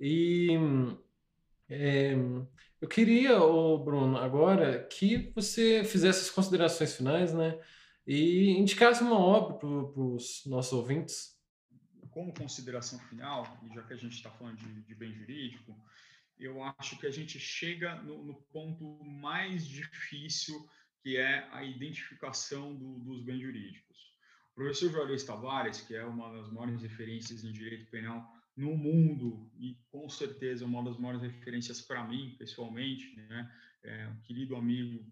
E 0.00 0.50
é, 1.68 2.14
eu 2.80 2.88
queria, 2.88 3.40
ô 3.40 3.78
Bruno, 3.78 4.18
agora 4.18 4.84
que 4.86 5.32
você 5.34 5.84
fizesse 5.84 6.22
as 6.22 6.30
considerações 6.30 6.96
finais, 6.96 7.32
né? 7.32 7.58
E 8.06 8.50
indicasse 8.50 9.02
uma 9.02 9.18
obra 9.18 9.56
para 9.56 9.68
os 9.68 10.42
nossos 10.46 10.72
ouvintes. 10.72 11.40
Como 12.10 12.34
consideração 12.34 12.98
final, 12.98 13.58
e 13.62 13.74
já 13.74 13.82
que 13.84 13.92
a 13.92 13.96
gente 13.96 14.16
está 14.16 14.30
falando 14.30 14.56
de, 14.56 14.82
de, 14.82 14.94
bem 14.94 15.14
jurídico, 15.14 15.80
eu 16.36 16.62
acho 16.62 16.98
que 16.98 17.06
a 17.06 17.10
gente 17.10 17.38
chega 17.38 17.94
no, 18.02 18.24
no 18.24 18.34
ponto 18.52 18.84
mais 19.04 19.66
difícil, 19.66 20.68
que 21.02 21.16
é 21.16 21.48
a 21.50 21.64
identificação 21.64 22.74
do, 22.74 22.98
dos 23.00 23.22
bens 23.24 23.40
jurídicos. 23.40 23.92
O 24.52 24.54
professor 24.54 24.90
Juarez 24.90 25.24
Tavares, 25.24 25.80
que 25.80 25.94
é 25.94 26.04
uma 26.04 26.32
das 26.32 26.50
maiores 26.50 26.82
referências 26.82 27.42
em 27.42 27.52
direito 27.52 27.90
penal 27.90 28.30
no 28.56 28.76
mundo 28.76 29.50
e 29.58 29.78
com 29.90 30.08
certeza 30.08 30.64
uma 30.64 30.84
das 30.84 30.98
maiores 30.98 31.22
referências 31.22 31.80
para 31.80 32.04
mim 32.04 32.36
pessoalmente, 32.38 33.16
né? 33.16 33.50
É 33.82 34.06
um 34.08 34.20
querido 34.20 34.54
amigo, 34.54 35.04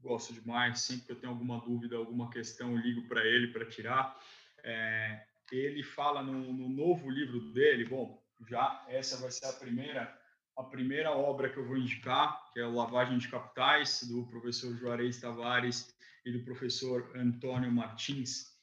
gosto 0.00 0.32
demais. 0.32 0.80
Sempre 0.80 1.06
que 1.06 1.12
eu 1.12 1.20
tenho 1.20 1.32
alguma 1.32 1.60
dúvida, 1.60 1.96
alguma 1.96 2.30
questão, 2.30 2.72
eu 2.72 2.76
ligo 2.76 3.08
para 3.08 3.24
ele 3.26 3.48
para 3.48 3.66
tirar. 3.66 4.16
É, 4.62 5.26
ele 5.50 5.82
fala 5.82 6.22
no, 6.22 6.52
no, 6.52 6.68
novo 6.68 7.10
livro 7.10 7.52
dele. 7.52 7.86
Bom, 7.86 8.22
já 8.46 8.84
essa 8.88 9.16
vai 9.16 9.30
ser 9.30 9.46
a 9.46 9.52
primeira 9.52 10.16
a 10.56 10.62
primeira 10.62 11.10
obra 11.10 11.48
que 11.48 11.56
eu 11.56 11.66
vou 11.66 11.76
indicar, 11.76 12.50
que 12.52 12.60
é 12.60 12.66
Lavagem 12.66 13.18
de 13.18 13.28
Capitais 13.28 14.02
do 14.04 14.26
professor 14.26 14.76
Juarez 14.76 15.20
Tavares 15.20 15.94
e 16.24 16.32
do 16.32 16.44
professor 16.44 17.10
Antônio 17.16 17.70
Martins 17.72 18.54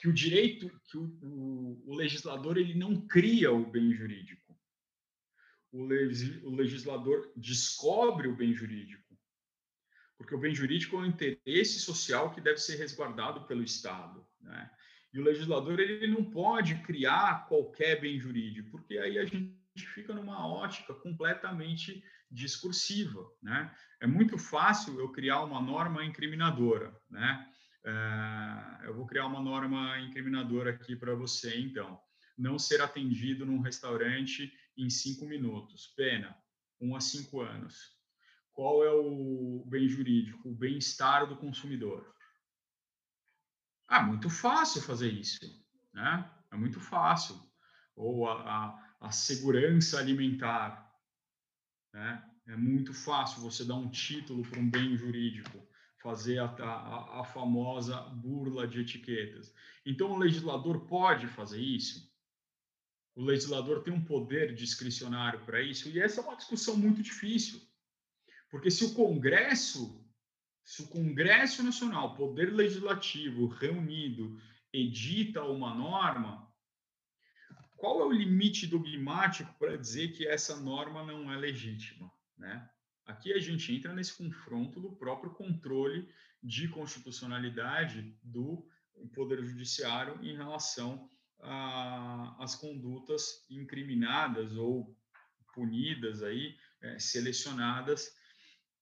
que 0.00 0.08
o 0.08 0.12
direito, 0.14 0.70
que 0.86 0.96
o, 0.96 1.04
o, 1.22 1.82
o 1.92 1.94
legislador 1.94 2.56
ele 2.56 2.74
não 2.74 3.06
cria 3.06 3.52
o 3.52 3.70
bem 3.70 3.92
jurídico. 3.92 4.58
O, 5.70 5.82
o 5.84 6.54
legislador 6.56 7.30
descobre 7.36 8.26
o 8.26 8.34
bem 8.34 8.54
jurídico. 8.54 9.14
Porque 10.16 10.34
o 10.34 10.38
bem 10.38 10.54
jurídico 10.54 10.96
é 10.96 11.00
um 11.00 11.06
interesse 11.06 11.80
social 11.80 12.32
que 12.34 12.40
deve 12.40 12.58
ser 12.58 12.76
resguardado 12.76 13.46
pelo 13.46 13.62
Estado. 13.62 14.26
Né? 14.40 14.70
E 15.12 15.20
o 15.20 15.22
legislador 15.22 15.78
ele 15.78 16.06
não 16.06 16.24
pode 16.24 16.76
criar 16.82 17.46
qualquer 17.46 18.00
bem 18.00 18.18
jurídico, 18.18 18.70
porque 18.70 18.96
aí 18.96 19.18
a 19.18 19.26
gente 19.26 19.59
fica 19.78 20.12
numa 20.12 20.46
ótica 20.46 20.94
completamente 20.94 22.02
discursiva. 22.30 23.30
Né? 23.42 23.74
É 24.00 24.06
muito 24.06 24.38
fácil 24.38 24.98
eu 24.98 25.10
criar 25.10 25.42
uma 25.44 25.60
norma 25.60 26.04
incriminadora. 26.04 26.94
Né? 27.08 27.52
É, 27.84 28.86
eu 28.86 28.94
vou 28.94 29.06
criar 29.06 29.26
uma 29.26 29.40
norma 29.40 29.98
incriminadora 30.00 30.70
aqui 30.70 30.96
para 30.96 31.14
você, 31.14 31.58
então. 31.58 32.00
Não 32.36 32.58
ser 32.58 32.80
atendido 32.80 33.44
num 33.44 33.60
restaurante 33.60 34.52
em 34.76 34.88
cinco 34.88 35.26
minutos. 35.26 35.92
Pena, 35.96 36.36
um 36.80 36.96
a 36.96 37.00
cinco 37.00 37.40
anos. 37.40 37.98
Qual 38.52 38.84
é 38.84 38.90
o 38.90 39.64
bem 39.66 39.88
jurídico? 39.88 40.48
O 40.48 40.54
bem-estar 40.54 41.26
do 41.26 41.36
consumidor. 41.36 42.14
Ah, 43.88 44.02
muito 44.02 44.30
fácil 44.30 44.80
fazer 44.82 45.12
isso, 45.12 45.38
né? 45.92 46.30
É 46.52 46.56
muito 46.56 46.80
fácil. 46.80 47.36
Ou 47.96 48.28
a, 48.28 48.40
a, 48.40 48.89
a 49.00 49.10
segurança 49.10 49.98
alimentar, 49.98 50.94
né? 51.92 52.24
É 52.46 52.56
muito 52.56 52.92
fácil 52.92 53.40
você 53.42 53.64
dar 53.64 53.76
um 53.76 53.88
título 53.88 54.42
para 54.42 54.58
um 54.58 54.68
bem 54.68 54.96
jurídico 54.96 55.66
fazer 56.02 56.38
a, 56.38 56.46
a, 56.46 57.20
a, 57.20 57.24
famosa 57.24 58.00
burla 58.00 58.66
de 58.66 58.80
etiquetas. 58.80 59.54
Então, 59.84 60.12
o 60.12 60.18
legislador 60.18 60.86
pode 60.86 61.26
fazer 61.28 61.60
isso? 61.60 62.10
O 63.14 63.22
legislador 63.22 63.82
tem 63.82 63.92
um 63.92 64.04
poder 64.04 64.54
discricionário 64.54 65.44
para 65.44 65.62
isso? 65.62 65.88
E 65.88 66.00
essa 66.00 66.20
é 66.20 66.24
uma 66.24 66.36
discussão 66.36 66.76
muito 66.76 67.02
difícil. 67.02 67.60
Porque 68.50 68.70
se 68.70 68.84
o 68.84 68.94
Congresso, 68.94 70.02
se 70.64 70.82
o 70.82 70.88
Congresso 70.88 71.62
Nacional, 71.62 72.16
Poder 72.16 72.52
Legislativo 72.52 73.46
reunido, 73.46 74.40
edita 74.72 75.44
uma 75.44 75.74
norma, 75.74 76.49
qual 77.80 78.02
é 78.02 78.04
o 78.04 78.12
limite 78.12 78.66
dogmático 78.66 79.54
para 79.58 79.74
dizer 79.74 80.12
que 80.12 80.28
essa 80.28 80.54
norma 80.60 81.02
não 81.02 81.32
é 81.32 81.36
legítima, 81.38 82.12
né? 82.36 82.68
Aqui 83.06 83.32
a 83.32 83.40
gente 83.40 83.74
entra 83.74 83.94
nesse 83.94 84.18
confronto 84.18 84.78
do 84.78 84.92
próprio 84.92 85.32
controle 85.32 86.06
de 86.42 86.68
constitucionalidade 86.68 88.14
do 88.22 88.68
Poder 89.14 89.42
Judiciário 89.42 90.22
em 90.22 90.36
relação 90.36 91.10
às 92.38 92.54
condutas 92.54 93.46
incriminadas 93.48 94.54
ou 94.58 94.94
punidas 95.54 96.22
aí, 96.22 96.56
é, 96.82 96.98
selecionadas 96.98 98.14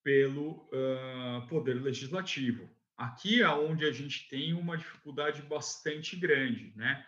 pelo 0.03 0.69
uh, 0.73 1.47
Poder 1.49 1.75
Legislativo. 1.75 2.69
Aqui 2.97 3.43
é 3.43 3.49
onde 3.49 3.85
a 3.85 3.93
gente 3.93 4.29
tem 4.29 4.53
uma 4.55 4.77
dificuldade 4.77 5.41
bastante 5.43 6.17
grande, 6.17 6.73
né? 6.75 7.07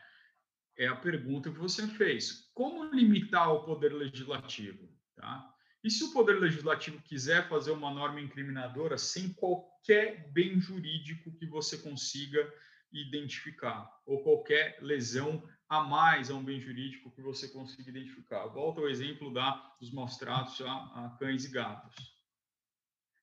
É 0.81 0.87
a 0.87 0.97
pergunta 0.97 1.51
que 1.51 1.59
você 1.59 1.87
fez. 1.87 2.51
Como 2.55 2.85
limitar 2.85 3.53
o 3.53 3.65
Poder 3.65 3.93
Legislativo? 3.93 4.89
Tá? 5.15 5.55
E 5.85 5.91
se 5.91 6.03
o 6.05 6.11
Poder 6.11 6.41
Legislativo 6.41 7.03
quiser 7.03 7.47
fazer 7.51 7.71
uma 7.71 7.93
norma 7.93 8.19
incriminadora 8.19 8.97
sem 8.97 9.31
qualquer 9.35 10.33
bem 10.33 10.59
jurídico 10.59 11.37
que 11.37 11.45
você 11.45 11.77
consiga 11.77 12.51
identificar, 12.91 13.91
ou 14.07 14.23
qualquer 14.23 14.79
lesão 14.81 15.47
a 15.69 15.83
mais 15.83 16.31
a 16.31 16.35
um 16.35 16.43
bem 16.43 16.59
jurídico 16.59 17.11
que 17.11 17.21
você 17.21 17.49
consiga 17.49 17.91
identificar? 17.91 18.47
Volta 18.47 18.81
ao 18.81 18.89
exemplo 18.89 19.31
da, 19.35 19.51
dos 19.79 19.93
maus 19.93 20.17
tratos 20.17 20.63
a, 20.63 20.73
a 20.73 21.17
cães 21.19 21.45
e 21.45 21.51
gatos. 21.51 22.19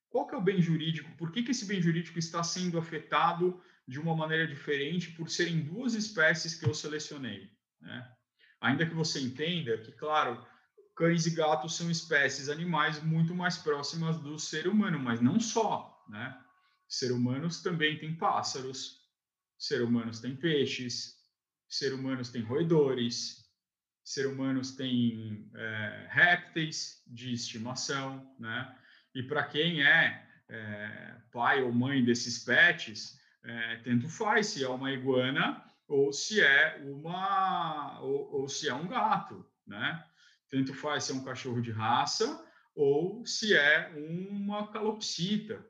Qual 0.08 0.28
que 0.28 0.34
é 0.36 0.38
o 0.38 0.42
bem 0.42 0.62
jurídico? 0.62 1.10
Por 1.16 1.32
que, 1.32 1.42
que 1.42 1.50
esse 1.50 1.66
bem 1.66 1.82
jurídico 1.82 2.20
está 2.20 2.44
sendo 2.44 2.78
afetado 2.78 3.60
de 3.88 3.98
uma 3.98 4.14
maneira 4.14 4.46
diferente 4.46 5.10
por 5.12 5.30
serem 5.30 5.62
duas 5.62 5.94
espécies 5.94 6.54
que 6.54 6.66
eu 6.66 6.74
selecionei? 6.74 7.50
Né? 7.80 8.08
Ainda 8.60 8.86
que 8.86 8.94
você 8.94 9.18
entenda 9.18 9.78
que, 9.78 9.90
claro, 9.92 10.46
cães 10.94 11.26
e 11.26 11.30
gatos 11.30 11.76
são 11.76 11.90
espécies 11.90 12.50
animais 12.50 13.02
muito 13.02 13.34
mais 13.34 13.56
próximas 13.56 14.20
do 14.20 14.38
ser 14.38 14.68
humano, 14.68 14.98
mas 14.98 15.20
não 15.20 15.40
só, 15.40 16.04
né? 16.08 16.38
Ser 16.88 17.12
humanos 17.12 17.62
também 17.62 17.98
tem 17.98 18.16
pássaros, 18.16 18.98
ser 19.56 19.82
humanos 19.82 20.20
tem 20.20 20.34
peixes, 20.34 21.14
ser 21.68 21.92
humanos 21.92 22.30
tem 22.30 22.42
roedores, 22.42 23.48
ser 24.02 24.26
humanos 24.26 24.74
tem 24.74 25.48
é, 25.54 26.08
répteis 26.10 27.02
de 27.06 27.32
estimação, 27.32 28.34
né? 28.38 28.76
E 29.14 29.22
para 29.22 29.44
quem 29.44 29.82
é, 29.82 30.26
é, 30.48 31.16
pai 31.30 31.62
ou 31.62 31.72
mãe 31.72 32.04
desses 32.04 32.44
pets, 32.44 33.20
é, 33.48 33.76
tanto 33.76 34.08
faz 34.08 34.48
se 34.48 34.64
é 34.64 34.68
uma 34.68 34.92
iguana 34.92 35.64
ou 35.86 36.12
se 36.12 36.40
é 36.40 36.82
uma 36.84 38.00
ou, 38.00 38.40
ou 38.40 38.48
se 38.48 38.68
é 38.68 38.74
um 38.74 38.86
gato, 38.86 39.44
né? 39.66 40.04
tanto 40.50 40.74
faz 40.74 41.04
se 41.04 41.12
é 41.12 41.14
um 41.14 41.24
cachorro 41.24 41.60
de 41.60 41.70
raça 41.70 42.44
ou 42.74 43.24
se 43.26 43.54
é 43.54 43.92
uma 43.96 44.70
calopsita, 44.70 45.64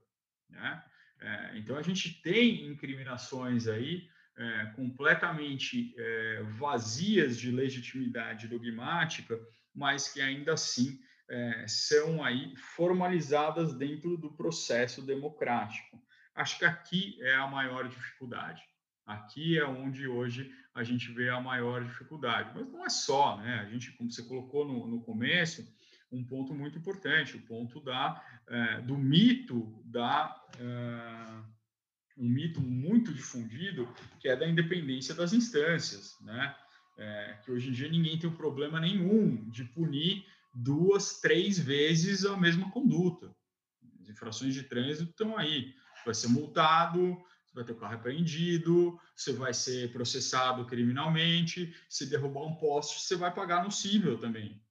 né? 0.49 0.85
É, 1.21 1.59
então 1.59 1.77
a 1.77 1.83
gente 1.83 2.23
tem 2.23 2.67
incriminações 2.67 3.67
aí 3.67 4.09
é, 4.37 4.67
completamente 4.77 5.95
é, 5.99 6.43
vazias 6.59 7.37
de 7.37 7.51
legitimidade 7.51 8.47
dogmática, 8.47 9.37
mas 9.75 10.07
que 10.07 10.21
ainda 10.21 10.53
assim 10.53 11.01
é, 11.29 11.67
são 11.67 12.23
aí 12.23 12.55
formalizadas 12.57 13.75
dentro 13.75 14.17
do 14.17 14.31
processo 14.33 15.03
democrático. 15.03 16.01
Acho 16.39 16.59
que 16.59 16.65
aqui 16.65 17.19
é 17.21 17.35
a 17.35 17.49
maior 17.49 17.89
dificuldade. 17.89 18.63
Aqui 19.05 19.59
é 19.59 19.67
onde 19.67 20.07
hoje 20.07 20.55
a 20.73 20.85
gente 20.85 21.11
vê 21.11 21.29
a 21.31 21.41
maior 21.41 21.85
dificuldade. 21.85 22.53
Mas 22.55 22.71
não 22.71 22.85
é 22.85 22.89
só, 22.89 23.37
né? 23.39 23.61
A 23.61 23.69
gente, 23.69 23.91
como 23.97 24.09
você 24.09 24.23
colocou 24.23 24.65
no, 24.65 24.87
no 24.87 25.01
começo, 25.03 25.67
um 26.13 26.25
ponto 26.25 26.55
muito 26.55 26.79
importante, 26.79 27.37
o 27.37 27.43
ponto 27.43 27.81
da, 27.81 28.23
é, 28.47 28.81
do 28.83 28.97
mito 28.97 29.83
da 29.85 30.33
é, 30.61 31.43
um 32.17 32.29
mito 32.29 32.61
muito 32.61 33.13
difundido 33.13 33.93
que 34.21 34.29
é 34.29 34.37
da 34.37 34.49
independência 34.49 35.15
das 35.15 35.33
instâncias, 35.33 36.17
né? 36.21 36.55
É, 36.97 37.39
que 37.45 37.51
hoje 37.51 37.69
em 37.69 37.73
dia 37.73 37.89
ninguém 37.89 38.19
tem 38.19 38.31
problema 38.31 38.81
nenhum 38.81 39.49
de 39.51 39.65
punir 39.65 40.25
duas, 40.55 41.21
três 41.21 41.59
vezes 41.59 42.25
a 42.25 42.37
mesma 42.37 42.71
conduta. 42.71 43.35
As 44.01 44.09
infrações 44.09 44.55
de 44.55 44.63
trânsito 44.63 45.11
estão 45.11 45.37
aí. 45.37 45.75
Vai 46.09 46.15
ser 46.15 46.29
multado, 46.29 47.17
você 47.45 47.55
vai 47.55 47.65
ter 47.65 47.73
o 47.73 47.77
carro 47.77 47.95
apreendido, 47.97 48.99
você 49.15 49.33
vai 49.33 49.53
ser 49.53 49.93
processado 49.93 50.65
criminalmente, 50.67 51.75
se 51.89 52.07
derrubar 52.07 52.47
um 52.47 52.57
poste, 52.57 53.01
você 53.01 53.17
vai 53.17 53.35
pagar 53.35 53.63
no 53.65 53.71
cível 53.71 54.19
também. 54.19 54.63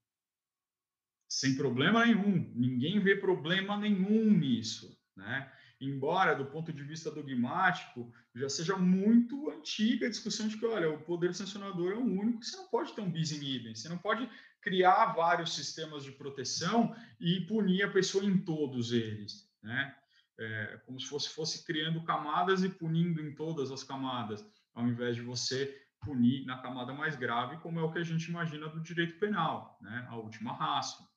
sem 1.30 1.56
problema 1.56 2.06
nenhum. 2.06 2.52
Ninguém 2.56 3.00
vê 3.00 3.16
problema 3.16 3.78
nenhum 3.78 4.32
nisso, 4.32 4.98
né? 5.16 5.52
Embora, 5.80 6.34
do 6.34 6.46
ponto 6.48 6.74
de 6.74 6.84
vista 6.84 7.12
dogmático, 7.12 8.12
já 8.36 8.50
seja 8.50 8.76
muito 8.78 9.50
antiga 9.52 10.08
a 10.08 10.10
discussão 10.10 10.48
de 10.48 10.58
que, 10.58 10.66
olha, 10.66 10.90
o 10.90 11.04
poder 11.04 11.36
sancionador 11.36 11.92
é 11.94 11.96
o 11.96 12.04
único, 12.04 12.44
você 12.44 12.58
não 12.58 12.68
pode 12.70 12.94
ter 12.96 13.02
um 13.02 13.12
bis 13.12 13.32
in 13.32 13.44
idem, 13.44 13.76
você 13.76 13.88
não 13.90 13.98
pode 14.00 14.28
criar 14.62 15.14
vários 15.14 15.54
sistemas 15.56 16.04
de 16.04 16.12
proteção 16.14 16.96
e 17.20 17.42
punir 17.42 17.84
a 17.84 17.92
pessoa 17.92 18.26
em 18.26 18.38
todos 18.40 18.92
eles, 18.92 19.48
né? 19.62 19.96
É, 20.40 20.80
como 20.86 21.00
se 21.00 21.08
fosse, 21.08 21.30
fosse 21.30 21.66
criando 21.66 22.04
camadas 22.04 22.64
e 22.64 22.70
punindo 22.70 23.22
em 23.22 23.34
todas 23.34 23.72
as 23.72 23.84
camadas, 23.84 24.46
ao 24.74 24.88
invés 24.88 25.16
de 25.16 25.22
você 25.22 25.84
punir 26.02 26.46
na 26.46 26.60
camada 26.60 26.94
mais 26.94 27.16
grave, 27.16 27.58
como 27.58 27.80
é 27.80 27.84
o 27.84 27.92
que 27.92 28.00
a 28.00 28.04
gente 28.04 28.30
imagina 28.30 28.70
do 28.70 28.80
direito 28.80 29.18
penal, 29.20 29.78
né? 29.82 30.06
A 30.10 30.16
última 30.16 30.54
raça. 30.54 31.08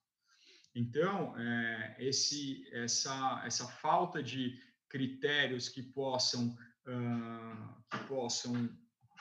Então, 0.75 1.39
é, 1.39 1.97
esse, 1.99 2.65
essa, 2.73 3.43
essa 3.45 3.67
falta 3.67 4.23
de 4.23 4.59
critérios 4.89 5.69
que 5.69 5.83
possam, 5.83 6.57
uh, 6.87 7.85
que 7.91 7.99
possam 8.05 8.69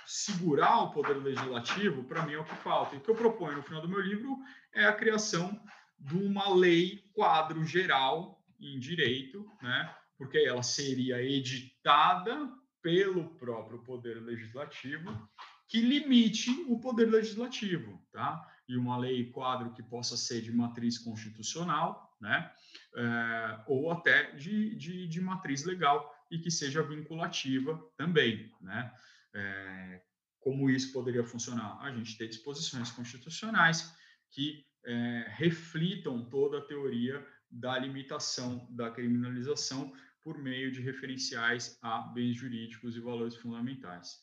segurar 0.05 0.83
o 0.83 0.91
poder 0.91 1.17
legislativo, 1.17 2.03
para 2.03 2.25
mim 2.25 2.33
é 2.33 2.39
o 2.39 2.45
que 2.45 2.55
falta. 2.55 2.95
E 2.95 2.97
o 2.97 3.01
que 3.01 3.09
eu 3.09 3.15
proponho 3.15 3.57
no 3.57 3.63
final 3.63 3.81
do 3.81 3.89
meu 3.89 4.01
livro 4.01 4.37
é 4.73 4.85
a 4.85 4.93
criação 4.93 5.61
de 5.99 6.15
uma 6.15 6.53
lei 6.53 7.03
quadro 7.13 7.63
geral 7.63 8.38
em 8.59 8.79
direito, 8.79 9.45
né? 9.61 9.95
porque 10.17 10.37
ela 10.39 10.63
seria 10.63 11.21
editada 11.21 12.51
pelo 12.81 13.35
próprio 13.35 13.83
poder 13.83 14.21
legislativo, 14.21 15.29
que 15.67 15.81
limite 15.81 16.49
o 16.67 16.79
poder 16.79 17.05
legislativo, 17.05 18.01
tá? 18.11 18.45
e 18.67 18.77
uma 18.77 18.97
lei 18.97 19.31
quadro 19.31 19.73
que 19.73 19.81
possa 19.81 20.15
ser 20.15 20.41
de 20.41 20.51
matriz 20.51 20.97
constitucional, 20.97 22.15
né? 22.21 22.51
É, 22.95 23.63
ou 23.67 23.91
até 23.91 24.31
de, 24.33 24.75
de, 24.75 25.07
de, 25.07 25.21
matriz 25.21 25.63
legal 25.63 26.13
e 26.29 26.37
que 26.37 26.51
seja 26.51 26.83
vinculativa 26.83 27.79
também, 27.97 28.51
né? 28.61 28.93
É, 29.33 30.01
como 30.39 30.69
isso 30.69 30.93
poderia 30.93 31.23
funcionar? 31.23 31.79
A 31.81 31.91
gente 31.91 32.17
tem 32.17 32.29
disposições 32.29 32.91
constitucionais 32.91 33.91
que 34.31 34.63
é, 34.85 35.25
reflitam 35.29 36.29
toda 36.29 36.59
a 36.59 36.65
teoria 36.65 37.25
da 37.49 37.77
limitação 37.77 38.67
da 38.71 38.91
criminalização 38.91 39.93
por 40.21 40.37
meio 40.37 40.71
de 40.71 40.81
referenciais 40.81 41.77
a 41.81 42.01
bens 42.01 42.35
jurídicos 42.35 42.95
e 42.95 42.99
valores 42.99 43.35
fundamentais. 43.35 44.19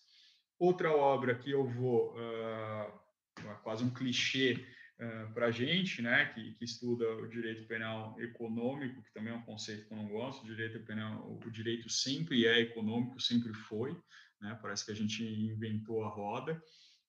Outra 0.58 0.90
obra 0.94 1.34
que 1.34 1.50
eu 1.50 1.66
vou 1.66 2.14
uh, 2.14 3.58
quase 3.62 3.84
um 3.84 3.92
clichê 3.92 4.52
uh, 4.98 5.02
eh, 5.02 5.26
para 5.34 5.46
a 5.46 5.50
gente, 5.50 6.00
né, 6.00 6.26
que, 6.26 6.54
que, 6.54 6.64
estuda 6.64 7.06
o 7.16 7.28
direito 7.28 7.66
penal 7.66 8.18
econômico, 8.20 9.02
que 9.02 9.12
também 9.12 9.32
é 9.32 9.36
um 9.36 9.42
conceito 9.42 9.86
que 9.86 9.92
eu 9.92 9.98
não 9.98 10.08
gosto, 10.08 10.42
o 10.42 10.46
direito 10.46 10.80
penal, 10.86 11.38
o 11.44 11.50
direito 11.50 11.90
sempre 11.90 12.46
é 12.46 12.60
econômico, 12.60 13.20
sempre 13.20 13.52
foi, 13.52 13.92
né, 14.40 14.58
parece 14.62 14.86
que 14.86 14.92
a 14.92 14.96
gente 14.96 15.22
inventou 15.22 16.02
a 16.04 16.08
roda, 16.08 16.62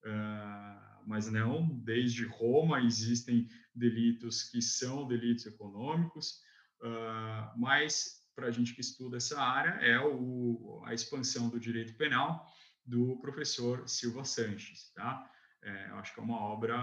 uh, 0.06 0.97
mas 1.08 1.32
não, 1.32 1.68
desde 1.80 2.26
Roma 2.26 2.82
existem 2.82 3.48
delitos 3.74 4.44
que 4.44 4.62
são 4.62 5.08
delitos 5.08 5.46
econômicos, 5.46 6.42
uh, 6.82 7.58
mas 7.58 8.22
para 8.36 8.48
a 8.48 8.52
gente 8.52 8.76
que 8.76 8.82
estuda 8.82 9.18
essa 9.18 9.42
área 9.42 9.80
é 9.82 10.00
o, 10.00 10.84
a 10.86 10.94
expansão 10.94 11.50
do 11.50 11.60
direito 11.60 11.96
penal 11.96 12.46
do 12.86 13.18
professor 13.20 13.88
Silva 13.88 14.24
Sanches, 14.24 14.92
tá? 14.94 15.32
É, 15.64 15.86
acho 15.94 16.14
que 16.14 16.20
é 16.20 16.24
uma 16.24 16.40
obra, 16.40 16.78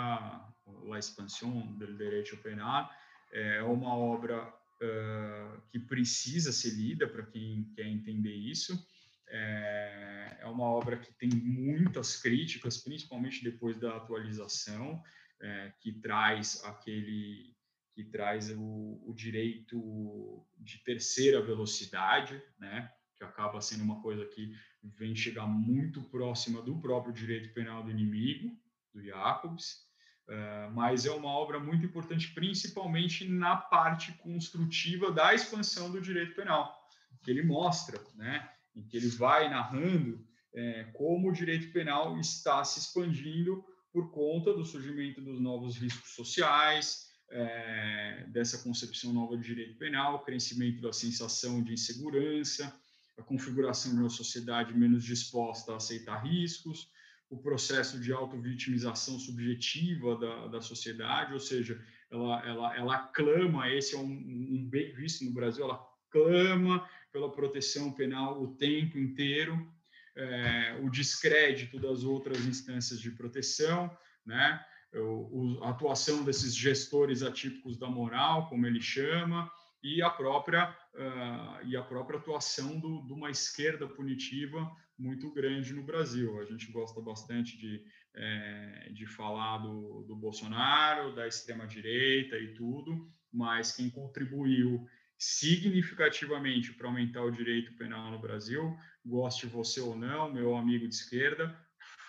La 0.83 0.99
Expansión 0.99 1.79
del 1.79 1.97
Derecho 1.97 2.37
Penal, 2.39 2.91
é 3.33 3.63
uma 3.63 3.95
obra 3.95 4.47
uh, 4.47 5.63
que 5.71 5.79
precisa 5.79 6.53
ser 6.53 6.71
lida 6.71 7.09
para 7.09 7.25
quem 7.25 7.71
quer 7.75 7.87
entender 7.87 8.35
isso. 8.35 8.75
É, 9.29 10.39
é, 10.41 10.47
uma 10.47 10.65
obra 10.65 10.99
que 10.99 11.13
tem 11.15 11.31
muitas 11.31 12.21
críticas, 12.21 12.79
principalmente 12.79 13.43
depois 13.43 13.79
da 13.79 13.97
atualização, 13.97 15.03
é, 15.41 15.73
que 15.81 15.93
traz 15.93 16.63
aquele 16.65 17.55
que 17.95 18.03
traz 18.03 18.51
o, 18.51 19.01
o, 19.07 19.15
direito 19.15 20.45
de 20.59 20.79
terceira 20.79 21.41
velocidade, 21.41 22.43
né, 22.59 22.91
que 23.15 23.23
acaba 23.23 23.61
sendo 23.61 23.85
uma 23.85 24.03
coisa 24.03 24.27
que 24.27 24.53
vem 24.83 25.15
chegar 25.15 25.47
muito 25.47 26.03
próxima 26.11 26.61
do 26.61 26.81
próprio 26.81 27.15
direito 27.15 27.55
penal 27.55 27.85
do 27.85 27.91
inimigo, 27.93 28.61
do 28.93 29.01
Jacobs, 29.01 29.87
uh, 30.29 30.73
mas 30.73 31.07
é 31.07 31.13
uma 31.13 31.29
obra 31.29 31.61
muito 31.61 31.87
importante, 31.87 32.35
principalmente 32.35 33.29
na 33.29 33.57
parte 33.57 34.13
construtiva 34.15 35.13
da 35.13 35.33
expansão 35.33 35.89
do 35.91 36.01
direito 36.01 36.35
penal, 36.35 36.77
que 37.23 37.31
ele 37.31 37.45
mostra, 37.45 38.03
né, 38.17 38.51
em 38.75 38.83
que 38.83 38.97
ele 38.97 39.09
vai 39.09 39.49
narrando 39.49 40.25
é, 40.55 40.85
como 40.95 41.29
o 41.29 41.33
direito 41.33 41.73
penal 41.73 42.19
está 42.19 42.65
se 42.65 42.79
expandindo 42.79 43.65
por 43.93 44.11
conta 44.11 44.53
do 44.53 44.65
surgimento 44.65 45.21
dos 45.21 45.41
novos 45.41 45.77
riscos 45.77 46.15
sociais, 46.15 47.09
é, 47.31 48.27
dessa 48.29 48.59
concepção 48.59 49.13
nova 49.13 49.37
de 49.37 49.45
direito 49.45 49.79
penal, 49.79 50.17
o 50.17 50.25
crescimento 50.25 50.81
da 50.81 50.93
sensação 50.93 51.63
de 51.63 51.73
insegurança, 51.73 52.73
a 53.19 53.23
configuração 53.23 53.93
de 53.93 53.99
uma 53.99 54.11
sociedade 54.11 54.77
menos 54.77 55.05
disposta 55.05 55.73
a 55.73 55.77
aceitar 55.77 56.25
riscos, 56.25 56.89
o 57.31 57.39
processo 57.39 57.99
de 58.01 58.13
autovitimização 58.13 59.19
subjetiva 59.19 60.17
da, 60.17 60.49
da 60.49 60.61
sociedade, 60.61 61.33
ou 61.33 61.41
seja, 61.41 61.81
ela, 62.11 62.47
ela, 62.47 62.77
ela 62.77 62.99
clama, 63.09 63.69
esse 63.71 63.95
é 63.95 63.99
um, 63.99 64.11
um 64.11 64.69
bem 64.69 64.95
visto 64.95 65.25
no 65.25 65.33
Brasil, 65.33 65.65
ela 65.65 65.94
clama 66.15 66.89
pela 67.13 67.31
proteção 67.33 67.91
penal 67.91 68.41
o 68.41 68.55
tempo 68.55 68.97
inteiro, 68.97 69.69
é, 70.15 70.79
o 70.81 70.89
descrédito 70.89 71.81
das 71.81 72.05
outras 72.05 72.47
instâncias 72.47 73.01
de 73.01 73.11
proteção, 73.11 73.91
né? 74.25 74.65
O, 74.97 75.59
a 75.65 75.71
atuação 75.71 76.23
desses 76.23 76.55
gestores 76.55 77.25
atípicos 77.25 77.77
da 77.77 77.89
moral, 77.89 78.49
como 78.49 78.65
ele 78.65 78.81
chama, 78.81 79.51
e 79.83 80.01
a 80.01 80.09
própria, 80.09 80.71
uh, 80.95 81.67
e 81.67 81.77
a 81.77 81.83
própria 81.83 82.21
atuação 82.21 82.79
do, 82.79 83.03
de 83.05 83.13
uma 83.13 83.29
esquerda 83.29 83.89
punitiva 83.89 84.71
muito 84.97 85.33
grande 85.33 85.75
no 85.75 85.83
Brasil. 85.83 86.41
A 86.41 86.45
gente 86.45 86.71
gosta 86.71 87.01
bastante 87.01 87.59
de, 87.59 87.85
é, 88.15 88.91
de 88.93 89.05
falar 89.05 89.59
do, 89.59 90.05
do 90.05 90.15
Bolsonaro, 90.15 91.13
da 91.13 91.27
extrema-direita 91.27 92.37
e 92.39 92.55
tudo, 92.55 93.13
mas 93.33 93.73
quem 93.73 93.91
contribuiu 93.91 94.87
significativamente 95.25 96.75
para 96.75 96.87
aumentar 96.87 97.23
o 97.23 97.31
direito 97.31 97.73
penal 97.77 98.11
no 98.11 98.19
Brasil, 98.19 98.77
goste 99.05 99.47
você 99.47 99.81
ou 99.81 99.97
não, 99.97 100.31
meu 100.31 100.55
amigo 100.55 100.87
de 100.87 100.95
esquerda, 100.95 101.59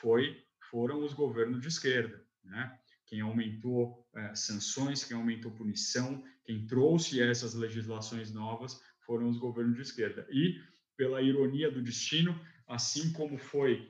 foi 0.01 0.43
foram 0.69 1.01
os 1.01 1.13
governos 1.13 1.61
de 1.61 1.67
esquerda, 1.69 2.21
né? 2.43 2.77
Quem 3.05 3.21
aumentou 3.21 4.05
é, 4.15 4.35
sanções, 4.35 5.03
quem 5.03 5.15
aumentou 5.15 5.51
punição, 5.51 6.23
quem 6.43 6.65
trouxe 6.65 7.21
essas 7.21 7.53
legislações 7.53 8.33
novas 8.33 8.81
foram 9.05 9.29
os 9.29 9.37
governos 9.37 9.75
de 9.75 9.83
esquerda. 9.83 10.27
E, 10.29 10.59
pela 10.97 11.21
ironia 11.21 11.71
do 11.71 11.81
destino, 11.81 12.37
assim 12.67 13.13
como 13.13 13.37
foi 13.37 13.87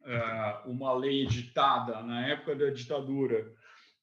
uh, 0.00 0.70
uma 0.70 0.92
lei 0.92 1.22
editada 1.22 2.02
na 2.02 2.26
época 2.26 2.56
da 2.56 2.70
ditadura 2.70 3.54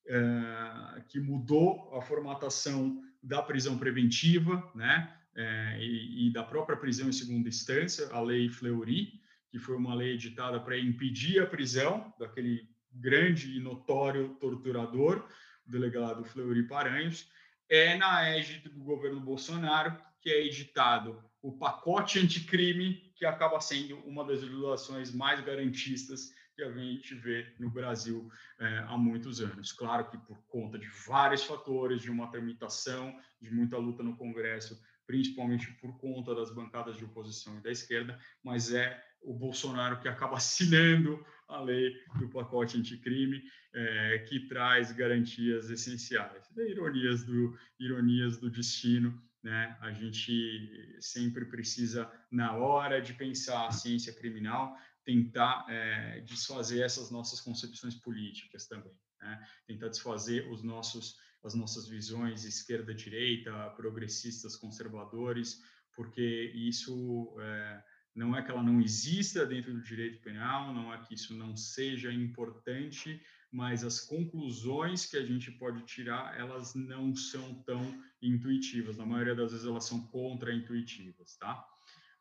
uh, 0.07 1.03
que 1.09 1.19
mudou 1.19 1.93
a 1.95 2.01
formatação 2.01 3.03
da 3.21 3.41
prisão 3.41 3.77
preventiva, 3.77 4.71
né, 4.73 5.13
uh, 5.35 5.81
e, 5.81 6.27
e, 6.27 6.33
da 6.33 6.43
própria 6.43 6.77
prisão 6.77 7.09
em 7.09 7.13
segunda 7.13 7.49
instância, 7.49 8.07
a 8.11 8.21
lei 8.21 8.49
Fleury, 8.49 9.19
que 9.49 9.59
foi 9.59 9.75
uma 9.75 9.95
lei 9.95 10.13
editada 10.13 10.59
para 10.59 10.77
impedir 10.77 11.41
a 11.41 11.45
prisão 11.45 12.13
daquele 12.19 12.69
grande 12.91 13.55
e 13.55 13.59
notório 13.59 14.35
torturador, 14.39 15.27
o 15.67 15.71
delegado 15.71 16.23
Fleury 16.23 16.63
Paranhos, 16.63 17.29
é 17.67 17.95
na 17.97 18.27
égide 18.29 18.69
do 18.69 18.83
governo 18.83 19.19
Bolsonaro 19.19 19.95
que 20.21 20.29
é 20.29 20.45
editado 20.45 21.23
o 21.41 21.53
pacote 21.53 22.19
anticrime, 22.19 23.11
que 23.15 23.25
acaba 23.25 23.61
sendo 23.61 23.97
uma 23.99 24.25
das 24.25 24.41
legislações 24.41 25.13
mais 25.13 25.39
garantistas 25.41 26.33
que 26.59 26.63
a 26.63 26.71
gente 26.71 27.15
vê 27.15 27.47
no 27.57 27.69
Brasil 27.69 28.29
é, 28.59 28.79
há 28.79 28.97
muitos 28.97 29.39
anos. 29.39 29.71
Claro 29.71 30.09
que 30.09 30.17
por 30.17 30.37
conta 30.47 30.77
de 30.77 30.87
vários 31.07 31.43
fatores, 31.43 32.01
de 32.01 32.11
uma 32.11 32.29
tramitação, 32.29 33.17
de 33.41 33.49
muita 33.49 33.77
luta 33.77 34.03
no 34.03 34.17
Congresso, 34.17 34.77
principalmente 35.07 35.71
por 35.79 35.97
conta 35.97 36.35
das 36.35 36.51
bancadas 36.51 36.97
de 36.97 37.05
oposição 37.05 37.57
e 37.57 37.61
da 37.61 37.71
esquerda, 37.71 38.19
mas 38.43 38.73
é 38.73 39.01
o 39.21 39.33
Bolsonaro 39.33 40.01
que 40.01 40.09
acaba 40.09 40.35
assinando 40.37 41.25
a 41.47 41.61
lei 41.61 41.95
do 42.19 42.27
pacote 42.27 42.77
anticrime, 42.77 43.41
é, 43.73 44.19
que 44.27 44.47
traz 44.47 44.91
garantias 44.91 45.69
essenciais. 45.69 46.43
ironias 46.57 47.23
do, 47.23 47.57
ironias 47.79 48.37
do 48.37 48.49
destino 48.49 49.17
né? 49.41 49.77
A 49.79 49.91
gente 49.91 50.97
sempre 50.99 51.45
precisa, 51.45 52.11
na 52.29 52.55
hora 52.55 53.01
de 53.01 53.13
pensar 53.13 53.67
a 53.67 53.71
ciência 53.71 54.13
criminal, 54.13 54.77
tentar 55.09 55.65
é, 55.67 56.21
desfazer 56.21 56.81
essas 56.81 57.09
nossas 57.09 57.41
concepções 57.41 57.95
políticas 57.95 58.67
também, 58.67 58.93
né? 59.19 59.43
tentar 59.65 59.87
desfazer 59.87 60.47
os 60.51 60.61
nossos 60.61 61.17
as 61.41 61.55
nossas 61.55 61.87
visões 61.87 62.43
esquerda-direita, 62.43 63.69
progressistas, 63.77 64.57
conservadores, 64.57 65.63
porque 65.95 66.51
isso 66.53 67.33
é, 67.39 67.83
não 68.13 68.35
é 68.35 68.43
que 68.43 68.51
ela 68.51 68.61
não 68.61 68.81
exista 68.81 69.45
dentro 69.45 69.73
do 69.73 69.81
direito 69.81 70.21
penal, 70.21 70.73
não 70.73 70.93
é 70.93 70.97
que 70.97 71.13
isso 71.13 71.33
não 71.33 71.55
seja 71.55 72.11
importante, 72.11 73.21
mas 73.49 73.85
as 73.85 74.01
conclusões 74.01 75.05
que 75.05 75.15
a 75.15 75.25
gente 75.25 75.49
pode 75.49 75.81
tirar, 75.83 76.37
elas 76.37 76.75
não 76.75 77.15
são 77.15 77.63
tão 77.63 78.03
intuitivas. 78.21 78.97
Na 78.97 79.05
maioria 79.05 79.33
das 79.33 79.53
vezes, 79.53 79.65
elas 79.65 79.85
são 79.85 80.05
contra-intuitivas, 80.07 81.37
tá? 81.37 81.65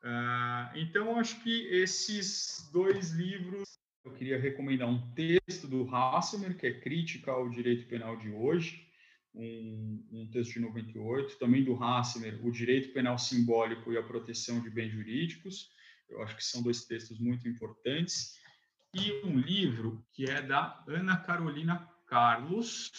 Uh, 0.03 0.77
então, 0.77 1.19
acho 1.19 1.43
que 1.43 1.67
esses 1.69 2.69
dois 2.73 3.11
livros, 3.11 3.65
eu 4.05 4.13
queria 4.13 4.39
recomendar 4.39 4.89
um 4.89 5.13
texto 5.13 5.67
do 5.67 5.95
Hassemer, 5.95 6.57
que 6.57 6.67
é 6.67 6.81
Crítica 6.81 7.33
ao 7.33 7.49
Direito 7.49 7.89
Penal 7.89 8.17
de 8.17 8.31
Hoje, 8.31 8.87
um, 9.35 10.05
um 10.11 10.31
texto 10.31 10.55
de 10.55 10.61
98, 10.61 11.39
também 11.39 11.65
do 11.65 11.83
Hassemer, 11.83 12.45
O 12.45 12.51
Direito 12.51 12.93
Penal 12.93 13.19
Simbólico 13.19 13.93
e 13.93 13.99
a 13.99 14.03
Proteção 14.03 14.61
de 14.61 14.71
Bens 14.71 14.93
Jurídicos, 14.93 15.71
eu 16.09 16.23
acho 16.23 16.37
que 16.37 16.45
são 16.45 16.63
dois 16.63 16.85
textos 16.85 17.19
muito 17.19 17.47
importantes. 17.49 18.39
E 18.95 19.13
um 19.25 19.39
livro 19.39 20.05
que 20.13 20.25
é 20.25 20.41
da 20.41 20.83
Ana 20.89 21.17
Carolina 21.19 21.87
Carlos, 22.07 22.91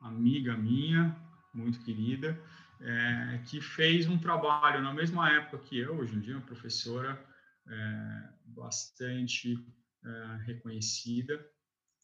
amiga 0.00 0.56
minha, 0.56 1.16
muito 1.52 1.82
querida, 1.84 2.40
é, 2.84 3.42
que 3.46 3.60
fez 3.60 4.06
um 4.08 4.18
trabalho 4.18 4.82
na 4.82 4.92
mesma 4.92 5.30
época 5.30 5.58
que 5.58 5.78
eu, 5.78 5.96
hoje 5.96 6.16
em 6.16 6.20
dia, 6.20 6.36
uma 6.36 6.46
professora 6.46 7.22
é, 7.68 8.28
bastante 8.44 9.56
é, 10.04 10.36
reconhecida, 10.44 11.44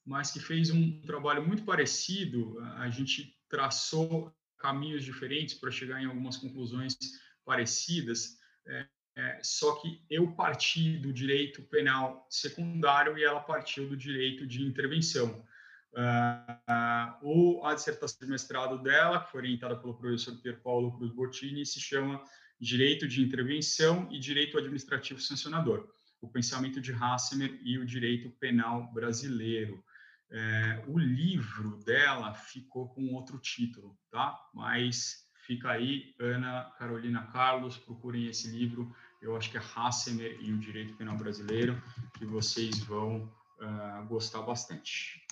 mas 0.05 0.31
que 0.31 0.41
fez 0.41 0.71
um 0.71 1.01
trabalho 1.03 1.47
muito 1.47 1.65
parecido. 1.65 2.59
A 2.77 2.89
gente 2.89 3.37
traçou 3.49 4.33
caminhos 4.57 5.05
diferentes 5.05 5.55
para 5.55 5.71
chegar 5.71 6.01
em 6.01 6.07
algumas 6.07 6.37
conclusões 6.37 6.97
parecidas. 7.45 8.39
É, 8.67 8.87
é, 9.17 9.41
só 9.43 9.75
que 9.81 10.01
eu 10.09 10.33
parti 10.33 10.97
do 10.97 11.13
direito 11.13 11.63
penal 11.65 12.27
secundário 12.31 13.19
e 13.19 13.25
ela 13.25 13.41
partiu 13.41 13.89
do 13.89 13.97
direito 13.97 14.47
de 14.47 14.63
intervenção. 14.63 15.45
Uh, 15.93 17.23
uh, 17.23 17.65
a 17.65 17.75
dissertação 17.75 18.19
de 18.21 18.31
mestrado 18.31 18.83
dela, 18.83 19.21
que 19.21 19.31
foi 19.31 19.41
orientada 19.41 19.77
pelo 19.77 19.95
professor 19.95 20.37
Pier 20.41 20.61
Paulo 20.61 20.97
Cruz 20.97 21.13
Bottini, 21.13 21.65
se 21.65 21.81
chama 21.81 22.23
Direito 22.61 23.07
de 23.07 23.23
Intervenção 23.23 24.09
e 24.11 24.19
Direito 24.19 24.59
Administrativo 24.59 25.21
Sancionador, 25.21 25.89
o 26.21 26.29
pensamento 26.29 26.81
de 26.81 26.93
Hassemer 26.93 27.59
e 27.63 27.79
o 27.79 27.87
direito 27.87 28.31
penal 28.31 28.93
brasileiro. 28.93 29.83
É, 30.31 30.85
o 30.87 30.99
livro 30.99 31.79
dela 31.85 32.35
ficou 32.35 32.89
com 32.89 33.15
outro 33.15 33.39
título, 33.39 33.97
tá? 34.11 34.39
Mas 34.53 35.27
fica 35.47 35.71
aí, 35.71 36.15
Ana 36.21 36.71
Carolina 36.79 37.27
Carlos, 37.29 37.79
procurem 37.79 38.27
esse 38.27 38.49
livro, 38.49 38.95
eu 39.23 39.37
acho 39.37 39.51
que 39.51 39.57
é 39.57 39.63
Hassemer 39.75 40.37
e 40.41 40.53
o 40.53 40.59
Direito 40.59 40.95
Penal 40.95 41.17
Brasileiro, 41.17 41.81
que 42.19 42.27
vocês 42.27 42.79
vão 42.81 43.33
uh, 43.61 44.07
gostar 44.07 44.43
bastante. 44.43 45.25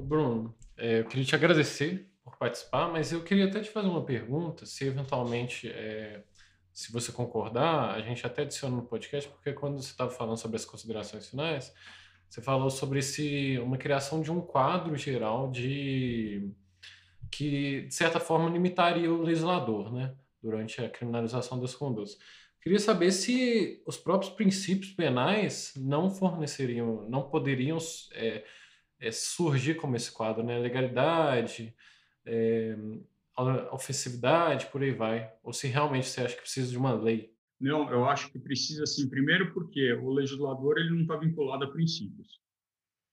Bruno, 0.00 0.54
é, 0.76 1.00
eu 1.00 1.04
queria 1.04 1.24
te 1.24 1.34
agradecer 1.34 2.10
por 2.24 2.36
participar, 2.36 2.88
mas 2.88 3.12
eu 3.12 3.22
queria 3.22 3.46
até 3.46 3.60
te 3.60 3.70
fazer 3.70 3.88
uma 3.88 4.04
pergunta, 4.04 4.64
se 4.64 4.86
eventualmente, 4.86 5.68
é, 5.68 6.22
se 6.72 6.90
você 6.92 7.12
concordar, 7.12 7.94
a 7.94 8.00
gente 8.00 8.26
até 8.26 8.42
adiciona 8.42 8.76
no 8.76 8.82
podcast, 8.82 9.28
porque 9.30 9.52
quando 9.52 9.82
você 9.82 9.90
estava 9.90 10.10
falando 10.10 10.38
sobre 10.38 10.56
as 10.56 10.64
considerações 10.64 11.28
finais, 11.28 11.74
você 12.28 12.40
falou 12.40 12.70
sobre 12.70 13.00
esse, 13.00 13.58
uma 13.58 13.76
criação 13.76 14.22
de 14.22 14.32
um 14.32 14.40
quadro 14.40 14.96
geral 14.96 15.50
de 15.50 16.50
que, 17.30 17.82
de 17.82 17.94
certa 17.94 18.18
forma, 18.18 18.48
limitaria 18.48 19.12
o 19.12 19.22
legislador, 19.22 19.92
né, 19.92 20.14
durante 20.42 20.80
a 20.80 20.88
criminalização 20.88 21.60
das 21.60 21.74
condutas. 21.74 22.16
Queria 22.62 22.78
saber 22.78 23.10
se 23.10 23.82
os 23.86 23.96
próprios 23.96 24.32
princípios 24.32 24.92
penais 24.92 25.72
não 25.76 26.08
forneceriam, 26.08 27.08
não 27.08 27.28
poderiam 27.28 27.76
é, 28.12 28.44
é, 29.02 29.10
surgir 29.10 29.74
como 29.74 29.96
esse 29.96 30.12
quadro, 30.12 30.42
né? 30.42 30.58
Legalidade, 30.58 31.74
é, 32.24 32.76
ofensividade, 33.72 34.66
por 34.66 34.82
aí 34.82 34.92
vai. 34.92 35.30
Ou 35.42 35.52
se 35.52 35.66
realmente 35.66 36.06
você 36.06 36.20
acha 36.20 36.36
que 36.36 36.42
precisa 36.42 36.70
de 36.70 36.78
uma 36.78 36.92
lei? 36.92 37.34
Não, 37.60 37.90
eu 37.90 38.04
acho 38.06 38.30
que 38.30 38.38
precisa 38.38 38.86
sim. 38.86 39.08
Primeiro 39.08 39.52
porque 39.52 39.92
o 39.94 40.10
legislador 40.10 40.78
ele 40.78 40.90
não 40.90 41.02
está 41.02 41.16
vinculado 41.16 41.64
a 41.64 41.70
princípios. 41.70 42.40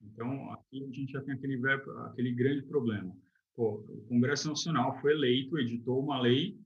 Então, 0.00 0.52
aqui 0.52 0.82
a 0.82 0.86
gente 0.86 1.12
já 1.12 1.20
tem 1.20 1.34
aquele, 1.34 1.60
aquele 2.06 2.32
grande 2.32 2.62
problema. 2.62 3.14
Pô, 3.54 3.84
o 3.88 4.06
Congresso 4.08 4.48
Nacional 4.48 4.98
foi 5.00 5.12
eleito, 5.12 5.58
editou 5.58 6.02
uma 6.02 6.20
lei 6.20 6.58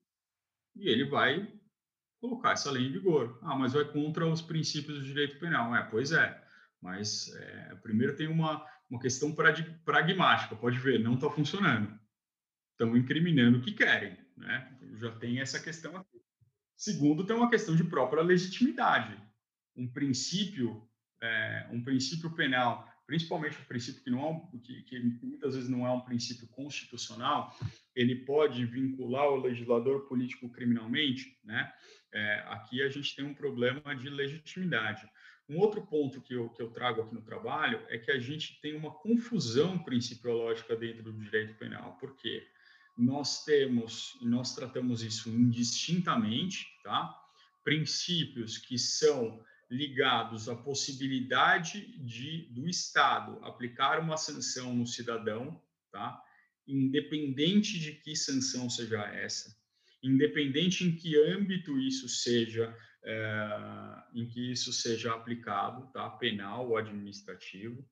e 0.77 0.89
ele 0.89 1.05
vai 1.07 1.53
colocar 2.21 2.53
essa 2.53 2.71
lei 2.71 2.87
em 2.87 2.93
vigor. 2.93 3.39
Ah, 3.43 3.57
mas 3.57 3.73
vai 3.73 3.85
contra 3.85 4.27
os 4.27 4.41
princípios 4.41 4.99
do 4.99 5.05
direito 5.05 5.39
penal. 5.39 5.75
É, 5.75 5.83
pois 5.91 6.13
é. 6.13 6.43
Mas 6.81 7.35
é, 7.35 7.75
primeiro 7.83 8.15
tem 8.15 8.29
uma, 8.29 8.65
uma 8.89 9.01
questão 9.01 9.35
pragmática. 9.85 10.57
Pode 10.57 10.79
ver, 10.79 11.01
não 11.01 11.15
está 11.15 11.31
funcionando. 11.31 11.99
Estão 12.73 12.97
incriminando 12.97 13.59
o 13.59 13.63
que 13.63 13.73
querem. 13.73 14.17
Né? 14.37 14.79
Já 14.97 15.11
tem 15.13 15.41
essa 15.41 15.61
questão 15.61 15.97
aqui. 15.97 16.21
Segundo, 16.77 17.25
tem 17.25 17.37
uma 17.37 17.51
questão 17.51 17.75
de 17.75 17.85
própria 17.85 18.23
legitimidade. 18.23 19.17
Um 19.77 19.89
princípio, 19.89 20.89
é, 21.23 21.69
um 21.71 21.83
princípio 21.83 22.31
penal, 22.35 22.89
principalmente 23.07 23.59
o 23.59 23.65
princípio 23.67 24.03
que, 24.03 24.11
não 24.11 24.29
é, 24.29 24.59
que, 24.59 24.83
que 24.83 25.01
muitas 25.23 25.55
vezes 25.55 25.69
não 25.69 25.87
é 25.87 25.91
um 25.91 26.01
princípio 26.01 26.49
constitucional, 26.49 27.57
ele 27.95 28.25
pode 28.25 28.65
vincular 28.67 29.29
o 29.29 29.41
legislador 29.41 30.09
político 30.09 30.51
criminalmente, 30.51 31.39
né? 31.45 31.73
É, 32.13 32.45
aqui 32.49 32.81
a 32.81 32.89
gente 32.89 33.15
tem 33.17 33.25
um 33.25 33.35
problema 33.35 33.95
de 33.95 34.09
legitimidade. 34.09 35.09
Um 35.49 35.59
outro 35.59 35.83
ponto 35.83 36.23
que 36.23 36.35
eu, 36.35 36.49
que 36.49 36.63
eu 36.63 36.71
trago 36.71 37.03
aqui 37.03 37.15
no 37.15 37.21
trabalho 37.21 37.85
é 37.89 37.99
que 37.99 38.11
a 38.11 38.19
gente 38.19 38.59
tem 38.63 38.75
uma 38.75 38.91
confusão 38.91 39.79
principiológica 39.79 40.75
dentro 40.75 41.03
do 41.03 41.13
direito 41.13 41.55
penal. 41.55 41.99
Por 41.99 42.17
quê? 42.17 42.47
Nós 42.97 43.45
temos, 43.45 44.17
nós 44.23 44.55
tratamos 44.55 45.03
isso 45.03 45.29
indistintamente, 45.29 46.67
tá? 46.83 47.15
Princípios 47.63 48.57
que 48.57 48.79
são 48.79 49.45
ligados 49.71 50.49
à 50.49 50.55
possibilidade 50.55 51.99
de 51.99 52.49
do 52.51 52.69
Estado 52.69 53.39
aplicar 53.45 53.99
uma 53.99 54.17
sanção 54.17 54.75
no 54.75 54.87
cidadão, 54.87 55.61
tá? 55.91 56.23
Independente 56.67 57.79
de 57.79 57.93
que 57.93 58.17
sanção 58.17 58.71
seja 58.71 59.03
essa, 59.09 59.55
independente 60.03 60.85
em 60.85 60.95
que 60.95 61.19
âmbito 61.19 61.79
isso 61.79 62.09
seja 62.09 62.75
é, 63.05 64.03
em 64.15 64.27
que 64.27 64.51
isso 64.51 64.73
seja 64.73 65.15
aplicado, 65.15 65.87
tá? 65.93 66.09
penal 66.11 66.69
ou 66.69 66.77
administrativo. 66.77 67.87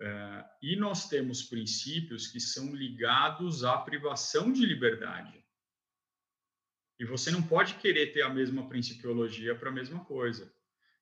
É, 0.00 0.44
e 0.60 0.76
nós 0.76 1.08
temos 1.08 1.42
princípios 1.42 2.26
que 2.26 2.40
são 2.40 2.74
ligados 2.74 3.64
à 3.64 3.78
privação 3.78 4.52
de 4.52 4.66
liberdade. 4.66 5.42
E 6.98 7.04
você 7.04 7.30
não 7.30 7.42
pode 7.42 7.74
querer 7.76 8.12
ter 8.12 8.22
a 8.22 8.32
mesma 8.32 8.68
principiologia 8.68 9.54
para 9.54 9.70
a 9.70 9.72
mesma 9.72 10.04
coisa. 10.04 10.52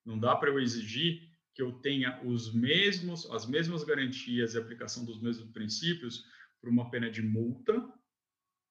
Não 0.05 0.19
dá 0.19 0.35
para 0.35 0.49
eu 0.49 0.59
exigir 0.59 1.29
que 1.53 1.61
eu 1.61 1.71
tenha 1.79 2.21
os 2.23 2.53
mesmos, 2.53 3.29
as 3.31 3.45
mesmas 3.45 3.83
garantias 3.83 4.53
e 4.53 4.57
aplicação 4.57 5.05
dos 5.05 5.21
mesmos 5.21 5.49
princípios 5.51 6.25
para 6.59 6.69
uma 6.69 6.91
pena 6.91 7.09
de 7.09 7.21
multa, 7.21 7.81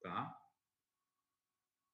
tá? 0.03 0.36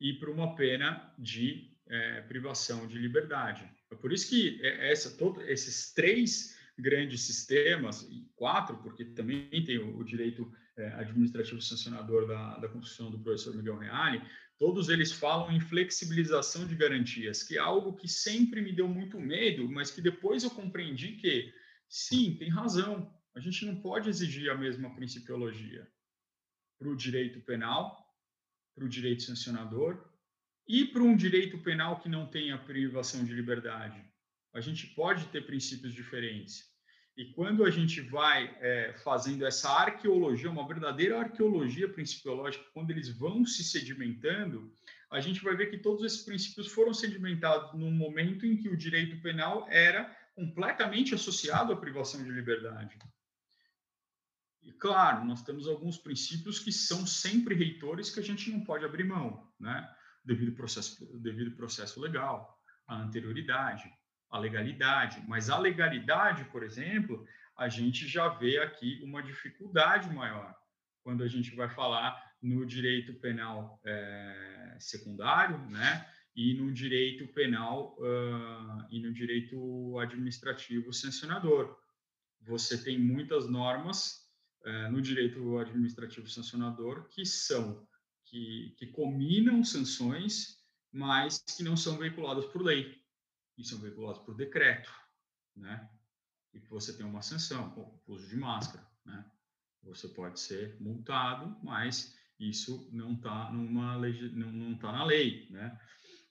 E 0.00 0.14
para 0.14 0.30
uma 0.30 0.56
pena 0.56 1.14
de 1.16 1.69
é, 1.90 2.20
privação 2.22 2.86
de 2.86 2.98
liberdade. 2.98 3.68
É 3.90 3.96
por 3.96 4.12
isso 4.12 4.28
que 4.28 4.60
é, 4.62 4.92
essa, 4.92 5.10
todo, 5.18 5.42
esses 5.42 5.92
três 5.92 6.56
grandes 6.78 7.22
sistemas, 7.22 8.02
e 8.10 8.30
quatro, 8.36 8.78
porque 8.78 9.04
também 9.04 9.50
tem 9.64 9.78
o, 9.78 9.98
o 9.98 10.04
direito 10.04 10.50
é, 10.76 10.86
administrativo 10.94 11.60
sancionador 11.60 12.26
da, 12.26 12.58
da 12.58 12.68
Constituição 12.68 13.10
do 13.10 13.18
professor 13.18 13.54
Miguel 13.54 13.78
Reale, 13.78 14.22
todos 14.58 14.88
eles 14.88 15.12
falam 15.12 15.50
em 15.50 15.60
flexibilização 15.60 16.66
de 16.66 16.76
garantias, 16.76 17.42
que 17.42 17.56
é 17.56 17.60
algo 17.60 17.96
que 17.96 18.08
sempre 18.08 18.62
me 18.62 18.72
deu 18.72 18.88
muito 18.88 19.18
medo, 19.20 19.68
mas 19.68 19.90
que 19.90 20.00
depois 20.00 20.44
eu 20.44 20.50
compreendi 20.50 21.16
que, 21.16 21.52
sim, 21.88 22.36
tem 22.38 22.48
razão, 22.48 23.12
a 23.34 23.40
gente 23.40 23.64
não 23.66 23.80
pode 23.80 24.08
exigir 24.08 24.50
a 24.50 24.56
mesma 24.56 24.94
principiologia 24.94 25.86
para 26.78 26.88
o 26.88 26.96
direito 26.96 27.40
penal, 27.40 28.06
para 28.74 28.84
o 28.84 28.88
direito 28.88 29.22
sancionador 29.22 30.09
e 30.66 30.84
para 30.84 31.02
um 31.02 31.16
direito 31.16 31.58
penal 31.58 32.00
que 32.00 32.08
não 32.08 32.26
tenha 32.26 32.58
privação 32.58 33.24
de 33.24 33.32
liberdade? 33.32 34.04
A 34.52 34.60
gente 34.60 34.86
pode 34.88 35.26
ter 35.26 35.46
princípios 35.46 35.92
diferentes. 35.92 36.70
E 37.16 37.26
quando 37.32 37.64
a 37.64 37.70
gente 37.70 38.00
vai 38.00 38.56
é, 38.60 38.94
fazendo 39.04 39.44
essa 39.44 39.68
arqueologia, 39.68 40.50
uma 40.50 40.66
verdadeira 40.66 41.18
arqueologia 41.18 41.88
principiológica, 41.88 42.64
quando 42.72 42.90
eles 42.90 43.08
vão 43.10 43.44
se 43.44 43.62
sedimentando, 43.62 44.72
a 45.10 45.20
gente 45.20 45.42
vai 45.42 45.56
ver 45.56 45.70
que 45.70 45.78
todos 45.78 46.04
esses 46.04 46.22
princípios 46.22 46.68
foram 46.68 46.94
sedimentados 46.94 47.78
num 47.78 47.90
momento 47.90 48.46
em 48.46 48.56
que 48.56 48.68
o 48.68 48.76
direito 48.76 49.20
penal 49.20 49.66
era 49.68 50.16
completamente 50.34 51.14
associado 51.14 51.72
à 51.72 51.76
privação 51.76 52.22
de 52.22 52.30
liberdade. 52.30 52.96
E 54.62 54.72
claro, 54.72 55.24
nós 55.24 55.42
temos 55.42 55.66
alguns 55.66 55.98
princípios 55.98 56.58
que 56.58 56.72
são 56.72 57.06
sempre 57.06 57.54
reitores 57.54 58.10
que 58.10 58.20
a 58.20 58.22
gente 58.22 58.50
não 58.50 58.64
pode 58.64 58.84
abrir 58.84 59.04
mão, 59.04 59.50
né? 59.58 59.94
Devido 60.24 60.52
processo, 60.52 61.18
devido 61.18 61.56
processo 61.56 62.00
legal, 62.00 62.58
a 62.86 62.96
anterioridade, 62.96 63.90
a 64.30 64.38
legalidade. 64.38 65.22
Mas 65.26 65.48
a 65.48 65.58
legalidade, 65.58 66.44
por 66.44 66.62
exemplo, 66.62 67.26
a 67.56 67.68
gente 67.68 68.06
já 68.06 68.28
vê 68.28 68.58
aqui 68.58 69.00
uma 69.02 69.22
dificuldade 69.22 70.12
maior 70.12 70.54
quando 71.02 71.22
a 71.22 71.28
gente 71.28 71.54
vai 71.54 71.68
falar 71.68 72.22
no 72.42 72.64
direito 72.64 73.14
penal 73.14 73.80
é, 73.84 74.76
secundário, 74.78 75.58
né? 75.68 76.06
E 76.34 76.54
no 76.54 76.72
direito 76.72 77.26
penal 77.34 77.96
uh, 77.98 78.86
e 78.88 79.00
no 79.00 79.12
direito 79.12 79.98
administrativo 79.98 80.92
sancionador. 80.92 81.76
Você 82.42 82.82
tem 82.82 82.98
muitas 82.98 83.50
normas 83.50 84.26
uh, 84.64 84.90
no 84.90 85.02
direito 85.02 85.58
administrativo 85.58 86.28
sancionador 86.28 87.08
que 87.08 87.26
são 87.26 87.86
que, 88.30 88.74
que 88.78 88.86
combinam 88.86 89.64
sanções, 89.64 90.56
mas 90.92 91.42
que 91.56 91.64
não 91.64 91.76
são 91.76 91.98
veiculadas 91.98 92.46
por 92.46 92.62
lei, 92.62 93.02
e 93.58 93.64
são 93.64 93.78
veiculadas 93.80 94.22
por 94.22 94.36
decreto, 94.36 94.90
né? 95.56 95.90
E 96.54 96.60
que 96.60 96.68
você 96.68 96.96
tem 96.96 97.04
uma 97.04 97.22
sanção, 97.22 97.70
como 97.70 98.00
uso 98.06 98.28
de 98.28 98.36
máscara, 98.36 98.86
né? 99.04 99.24
Você 99.82 100.08
pode 100.08 100.38
ser 100.38 100.80
multado, 100.80 101.58
mas 101.62 102.16
isso 102.38 102.88
não 102.92 103.14
está 103.14 103.50
numa 103.50 103.98
não, 103.98 104.52
não 104.52 104.78
tá 104.78 104.92
na 104.92 105.04
lei, 105.04 105.48
né? 105.50 105.78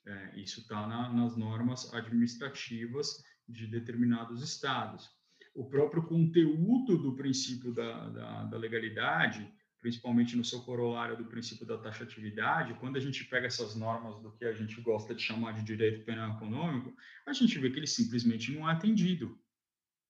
É, 0.06 0.40
isso 0.40 0.60
está 0.60 0.86
na, 0.86 1.12
nas 1.12 1.36
normas 1.36 1.92
administrativas 1.92 3.22
de 3.46 3.66
determinados 3.66 4.42
estados. 4.42 5.10
O 5.54 5.68
próprio 5.68 6.02
conteúdo 6.04 6.96
do 6.96 7.14
princípio 7.16 7.74
da, 7.74 8.08
da, 8.08 8.44
da 8.44 8.56
legalidade, 8.56 9.52
principalmente 9.80 10.36
no 10.36 10.44
seu 10.44 10.60
corolário 10.60 11.16
do 11.16 11.24
princípio 11.24 11.66
da 11.66 11.78
taxatividade, 11.78 12.74
quando 12.74 12.96
a 12.96 13.00
gente 13.00 13.24
pega 13.24 13.46
essas 13.46 13.74
normas 13.74 14.20
do 14.20 14.30
que 14.32 14.44
a 14.44 14.52
gente 14.52 14.80
gosta 14.80 15.14
de 15.14 15.22
chamar 15.22 15.52
de 15.52 15.62
direito 15.62 16.04
penal 16.04 16.36
econômico, 16.36 16.94
a 17.26 17.32
gente 17.32 17.58
vê 17.58 17.70
que 17.70 17.78
ele 17.78 17.86
simplesmente 17.86 18.52
não 18.52 18.68
é 18.68 18.72
atendido. 18.72 19.38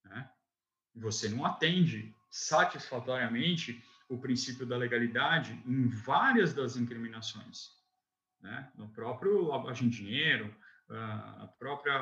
Né? 0.04 0.28
Você 0.96 1.28
não 1.28 1.44
atende 1.44 2.14
satisfatoriamente 2.30 3.82
o 4.08 4.18
princípio 4.18 4.66
da 4.66 4.76
legalidade 4.76 5.52
em 5.64 5.86
várias 5.86 6.52
das 6.52 6.76
incriminações. 6.76 7.70
Né? 8.40 8.72
No 8.76 8.88
próprio 8.88 9.42
lavagem 9.44 9.88
de 9.88 9.98
dinheiro, 9.98 10.54
a 10.88 11.48
própria, 11.58 11.96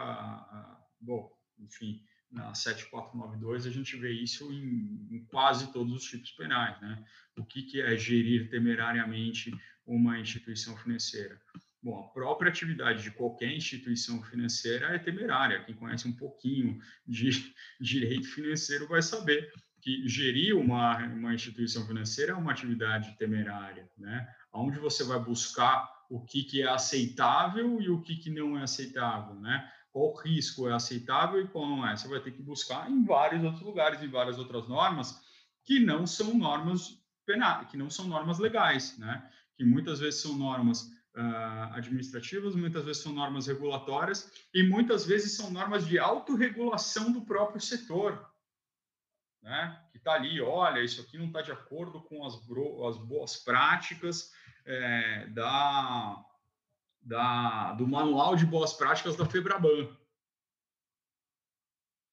bom, 0.99 1.31
enfim, 1.59 2.03
na 2.31 2.55
7492 2.55 3.67
a 3.67 3.71
gente 3.71 3.97
vê 3.97 4.13
isso 4.13 4.53
em, 4.53 5.07
em, 5.11 5.25
quase 5.25 5.73
todos 5.73 5.95
os 5.95 6.05
tipos 6.05 6.31
penais, 6.33 6.81
né? 6.81 7.03
O 7.37 7.45
que, 7.45 7.63
que 7.63 7.81
é 7.81 7.97
gerir 7.97 8.51
temerariamente 8.51 9.51
uma 9.87 10.19
instituição 10.19 10.77
financeira? 10.77 11.41
Bom, 11.83 12.01
a 12.01 12.09
própria 12.09 12.51
atividade 12.51 13.03
de 13.03 13.11
qualquer 13.13 13.53
instituição 13.53 14.23
financeira 14.23 14.89
é 14.89 14.99
temerária. 14.99 15.63
Quem 15.65 15.75
conhece 15.75 16.09
um 16.09 16.13
pouquinho 16.13 16.79
de 17.07 17.31
direito 17.81 18.29
financeiro 18.29 18.87
vai 18.89 19.01
saber 19.01 19.51
que 19.81 20.07
gerir 20.09 20.57
uma, 20.57 20.99
uma 21.07 21.35
instituição 21.35 21.87
financeira 21.87 22.33
é 22.33 22.35
uma 22.35 22.53
atividade 22.53 23.17
temerária, 23.17 23.89
né? 23.97 24.29
Onde 24.53 24.79
você 24.79 25.05
vai 25.05 25.21
buscar 25.21 25.89
o 26.09 26.25
que, 26.25 26.43
que 26.43 26.63
é 26.63 26.69
aceitável 26.69 27.81
e 27.81 27.91
o 27.91 28.01
que, 28.01 28.17
que 28.17 28.31
não 28.31 28.59
é 28.59 28.63
aceitável, 28.63 29.35
né? 29.35 29.71
Qual 29.93 30.15
risco 30.15 30.69
é 30.69 30.75
aceitável 30.75 31.41
e 31.41 31.49
qual 31.49 31.69
não 31.69 31.87
é? 31.87 31.97
Você 31.97 32.09
vai 32.09 32.21
ter 32.21 32.33
que 32.33 32.43
buscar 32.43 32.91
em 32.91 33.05
vários 33.05 33.43
outros 33.45 33.63
lugares, 33.63 34.03
em 34.03 34.09
várias 34.09 34.39
outras 34.39 34.69
normas 34.69 35.21
que 35.65 35.81
não 35.81 36.07
são 36.07 36.35
normas 36.35 37.03
penais, 37.27 37.69
que 37.69 37.77
não 37.77 37.91
são 37.91 38.07
normas 38.07 38.39
legais, 38.39 38.97
né? 38.99 39.31
Que 39.57 39.65
muitas 39.65 40.01
vezes 40.01 40.23
são 40.23 40.35
normas 40.35 40.83
uh, 41.17 41.75
administrativas, 41.75 42.55
muitas 42.55 42.85
vezes 42.85 43.03
são 43.03 43.13
normas 43.13 43.47
regulatórias 43.47 44.33
e 44.55 44.63
muitas 44.63 45.05
vezes 45.05 45.37
são 45.37 45.51
normas 45.51 45.87
de 45.87 45.99
autorregulação 45.99 47.13
do 47.13 47.23
próprio 47.23 47.61
setor, 47.61 48.27
né? 49.43 49.83
que 49.91 49.99
está 49.99 50.13
ali, 50.13 50.41
olha, 50.41 50.83
isso 50.83 51.01
aqui 51.01 51.19
não 51.19 51.27
está 51.27 51.43
de 51.43 51.53
acordo 51.53 52.01
com 52.03 52.25
as, 52.25 52.35
as 52.35 52.99
boas 53.05 53.37
práticas 53.37 54.33
é, 54.69 55.27
da, 55.29 56.25
da, 57.01 57.73
do 57.73 57.89
manual 57.89 58.37
de 58.37 58.45
boas 58.45 58.75
práticas 58.75 59.17
da 59.17 59.25
Febraban. 59.25 59.97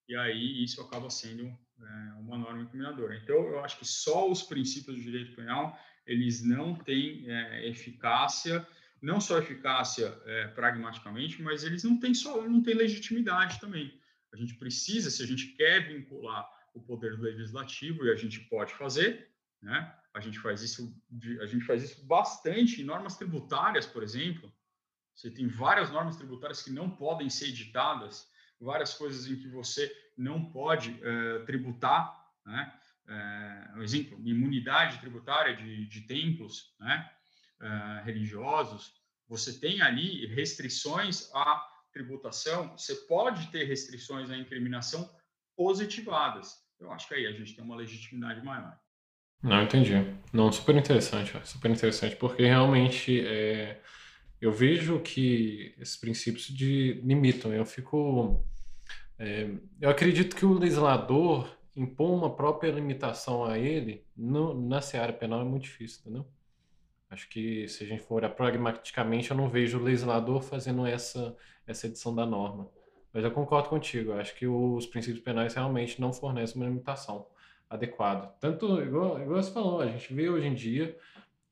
E 0.08 0.16
aí 0.16 0.64
isso 0.64 0.82
acaba 0.82 1.10
sendo 1.10 1.48
é, 1.48 2.14
uma 2.20 2.38
norma 2.38 2.64
incriminadora. 2.64 3.18
Então, 3.18 3.36
eu 3.36 3.60
acho 3.64 3.78
que 3.78 3.86
só 3.86 4.32
os 4.32 4.42
princípios 4.42 4.96
do 4.96 5.04
direito 5.04 5.36
penal, 5.36 5.78
eles 6.08 6.44
não 6.44 6.74
têm 6.74 7.30
é, 7.30 7.68
eficácia, 7.68 8.66
não 9.02 9.20
só 9.20 9.38
eficácia 9.38 10.18
é, 10.26 10.48
pragmaticamente, 10.48 11.42
mas 11.42 11.64
eles 11.64 11.84
não 11.84 12.00
têm 12.00 12.14
só, 12.14 12.42
não 12.48 12.64
têm 12.64 12.76
legitimidade 12.76 13.60
também. 13.60 14.00
A 14.32 14.38
gente 14.38 14.56
precisa, 14.56 15.10
se 15.10 15.22
a 15.22 15.28
gente 15.28 15.48
quer 15.58 15.88
vincular 15.88 16.48
o 16.74 16.82
poder 16.82 17.20
legislativo 17.20 18.06
e 18.06 18.12
a 18.12 18.16
gente 18.16 18.40
pode 18.42 18.74
fazer, 18.74 19.30
né? 19.62 19.94
A 20.16 20.20
gente 20.20 20.40
faz 20.40 20.62
isso, 20.62 20.96
a 21.42 21.46
gente 21.46 21.66
faz 21.66 21.84
isso 21.84 22.06
bastante 22.06 22.82
em 22.82 22.86
normas 22.86 23.18
tributárias, 23.18 23.86
por 23.86 24.02
exemplo. 24.02 24.52
Você 25.14 25.30
tem 25.30 25.48
várias 25.48 25.92
normas 25.92 26.18
tributárias 26.18 26.62
que 26.62 26.72
não 26.72 26.90
podem 26.90 27.30
ser 27.30 27.50
editadas, 27.50 28.28
várias 28.60 28.94
coisas 28.94 29.28
em 29.28 29.36
que 29.38 29.48
você 29.48 29.94
não 30.18 30.52
pode 30.52 31.00
é, 31.04 31.40
tributar, 31.40 32.16
né? 32.46 32.80
É, 33.08 33.74
um 33.76 33.84
exemplo, 33.84 34.20
imunidade 34.26 35.00
tributária 35.00 35.56
de, 35.56 35.86
de 35.86 36.02
templos, 36.02 36.74
né? 36.80 37.12
É, 37.62 38.02
religiosos. 38.04 38.94
Você 39.28 39.60
tem 39.60 39.82
ali 39.82 40.26
restrições 40.28 41.30
à 41.34 41.64
tributação. 41.92 42.76
Você 42.78 42.96
pode 43.08 43.52
ter 43.52 43.66
restrições 43.66 44.30
à 44.30 44.38
incriminação 44.38 45.10
positivadas 45.56 46.66
eu 46.80 46.92
acho 46.92 47.08
que 47.08 47.14
aí 47.14 47.26
a 47.26 47.32
gente 47.32 47.56
tem 47.56 47.64
uma 47.64 47.76
legitimidade 47.76 48.44
maior. 48.44 48.80
Não, 49.42 49.62
entendi. 49.64 49.94
Não, 50.34 50.52
super 50.52 50.76
interessante, 50.76 51.34
super 51.46 51.72
interessante, 51.72 52.16
porque 52.16 52.44
realmente 52.44 53.26
é, 53.26 53.80
eu 54.42 54.52
vejo 54.52 55.00
que 55.00 55.74
esses 55.80 55.98
princípios 55.98 56.48
de, 56.48 57.02
limitam. 57.04 57.54
Eu 57.54 57.66
fico. 57.66 58.44
É, 59.18 59.50
eu 59.80 59.90
acredito 59.90 60.36
que 60.36 60.46
o 60.46 60.54
legislador 60.54 61.50
impor 61.76 62.12
uma 62.12 62.36
própria 62.36 62.72
limitação 62.72 63.46
a 63.46 63.58
ele 63.58 64.06
no, 64.16 64.54
na 64.54 64.82
seara 64.82 65.14
penal 65.14 65.42
é 65.42 65.44
muito 65.44 65.64
difícil, 65.64 66.02
entendeu? 66.02 66.26
Acho 67.10 67.30
que 67.30 67.68
se 67.68 67.84
a 67.84 67.88
gente 67.88 68.04
for 68.04 68.16
olhar 68.16 68.30
pragmaticamente, 68.30 69.32
eu 69.32 69.38
não 69.38 69.50
vejo 69.50 69.80
o 69.80 69.84
legislador 69.84 70.42
fazendo 70.42 70.86
essa, 70.86 71.36
essa 71.66 71.88
edição 71.88 72.14
da 72.14 72.26
norma. 72.26 72.70
Mas 73.14 73.24
eu 73.24 73.32
concordo 73.32 73.70
contigo, 73.70 74.12
eu 74.12 74.20
acho 74.20 74.36
que 74.36 74.48
os 74.48 74.86
princípios 74.86 75.24
penais 75.24 75.54
realmente 75.54 76.02
não 76.02 76.12
fornecem 76.12 76.58
uma 76.58 76.68
limitação 76.68 77.28
adequada. 77.70 78.28
Tanto, 78.40 78.82
igual, 78.82 79.22
igual 79.22 79.42
você 79.42 79.52
falou, 79.52 79.82
a 79.82 79.88
gente 79.88 80.14
vê 80.14 80.30
hoje 80.30 80.48
em 80.48 80.54
dia 80.54 80.98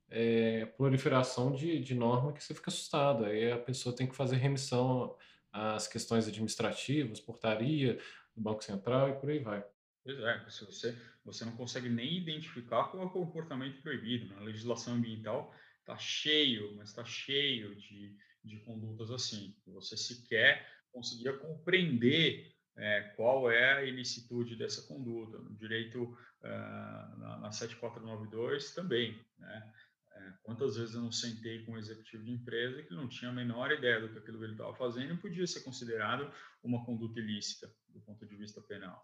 é, 0.09 0.65
proliferação 0.77 1.51
de, 1.51 1.79
de 1.79 1.95
norma 1.95 2.33
que 2.33 2.43
você 2.43 2.53
fica 2.53 2.69
assustado. 2.69 3.25
Aí 3.25 3.51
a 3.51 3.57
pessoa 3.57 3.95
tem 3.95 4.07
que 4.07 4.15
fazer 4.15 4.35
remissão 4.35 5.15
às 5.51 5.87
questões 5.87 6.27
administrativas, 6.27 7.19
portaria 7.19 7.99
do 8.35 8.41
Banco 8.41 8.63
Central 8.63 9.09
e 9.09 9.13
por 9.13 9.29
aí 9.29 9.39
vai. 9.39 9.65
Pois 10.03 10.19
é, 10.19 10.49
se 10.49 10.65
você, 10.65 10.97
você 11.25 11.45
não 11.45 11.55
consegue 11.55 11.89
nem 11.89 12.17
identificar 12.17 12.85
qual 12.85 13.03
é 13.03 13.05
o 13.05 13.09
comportamento 13.09 13.81
proibido. 13.81 14.27
Na 14.27 14.41
né? 14.41 14.45
legislação 14.45 14.93
ambiental 14.93 15.53
está 15.79 15.97
cheio, 15.97 16.75
mas 16.75 16.89
está 16.89 17.03
cheio 17.03 17.75
de, 17.75 18.15
de 18.43 18.59
condutas 18.59 19.09
assim. 19.09 19.55
Você 19.67 19.97
sequer 19.97 20.67
conseguia 20.91 21.33
compreender 21.37 22.53
é, 22.75 23.01
qual 23.15 23.49
é 23.51 23.73
a 23.73 23.83
ilicitude 23.83 24.55
dessa 24.55 24.81
conduta. 24.87 25.37
No 25.37 25.55
direito, 25.55 26.03
uh, 26.03 27.19
na, 27.19 27.37
na 27.41 27.51
7492 27.51 28.73
também, 28.73 29.19
né? 29.37 29.73
É, 30.15 30.33
quantas 30.43 30.77
vezes 30.77 30.93
eu 30.93 31.01
não 31.01 31.11
sentei 31.11 31.65
com 31.65 31.71
um 31.71 31.77
executivo 31.77 32.23
de 32.23 32.31
empresa 32.31 32.83
que 32.83 32.93
não 32.93 33.07
tinha 33.07 33.31
a 33.31 33.33
menor 33.33 33.71
ideia 33.71 33.99
do 33.99 34.09
que 34.09 34.19
aquilo 34.19 34.37
que 34.37 34.43
ele 34.43 34.51
estava 34.51 34.73
fazendo 34.75 35.13
e 35.13 35.17
podia 35.17 35.47
ser 35.47 35.61
considerado 35.61 36.31
uma 36.63 36.85
conduta 36.85 37.19
ilícita 37.19 37.73
do 37.89 37.99
ponto 37.99 38.23
de 38.23 38.35
vista 38.35 38.61
penal. 38.61 39.03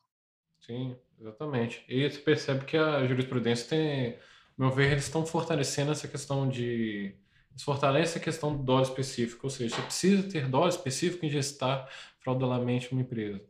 Sim, 0.60 0.96
exatamente. 1.20 1.84
E 1.90 2.08
você 2.08 2.20
percebe 2.20 2.64
que 2.66 2.78
a 2.78 3.08
jurisprudência 3.08 3.68
tem, 3.68 4.20
meu 4.56 4.70
ver, 4.70 4.92
eles 4.92 5.06
estão 5.06 5.26
fortalecendo 5.26 5.92
essa 5.92 6.08
questão 6.08 6.48
de 6.48 7.18
isso 7.56 7.66
fortalece 7.66 8.18
a 8.18 8.22
questão 8.22 8.56
do 8.56 8.64
dólar 8.64 8.84
específico, 8.84 9.46
ou 9.46 9.50
seja, 9.50 9.76
você 9.76 9.82
precisa 9.82 10.30
ter 10.30 10.48
dólar 10.48 10.70
específico 10.70 11.26
em 11.26 11.30
gestar 11.30 11.90
fraudulentamente 12.20 12.90
uma 12.92 13.02
empresa. 13.02 13.44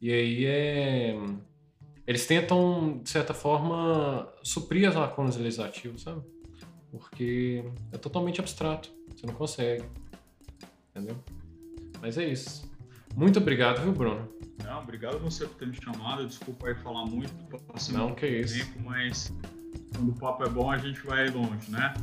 E 0.00 0.12
aí 0.12 0.44
é... 0.46 1.16
eles 2.06 2.26
tentam, 2.26 3.00
de 3.02 3.10
certa 3.10 3.34
forma, 3.34 4.28
suprir 4.42 4.88
as 4.88 4.94
lacunas 4.94 5.36
legislativas, 5.36 6.02
sabe? 6.02 6.22
Porque 6.90 7.64
é 7.92 7.98
totalmente 7.98 8.40
abstrato, 8.40 8.90
você 9.14 9.26
não 9.26 9.34
consegue. 9.34 9.84
Entendeu? 10.90 11.16
Mas 12.00 12.16
é 12.18 12.28
isso. 12.28 12.70
Muito 13.14 13.38
obrigado, 13.38 13.82
viu, 13.82 13.92
Bruno? 13.92 14.28
Não, 14.62 14.82
obrigado 14.82 15.18
você 15.18 15.46
por 15.46 15.56
ter 15.56 15.66
me 15.66 15.74
chamado. 15.74 16.26
Desculpa 16.26 16.68
aí 16.68 16.74
falar 16.74 17.06
muito, 17.06 17.32
passei 17.66 17.96
Não, 17.96 18.14
que 18.14 18.26
isso. 18.26 18.58
tempo, 18.58 18.80
mas 18.84 19.32
quando 19.94 20.10
o 20.10 20.14
papo 20.14 20.44
é 20.44 20.48
bom, 20.48 20.70
a 20.70 20.78
gente 20.78 21.00
vai 21.06 21.28
longe, 21.28 21.70
né? 21.70 21.94